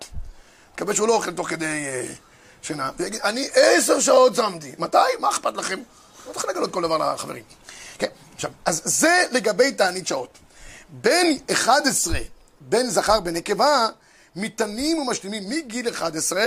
מקווה 0.75 0.95
שהוא 0.95 1.09
לא 1.09 1.15
אוכל 1.15 1.31
תוך 1.33 1.49
כדי 1.49 1.87
uh, 1.87 2.67
שינה. 2.67 2.91
ויגיד, 2.97 3.21
אני 3.21 3.49
עשר 3.55 4.01
שעות 4.01 4.35
שמתי. 4.35 4.73
מתי? 4.79 4.99
מה 5.21 5.29
אכפת 5.29 5.57
לכם? 5.57 5.81
לא 6.29 6.33
צריך 6.33 6.45
לגלות 6.45 6.73
כל 6.73 6.83
דבר 6.83 7.13
לחברים. 7.15 7.43
כן, 7.99 8.07
עכשיו, 8.35 8.51
אז 8.65 8.83
זה 8.85 9.25
לגבי 9.33 9.73
תענית 9.73 10.07
שעות. 10.07 10.39
בין 10.89 11.39
11, 11.53 12.19
בין 12.61 12.91
זכר 12.91 13.19
ונקבה, 13.25 13.89
מתנים 14.37 14.99
ומשלימים 14.99 15.49
מגיל 15.49 15.89
11, 15.89 16.45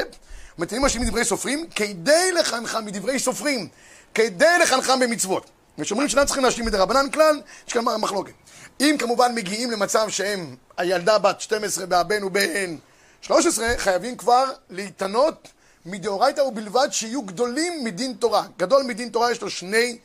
מתנים 0.58 0.82
ומשלימים 0.82 1.08
מדברי 1.08 1.26
סופרים, 1.26 1.68
כדי 1.76 2.32
לחנך 2.32 2.78
מדברי 2.86 3.20
סופרים, 3.20 3.68
כדי 4.14 4.58
לחנכם 4.62 5.00
במצוות. 5.00 5.50
ושאומרים 5.78 6.10
שאינם 6.10 6.26
צריכים 6.26 6.44
להשלים 6.44 6.66
מדי 6.66 6.78
רבנן 6.78 7.10
כלל, 7.10 7.42
יש 7.68 7.74
כאן 7.74 7.84
מחלוקת. 7.84 8.34
אם 8.82 8.96
כמובן 9.00 9.36
מגיעים 9.36 9.72
למצב 9.72 10.10
שהם, 10.10 10.56
הילדה 10.78 11.18
בת 11.18 11.42
12 11.42 11.86
והבן 11.90 12.22
הוא 12.22 12.32
בן 12.32 12.76
13, 13.22 13.68
חייבים 13.78 14.18
כבר 14.18 14.44
להתענות 14.70 15.48
מדאורייתא 15.86 16.42
ובלבד 16.42 16.88
שיהיו 16.92 17.22
גדולים 17.22 17.84
מדין 17.84 18.14
תורה. 18.14 18.44
גדול 18.58 18.84
מדין 18.84 19.10
תורה 19.10 19.32
יש 19.32 19.42
לו 19.42 19.50
שני 19.50 19.98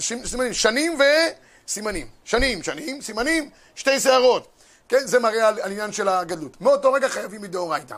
סימנים, 0.00 0.54
שנים 0.54 0.98
וסימנים. 0.98 2.06
שנים, 2.24 2.62
שנים, 2.62 3.02
סימנים, 3.02 3.50
שתי 3.74 4.00
שערות. 4.00 4.48
כן, 4.88 5.06
זה 5.06 5.18
מראה 5.18 5.48
על, 5.48 5.58
עניין 5.72 5.92
של 5.92 6.08
הגדלות. 6.08 6.60
מאותו 6.60 6.92
רגע 6.92 7.08
חייבים 7.08 7.42
מדאורייתא. 7.42 7.96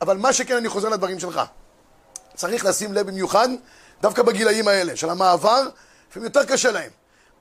אבל 0.00 0.16
מה 0.16 0.32
שכן, 0.32 0.56
אני 0.56 0.68
חוזר 0.68 0.88
לדברים 0.88 1.18
שלך. 1.18 1.40
צריך 2.34 2.64
לשים 2.64 2.92
לב 2.92 3.06
במיוחד, 3.06 3.48
דווקא 4.00 4.22
בגילאים 4.22 4.68
האלה, 4.68 4.96
של 4.96 5.10
המעבר, 5.10 5.68
לפעמים 6.10 6.26
יותר 6.26 6.44
קשה 6.44 6.70
להם. 6.70 6.90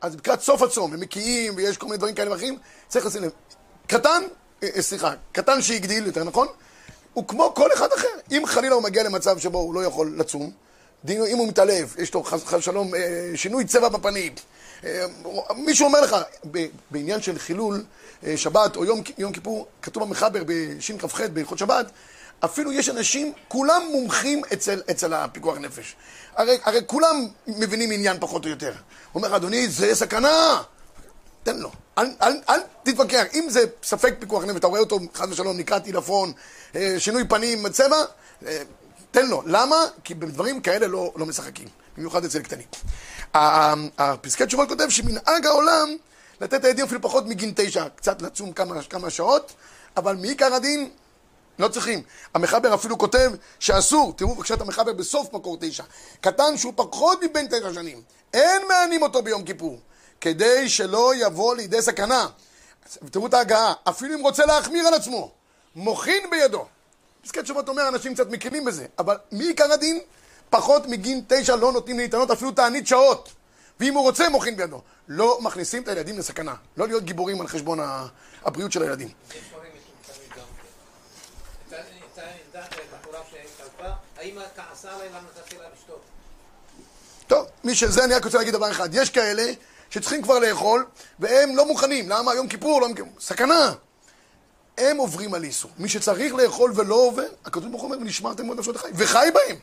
אז 0.02 0.16
לקראת 0.16 0.42
סוף 0.42 0.62
הצום, 0.62 0.94
הם 0.94 1.00
מקיאים 1.00 1.54
ויש 1.56 1.78
כל 1.78 1.86
מיני 1.86 1.98
דברים 1.98 2.16
כאלה 2.16 2.32
ואחרים, 2.32 2.58
צריך 2.88 3.06
לשים 3.06 3.24
לב. 3.24 3.32
קטן, 3.88 4.24
אה, 4.64 4.70
אה, 4.76 4.82
סליחה, 4.82 5.14
קטן 5.32 5.62
שהגדיל, 5.62 6.06
יותר 6.06 6.24
נכון, 6.24 6.48
הוא 7.14 7.28
כמו 7.28 7.54
כל 7.56 7.74
אחד 7.74 7.88
אחר. 7.98 8.08
אם 8.32 8.44
חלילה 8.46 8.76
הוא 8.76 8.84
מגיע 8.84 9.04
למצב 9.04 9.38
שבו 9.38 9.58
הוא 9.58 9.74
לא 9.74 9.84
יכול 9.84 10.14
לצום, 10.18 10.52
אם 11.10 11.38
הוא 11.38 11.48
מתעלף, 11.48 11.98
יש 11.98 12.14
לו 12.14 12.24
חס 12.24 12.54
ושלום 12.54 12.96
אה, 12.96 13.32
שינוי 13.36 13.66
צבע 13.66 13.90
בפנים, 13.90 14.34
מישהו 15.56 15.86
אומר 15.86 16.02
לך, 16.02 16.16
בעניין 16.92 17.22
של 17.22 17.40
חילול 17.40 17.84
שבת 18.36 18.76
או 18.76 18.86
יום, 18.86 19.02
יום 19.18 19.32
כיפור, 19.32 19.68
כתוב 19.82 20.04
במחבר 20.04 20.44
בשכ"ח 20.46 21.22
בהלכות 21.34 21.58
שבת, 21.58 21.92
אפילו 22.46 22.72
יש 22.72 22.90
אנשים, 22.90 23.34
כולם 23.48 23.82
מומחים 23.92 24.42
אצל, 24.54 24.82
אצל 24.92 25.14
הפיקוח 25.14 25.58
נפש. 25.58 25.96
הרי, 26.36 26.58
הרי 26.64 26.80
כולם 26.86 27.28
מבינים 27.48 27.92
עניין 27.92 28.18
פחות 28.20 28.46
או 28.46 28.50
יותר. 28.50 28.74
הוא 29.12 29.24
אומר, 29.24 29.36
אדוני, 29.36 29.68
זה 29.68 29.96
סכנה. 29.96 30.62
תן 31.44 31.58
לו. 31.58 31.72
אל, 31.98 32.06
אל, 32.22 32.42
אל 32.50 32.60
תתווכח. 32.84 33.24
אם 33.34 33.46
זה 33.50 33.60
ספק 33.84 34.16
פיקוח 34.20 34.44
נפש, 34.44 34.58
אתה 34.58 34.68
רואה 34.68 34.80
אותו, 34.80 35.00
חס 35.16 35.28
ושלום, 35.30 35.58
נקרא 35.58 35.80
טילפון, 35.80 36.34
אה, 36.76 36.96
שינוי 36.98 37.28
פנים, 37.28 37.70
צבע, 37.70 37.98
אה, 38.48 38.62
תן 39.12 39.26
לו. 39.26 39.44
למה? 39.46 39.76
כי 40.04 40.14
בדברים 40.14 40.62
כאלה 40.62 40.88
לא, 40.88 41.14
לא 41.16 41.26
משחקים. 41.26 41.68
במיוחד 41.98 42.26
אצל 42.26 42.40
קטנים. 42.40 42.68
הפסקי 43.98 44.46
תשובות 44.46 44.70
כותב 44.70 44.90
שמנהג 44.90 45.46
העולם 45.46 45.90
לתת 46.42 46.66
העדים 46.66 46.86
אפילו 46.86 47.02
פחות 47.02 47.26
מגין 47.26 47.54
תשע, 47.56 47.88
קצת 47.96 48.22
לצום 48.22 48.54
כמה, 48.54 48.84
כמה 48.84 49.10
שעות, 49.10 49.54
אבל 49.98 50.16
מעיקר 50.16 50.54
הדין 50.54 50.90
לא 51.60 51.68
צריכים. 51.68 52.04
המחבר 52.34 52.74
אפילו 52.74 52.98
כותב 52.98 53.32
שאסור, 53.60 54.14
תראו 54.16 54.36
בבקשה 54.36 54.54
את 54.54 54.62
המחבר 54.62 54.94
בסוף 54.94 55.34
מקור 55.34 55.58
תשע. 55.60 55.84
קטן 56.22 56.58
שהוא 56.58 56.74
פחות 56.76 57.20
מבין 57.24 57.48
תשע 57.48 57.74
שנים, 57.74 58.02
אין 58.34 58.62
מענים 58.68 59.02
אותו 59.02 59.22
ביום 59.22 59.44
כיפור, 59.44 59.80
כדי 60.22 60.70
שלא 60.70 61.14
יבוא 61.16 61.56
לידי 61.56 61.82
סכנה. 61.82 62.28
תראו 63.12 63.28
את 63.28 63.34
ההגעה, 63.34 63.74
אפילו 63.90 64.14
אם 64.16 64.20
רוצה 64.20 64.46
להחמיר 64.46 64.88
על 64.88 64.94
עצמו, 64.94 65.32
מוחין 65.76 66.30
בידו. 66.32 66.66
פסקי 67.24 67.44
תשובות 67.44 67.70
אומר, 67.70 67.88
אנשים 67.88 68.14
קצת 68.14 68.30
מקלים 68.30 68.66
בזה, 68.66 68.86
אבל 69.00 69.18
מעיקר 69.32 69.72
הדין, 69.72 70.00
פחות 70.50 70.86
מגין 70.88 71.22
תשע 71.28 71.56
לא 71.56 71.72
נותנים 71.72 72.00
להתענות 72.00 72.32
אפילו 72.32 72.52
תענית 72.52 72.88
שעות. 72.88 73.30
ואם 73.80 73.94
הוא 73.94 74.04
רוצה, 74.04 74.30
מוחין 74.30 74.58
בידו. 74.58 74.82
לא 75.08 75.40
מכניסים 75.42 75.84
את 75.84 75.88
הילדים 75.88 76.18
לסכנה. 76.18 76.54
לא 76.78 76.88
להיות 76.88 77.04
גיבורים 77.04 77.42
על 77.42 77.48
חשבון 77.48 77.80
הבריאות 78.46 78.72
של 78.72 78.84
הילדים. 78.84 79.10
האמא 84.18 84.42
כעסה 84.56 84.92
עליי 84.96 85.10
למה 85.10 85.20
לה 85.60 85.66
לשתות. 85.76 86.02
טוב, 87.28 87.48
מי 87.64 87.76
שזה, 87.76 88.04
אני 88.04 88.14
רק 88.14 88.26
רוצה 88.26 88.38
להגיד 88.38 88.54
דבר 88.54 88.72
אחד. 88.72 88.90
יש 88.94 89.10
כאלה 89.10 89.44
שצריכים 89.90 90.22
כבר 90.22 90.40
לאכול, 90.40 90.86
והם 91.20 91.56
לא 91.56 91.66
מוכנים. 91.66 92.10
למה? 92.10 92.34
יום 92.34 92.48
כיפור, 92.48 92.82
לא... 92.82 92.88
סכנה. 93.20 93.74
הם 94.78 94.98
עוברים 94.98 95.34
על 95.34 95.44
איסור. 95.44 95.72
מי 95.78 95.90
שצריך 95.90 96.34
לאכול 96.34 96.72
ולא 96.76 96.96
עובר, 96.96 97.28
הכתוב 97.46 97.70
ברוך 97.70 97.82
הוא 97.82 97.92
אומר, 97.92 98.02
ונשמרתם 98.02 98.46
מאוד 98.46 98.58
נפשות 98.58 98.76
החיים. 98.76 98.94
וחי 98.98 99.28
בהם. 99.34 99.58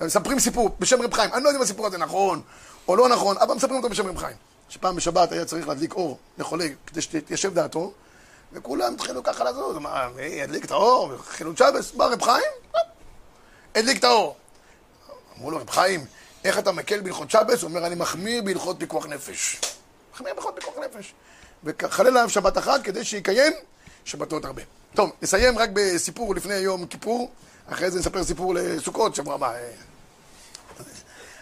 מספרים 0.00 0.38
סיפור 0.38 0.70
בשם 0.78 1.02
רב 1.02 1.14
חיים. 1.14 1.32
אני 1.32 1.44
לא 1.44 1.48
יודע 1.48 1.58
אם 1.58 1.62
הסיפור 1.62 1.86
הזה 1.86 1.98
נכון 1.98 2.42
או 2.88 2.96
לא 2.96 3.08
נכון, 3.08 3.36
אבל 3.36 3.54
מספרים 3.54 3.76
אותו 3.76 3.88
בשם 3.88 4.06
רב 4.06 4.18
חיים. 4.18 4.36
שפעם 4.68 4.96
בשבת 4.96 5.32
היה 5.32 5.44
צריך 5.44 5.68
להדליק 5.68 5.94
אור 5.94 6.18
לחולה 6.38 6.64
כדי 6.86 7.02
שתיישב 7.02 7.54
דעתו, 7.54 7.92
וכולם 8.52 8.94
התחילו 8.94 9.22
ככה 9.22 9.44
לזוז, 9.44 9.76
מה, 9.76 10.08
ידליק 10.20 10.64
את 10.64 10.70
האור, 10.70 11.12
חילול 11.28 11.56
שבס, 11.56 11.90
בא 11.90 12.06
רב 12.06 12.22
חיים, 12.22 12.52
הדליק 13.74 13.98
את 13.98 14.04
האור. 14.04 14.36
אמרו 15.38 15.50
לו, 15.50 15.58
רב 15.58 15.70
חיים, 15.70 16.04
איך 16.44 16.58
אתה 16.58 16.72
מקל 16.72 17.00
בהלכות 17.00 17.30
שבס? 17.30 17.62
הוא 17.62 17.68
אומר, 17.68 17.86
אני 17.86 17.94
מחמיר 17.94 18.42
בהלכות 18.42 18.76
פיקוח 18.78 19.06
נפש. 19.06 19.60
מחמיר 20.14 20.34
בהלכות 20.34 20.54
פיקוח 20.54 20.74
נפש. 20.78 21.12
וחלל 21.64 22.06
עליו 22.06 22.30
שבת 22.30 22.58
אחת 22.58 22.82
כדי 22.82 23.04
שיקיים 23.04 23.52
שבתות 24.04 24.44
הרבה. 24.44 24.62
טוב, 24.94 25.12
נסיים 25.22 25.58
רק 25.58 25.70
בסיפור 25.72 26.34
לפני 26.34 26.54
יום 26.54 26.86
כיפור, 26.86 27.30
אחרי 27.66 27.90
זה 27.90 27.98
נספר 27.98 28.24
סיפור 28.24 28.54
לסוכות, 28.54 29.14
שבוע 29.14 29.34
הבא. 29.34 29.54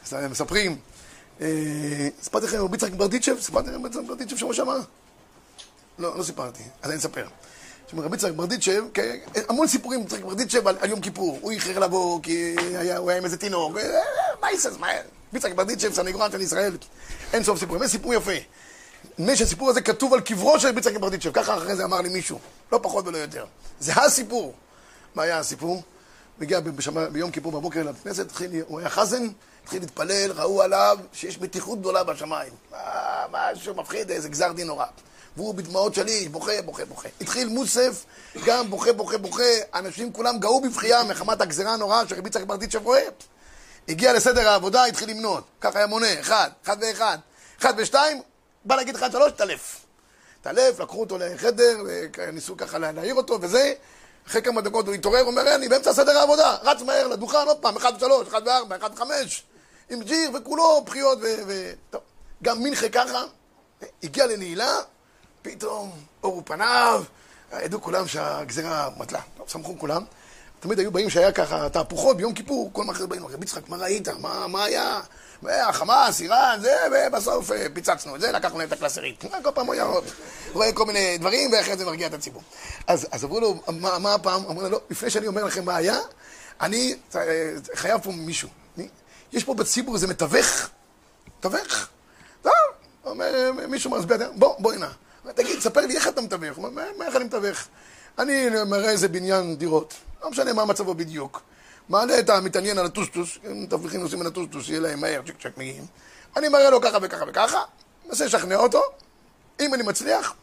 אז 0.02 0.14
מספרים, 0.30 0.78
סיפרתי 2.22 2.46
לכם 2.46 2.58
רבי 2.58 2.76
יצחק 2.76 2.92
ברדיצ'ב? 2.92 3.40
סיפרתי 3.40 3.68
לכם 3.68 3.78
רבי 3.78 3.88
יצחק 3.88 4.02
ברדיצ'ב 4.06 4.36
שבוע 4.36 4.54
שעבר? 4.54 4.78
לא, 5.98 6.18
לא 6.18 6.22
סיפרתי, 6.22 6.62
אז 6.82 6.90
אני 6.90 6.98
אספר. 6.98 7.28
רבי 7.96 8.16
יצחק 8.16 8.32
ברדיצ'ב, 8.32 8.82
המון 9.48 9.66
סיפורים 9.66 10.00
יצחק 10.00 10.22
ברדיצ'ב 10.22 10.68
על, 10.68 10.76
על 10.80 10.90
יום 10.90 11.00
כיפור. 11.00 11.38
הוא 11.42 11.52
איחר 11.52 11.78
לבוא 11.78 12.20
כי 12.22 12.56
היה, 12.78 12.98
הוא 12.98 13.10
היה 13.10 13.18
עם 13.18 13.24
איזה 13.24 13.36
תינוק. 13.36 13.76
מה 14.40 14.52
יעשה? 14.52 14.68
מה? 14.78 14.86
יצחק 15.32 15.52
ברדיצ'ב, 15.52 15.92
סנגורן 15.92 16.32
של 16.32 16.40
ישראל. 16.40 16.76
אין 17.32 17.44
סוף 17.44 17.58
סיפורים. 17.58 17.82
זה 17.82 17.88
סיפור 17.88 18.14
יפה. 18.14 18.32
נדמה 19.18 19.36
שהסיפור 19.36 19.70
הזה 19.70 19.80
כתוב 19.80 20.14
על 20.14 20.20
קברו 20.20 20.60
של 20.60 20.78
יצחק 20.78 20.96
ברדיצ'ב. 20.96 21.32
ככה 21.32 21.56
אחרי 21.56 21.76
זה 21.76 21.84
אמר 21.84 22.00
לי 22.00 22.08
מישהו. 22.08 22.38
לא 22.72 22.80
פחות 22.82 23.06
ולא 23.06 23.18
יותר. 23.18 23.44
זה 23.80 23.92
הסיפור. 23.92 24.54
מה 25.14 25.22
היה 25.22 25.38
הסיפור? 25.38 25.82
הוא 26.38 26.44
הגיע 26.44 26.60
ביום 27.12 27.30
כיפור 27.30 27.52
בבוקר 27.52 27.82
לכנסת, 27.82 28.26
הוא 28.66 28.78
היה 28.78 28.88
חזן, 28.88 29.28
התחיל 29.64 29.80
להתפלל, 29.80 30.32
ראו 30.32 30.62
עליו 30.62 30.98
שיש 31.12 31.40
מתיחות 31.40 31.78
גדולה 31.78 32.04
בשמיים. 32.04 32.52
משהו 33.30 33.74
מפחיד, 33.74 34.10
איזה 34.10 34.28
גזר 34.28 34.52
דין 34.52 34.66
נורא. 34.66 34.86
והוא 35.38 35.54
בדמעות 35.54 35.94
שליש, 35.94 36.28
בוכה, 36.28 36.62
בוכה, 36.64 36.84
בוכה. 36.84 37.08
התחיל 37.20 37.48
מוסף, 37.48 38.04
גם 38.44 38.70
בוכה, 38.70 38.92
בוכה, 38.92 39.18
בוכה. 39.18 39.42
אנשים 39.74 40.12
כולם 40.12 40.38
גאו 40.38 40.60
בבכייה 40.60 41.04
מחמת 41.04 41.40
הגזירה 41.40 41.74
הנוראה 41.74 42.02
שרבי 42.08 42.28
יצחק 42.28 42.44
ברדיצ'ב 42.44 42.84
רואה. 42.84 43.02
הגיע 43.88 44.12
לסדר 44.12 44.48
העבודה, 44.48 44.84
התחיל 44.84 45.10
למנות. 45.10 45.44
ככה 45.60 45.78
היה 45.78 45.86
מונה, 45.86 46.20
אחד, 46.20 46.50
אחד 46.64 46.76
ואחד. 46.80 47.18
אחד 47.60 47.74
ושתיים, 47.76 48.22
בא 48.64 48.76
להגיד 48.76 48.96
אחד 48.96 49.12
שלוש, 49.12 49.32
תלף. 49.36 49.80
תלף, 50.40 50.80
לקחו 50.80 51.00
אותו 51.00 51.18
לחדר, 51.18 51.76
ניסו 52.32 52.56
ככה 52.56 52.78
להעיר 52.78 53.14
אותו 53.14 53.38
וזה. 53.40 53.72
אחרי 54.26 54.42
כמה 54.42 54.60
דקות 54.60 54.86
הוא 54.86 54.94
התעורר, 54.94 55.24
אומר, 55.24 55.54
אני 55.54 55.68
באמצע 55.68 55.92
סדר 55.92 56.18
העבודה, 56.18 56.56
רץ 56.62 56.82
מהר 56.82 57.08
לדוכן, 57.08 57.46
עוד 57.46 57.58
פעם, 57.58 57.76
אחד 57.76 57.92
ושלוש, 57.96 58.28
אחד 58.28 58.42
וארבע, 58.46 58.76
אחד 58.76 58.90
וחמש, 58.94 59.42
עם 59.90 60.02
ג'יר 60.02 60.30
וכולו 60.34 60.82
בחיות 60.84 61.18
ו... 61.22 61.26
ו... 61.46 61.72
טוב, 61.90 62.00
גם 62.42 62.62
מנחה 62.62 62.88
ככה, 62.88 63.24
הגיע 64.02 64.26
לנעילה, 64.26 64.76
פתאום 65.42 65.90
אורו 66.22 66.44
פניו, 66.44 67.04
ידעו 67.62 67.82
כולם 67.82 68.08
שהגזירה 68.08 68.88
מטלה. 68.96 69.20
שמחו 69.46 69.78
כולם. 69.78 70.04
תמיד 70.60 70.78
היו 70.78 70.92
באים 70.92 71.10
שהיה 71.10 71.32
ככה 71.32 71.68
תהפוכות 71.68 72.16
ביום 72.16 72.34
כיפור, 72.34 72.70
כל 72.72 72.84
מחר 72.84 73.06
באים, 73.06 73.26
רבי 73.26 73.44
יצחק, 73.44 73.68
מה 73.68 73.76
ראית? 73.76 74.08
מה, 74.08 74.46
מה 74.46 74.64
היה? 74.64 75.00
החמאס, 75.42 76.20
איראן, 76.20 76.58
זה, 76.60 76.76
ובסוף 76.92 77.52
אה, 77.52 77.66
פיצצנו 77.74 78.16
את 78.16 78.20
זה, 78.20 78.32
לקחנו 78.32 78.58
להם 78.58 78.68
את 78.68 78.72
הקלסרית. 78.72 79.24
כל 79.44 79.50
פעם 79.54 79.66
הוא 79.66 79.74
היה 79.74 79.86
רואה 80.52 80.72
כל 80.72 80.86
מיני 80.86 81.18
דברים, 81.18 81.52
ואחרי 81.52 81.76
זה 81.76 81.84
מרגיע 81.84 82.06
את 82.06 82.14
הציבור. 82.14 82.42
אז, 82.86 83.06
אז 83.10 83.24
אמרו 83.24 83.40
לו, 83.40 83.54
מה, 83.68 83.98
מה 83.98 84.14
הפעם? 84.14 84.46
אמרו 84.46 84.62
לו, 84.62 84.68
לא, 84.68 84.80
לפני 84.90 85.10
שאני 85.10 85.26
אומר 85.26 85.44
לכם 85.44 85.64
מה 85.64 85.76
היה, 85.76 85.98
אני 86.60 86.94
אה, 87.14 87.20
חייב 87.74 88.00
פה 88.02 88.12
מישהו. 88.12 88.48
יש 89.32 89.44
פה 89.44 89.54
בציבור 89.54 89.94
איזה 89.94 90.06
מתווך, 90.06 90.68
מתווך. 91.38 91.88
טוב, 92.42 92.52
אומר, 93.04 93.52
מישהו 93.68 93.90
מסביר, 93.90 94.32
בוא, 94.34 94.54
בוא 94.58 94.72
הנה. 94.72 94.88
תגיד, 95.34 95.60
ספר 95.60 95.80
לי 95.80 95.96
איך 95.96 96.08
אתה 96.08 96.20
מתווך. 96.20 96.56
הוא 96.56 96.66
אומר, 96.66 96.86
איך 97.02 97.16
אני 97.16 97.24
מתווך? 97.24 97.68
אני 98.18 98.46
מראה 98.66 98.90
איזה 98.90 99.08
בניין 99.08 99.56
דירות, 99.56 99.94
לא 100.22 100.30
משנה 100.30 100.52
מה 100.52 100.64
מצבו 100.64 100.94
בדיוק. 100.94 101.42
מעלה 101.88 102.18
את 102.18 102.30
המתעניין 102.30 102.78
על 102.78 102.86
הטוסטוס, 102.86 103.38
מתווכים 103.44 104.00
נוסעים 104.00 104.20
על 104.20 104.26
הטוסטוס, 104.26 104.68
יהיה 104.68 104.80
להם 104.80 105.00
מהר, 105.00 105.20
צ'ק 105.26 105.42
צ'ק 105.42 105.58
מגיעים. 105.58 105.86
אני 106.36 106.48
מראה 106.48 106.70
לו 106.70 106.80
ככה 106.80 106.98
וככה 107.02 107.24
וככה, 107.28 107.58
מנסה 108.06 108.24
לשכנע 108.24 108.56
אותו, 108.56 108.82
אם 109.60 109.74
אני 109.74 109.82
מצליח, 109.82 110.34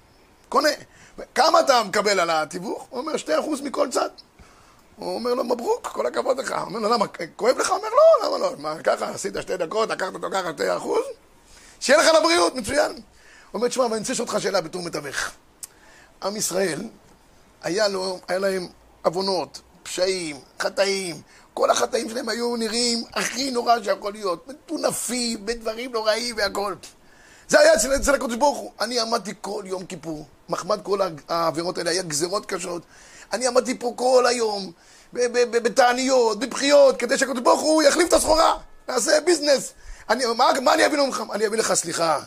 קונה. 0.50 0.70
כמה 1.36 1.60
אתה 1.60 1.84
מקבל 1.84 2.20
על 2.20 2.30
התיווך? 2.30 2.88
הוא 2.90 3.00
אומר, 3.00 3.18
שתי 3.18 3.40
אחוז 3.40 3.62
מכל 3.62 3.90
צד. 3.92 4.10
הוא 4.96 5.16
אומר 5.16 5.34
לו, 5.34 5.44
מברוק, 5.44 5.88
כל 5.88 6.06
הכבוד 6.06 6.40
לך. 6.40 6.52
הוא 6.52 6.60
אומר 6.60 6.80
לו, 6.80 6.90
למה, 6.90 7.06
כואב 7.36 7.58
לך? 7.58 7.70
הוא 7.70 7.78
אומר, 7.78 7.90
לא, 7.90 8.28
למה 8.28 8.38
לא? 8.38 8.54
מה, 8.58 8.82
ככה, 8.84 9.10
עשית 9.10 9.34
שתי 9.42 9.58
דקות, 9.58 9.90
לקחת 9.90 10.14
אותו 10.14 10.28
ככה, 10.32 10.50
שתי 10.54 10.78
אחוז? 10.78 11.04
שיהיה 11.80 12.00
לך 12.00 12.08
לבריאות, 12.20 12.56
מצוין. 12.56 13.02
אומר, 13.56 13.68
תשמע, 13.68 13.86
אבל 13.86 13.94
אני 13.94 14.00
רוצה 14.00 14.14
לשאול 14.14 14.28
אותך 14.28 14.42
שאלה 14.42 14.62
בתור 14.62 14.82
מתווך. 14.82 15.32
עם 16.24 16.36
ישראל, 16.36 16.80
היה, 17.64 17.88
לו, 17.88 18.20
היה 18.28 18.40
להם 18.40 18.68
עוונות, 19.02 19.62
פשעים, 19.84 20.40
חטאים. 20.60 21.22
כל 21.54 21.72
החטאים 21.72 22.10
שלהם 22.10 22.30
היו 22.30 22.56
נראים 22.56 23.04
הכי 23.14 23.52
נורא 23.52 23.76
שיכול 23.84 24.14
להיות. 24.14 24.48
מטונפים, 24.48 25.46
בדברים 25.46 25.92
נוראים 25.92 26.36
והכל. 26.38 26.76
זה 27.48 27.60
היה 27.60 27.76
אצל, 27.76 27.96
אצל 27.96 28.16
הקדוש 28.16 28.36
ברוך 28.36 28.58
הוא. 28.58 28.72
אני 28.82 29.00
עמדתי 29.00 29.34
כל 29.42 29.64
יום 29.66 29.86
כיפור, 29.86 30.26
מחמד 30.50 30.80
כל 30.84 31.00
העבירות 31.28 31.78
האלה, 31.78 31.92
היה 31.92 32.02
גזרות 32.02 32.46
קשות. 32.46 32.82
אני 33.34 33.48
עמדתי 33.48 33.80
פה 33.80 33.94
כל 33.96 34.26
היום, 34.28 34.72
בתעניות, 35.64 36.40
בבחיות, 36.40 36.98
כדי 36.98 37.18
שהקדוש 37.18 37.42
ברוך 37.42 37.62
הוא 37.62 37.84
יחליף 37.84 38.08
את 38.08 38.14
הסחורה, 38.14 38.58
נעשה 38.88 39.22
ביזנס. 39.22 39.74
אני, 40.10 40.26
מה, 40.26 40.50
מה 40.62 40.74
אני 40.74 40.86
אביא 40.86 40.98
לך? 40.98 41.24
אני 41.34 41.48
אביא 41.48 41.58
לך 41.58 41.74
סליחה, 41.74 42.20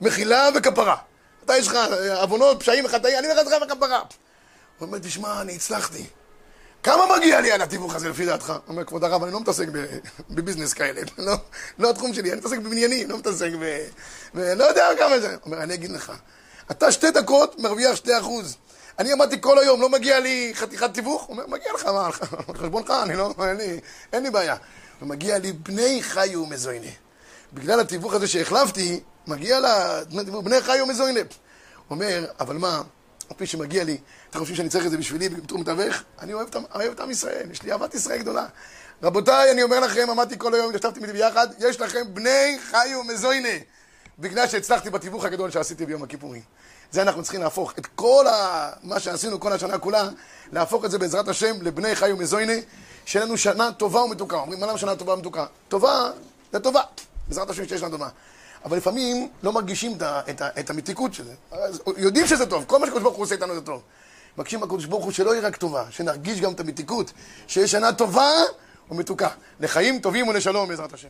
מחילה 0.00 0.48
וכפרה. 0.54 0.96
אתה 1.44 1.56
יש 1.56 1.68
לך 1.68 1.78
עוונות, 2.20 2.60
פשעים 2.60 2.84
וחטאים, 2.84 3.18
אני 3.18 3.28
סליחה 3.28 3.64
וכפרה. 3.64 3.98
הוא 4.78 4.86
אומר, 4.86 4.98
תשמע, 4.98 5.40
אני 5.40 5.54
הצלחתי. 5.54 6.06
כמה 6.82 7.16
מגיע 7.16 7.40
לי 7.40 7.52
על 7.52 7.62
התיווך 7.62 7.94
הזה 7.94 8.08
לפי 8.08 8.26
דעתך? 8.26 8.50
הוא 8.50 8.58
אומר, 8.68 8.84
כבוד 8.84 9.04
הרב, 9.04 9.22
אני 9.22 9.32
לא 9.32 9.40
מתעסק 9.40 9.66
בביזנס 10.30 10.72
כאלה, 10.72 11.00
לא, 11.18 11.34
לא 11.78 11.90
התחום 11.90 12.14
שלי, 12.14 12.30
אני 12.32 12.40
מתעסק 12.40 12.58
בבניינים, 12.58 13.10
לא 13.10 13.18
מתעסק 13.18 13.50
ב... 13.60 13.86
ולא 14.34 14.64
יודע 14.64 14.88
כמה 14.98 15.20
זה. 15.20 15.28
הוא 15.28 15.38
אומר, 15.46 15.62
אני 15.62 15.74
אגיד 15.74 15.90
לך, 15.90 16.12
אתה 16.70 16.92
שתי 16.92 17.10
דקות 17.10 17.58
מרוויח 17.58 17.96
שתי 17.96 18.18
אחוז. 18.18 18.56
אני 18.98 19.12
עמדתי 19.12 19.40
כל 19.40 19.58
היום, 19.58 19.80
לא 19.80 19.88
מגיע 19.88 20.20
לי 20.20 20.52
חתיכת 20.54 20.94
תיווך? 20.94 21.22
הוא 21.22 21.32
אומר, 21.32 21.46
מגיע 21.46 21.72
לך, 21.74 21.86
מה, 21.86 22.06
על 22.06 22.12
חשבונך, 22.56 22.92
אני 23.02 23.16
לא, 23.16 23.34
אין 23.48 23.56
לי, 23.56 23.80
אין 24.12 24.22
לי 24.22 24.30
בעיה. 24.30 24.56
ומגיע 25.02 25.38
לי 25.38 25.52
בני 25.52 26.02
חיו 26.02 26.46
מזויני. 26.46 26.92
בגלל 27.52 27.80
התיווך 27.80 28.14
הזה 28.14 28.28
שהחלפתי, 28.28 29.00
מגיע 29.26 29.60
לה 29.60 30.04
בני 30.44 30.60
חיו 30.60 30.86
מזויני. 30.86 31.20
הוא 31.20 31.26
אומר, 31.90 32.24
אבל 32.40 32.56
מה, 32.56 32.82
על 33.40 33.46
שמגיע 33.46 33.84
לי, 33.84 33.98
אתם 34.30 34.38
חושבים 34.38 34.56
שאני 34.56 34.68
צריך 34.68 34.86
את 34.86 34.90
זה 34.90 34.96
בשבילי 34.96 35.28
בתור 35.28 35.58
מתווך? 35.58 36.02
אני 36.18 36.32
אוהב, 36.32 36.48
את 36.92 37.00
עם 37.00 37.10
ישראל, 37.10 37.50
יש 37.50 37.62
לי 37.62 37.72
אהבת 37.72 37.94
ישראל 37.94 38.18
גדולה. 38.18 38.46
רבותיי, 39.02 39.52
אני 39.52 39.62
אומר 39.62 39.80
לכם, 39.80 40.10
עמדתי 40.10 40.38
כל 40.38 40.54
היום, 40.54 40.74
ישבתי 40.74 41.00
איתי 41.00 41.12
ביחד, 41.12 41.46
יש 41.58 41.80
לכם 41.80 42.14
בני 42.14 42.58
חיו 42.70 43.04
מזויני. 43.04 43.60
בגלל 44.18 44.48
שהצלחתי 44.48 44.90
בתיווך 44.90 45.24
הגדול 45.24 45.50
שעשיתי 45.50 45.86
ביום 45.86 46.02
הכיפורים. 46.02 46.42
זה 46.90 47.02
אנחנו 47.02 47.22
צריכים 47.22 47.40
להפוך 47.40 47.72
את 47.78 47.86
כל 47.86 48.26
ה... 48.26 48.70
מה 48.82 49.00
שעשינו 49.00 49.40
כל 49.40 49.52
השנה 49.52 49.78
כולה, 49.78 50.08
להפוך 50.52 50.84
את 50.84 50.90
זה 50.90 50.98
בעזרת 50.98 51.28
השם 51.28 51.62
לבני 51.62 51.94
חי 51.94 52.12
ומזויני, 52.12 52.62
שיהיה 53.04 53.24
לנו 53.24 53.38
שנה 53.38 53.72
טובה 53.72 54.00
ומתוקה. 54.00 54.36
אומרים, 54.36 54.60
מה 54.60 54.66
למה 54.66 54.78
שנה 54.78 54.96
טובה 54.96 55.14
ומתוקה? 55.14 55.46
טובה 55.68 56.10
זה 56.52 56.60
טובה, 56.60 56.80
בעזרת 57.28 57.50
השם 57.50 57.68
שיש 57.68 57.82
לנו 57.82 57.90
טובה. 57.90 58.08
אבל 58.64 58.76
לפעמים 58.76 59.28
לא 59.42 59.52
מרגישים 59.52 59.96
את, 59.96 60.02
את, 60.30 60.42
את 60.42 60.70
המתיקות 60.70 61.14
של 61.14 61.24
זה. 61.24 61.34
יודעים 61.96 62.26
שזה 62.26 62.46
טוב, 62.46 62.64
כל 62.66 62.78
מה 62.78 62.86
שקדוש 62.86 63.02
ברוך 63.02 63.16
הוא 63.16 63.24
עושה 63.24 63.34
איתנו 63.34 63.54
זה 63.54 63.60
טוב. 63.60 63.82
מבקשים 64.38 64.60
מהקדוש 64.60 64.84
ברוך 64.84 65.04
הוא 65.04 65.12
שלא 65.12 65.34
יהיה 65.34 65.46
רק 65.46 65.56
טובה, 65.56 65.84
שנרגיש 65.90 66.40
גם 66.40 66.52
את 66.52 66.60
המתיקות, 66.60 67.12
שיש 67.46 67.70
שנה 67.70 67.92
טובה 67.92 68.30
ומתוקה. 68.90 69.28
לחיים 69.60 69.98
טובים 69.98 70.28
ולשלום 70.28 70.68
בעזרת 70.68 70.92
השם. 70.92 71.08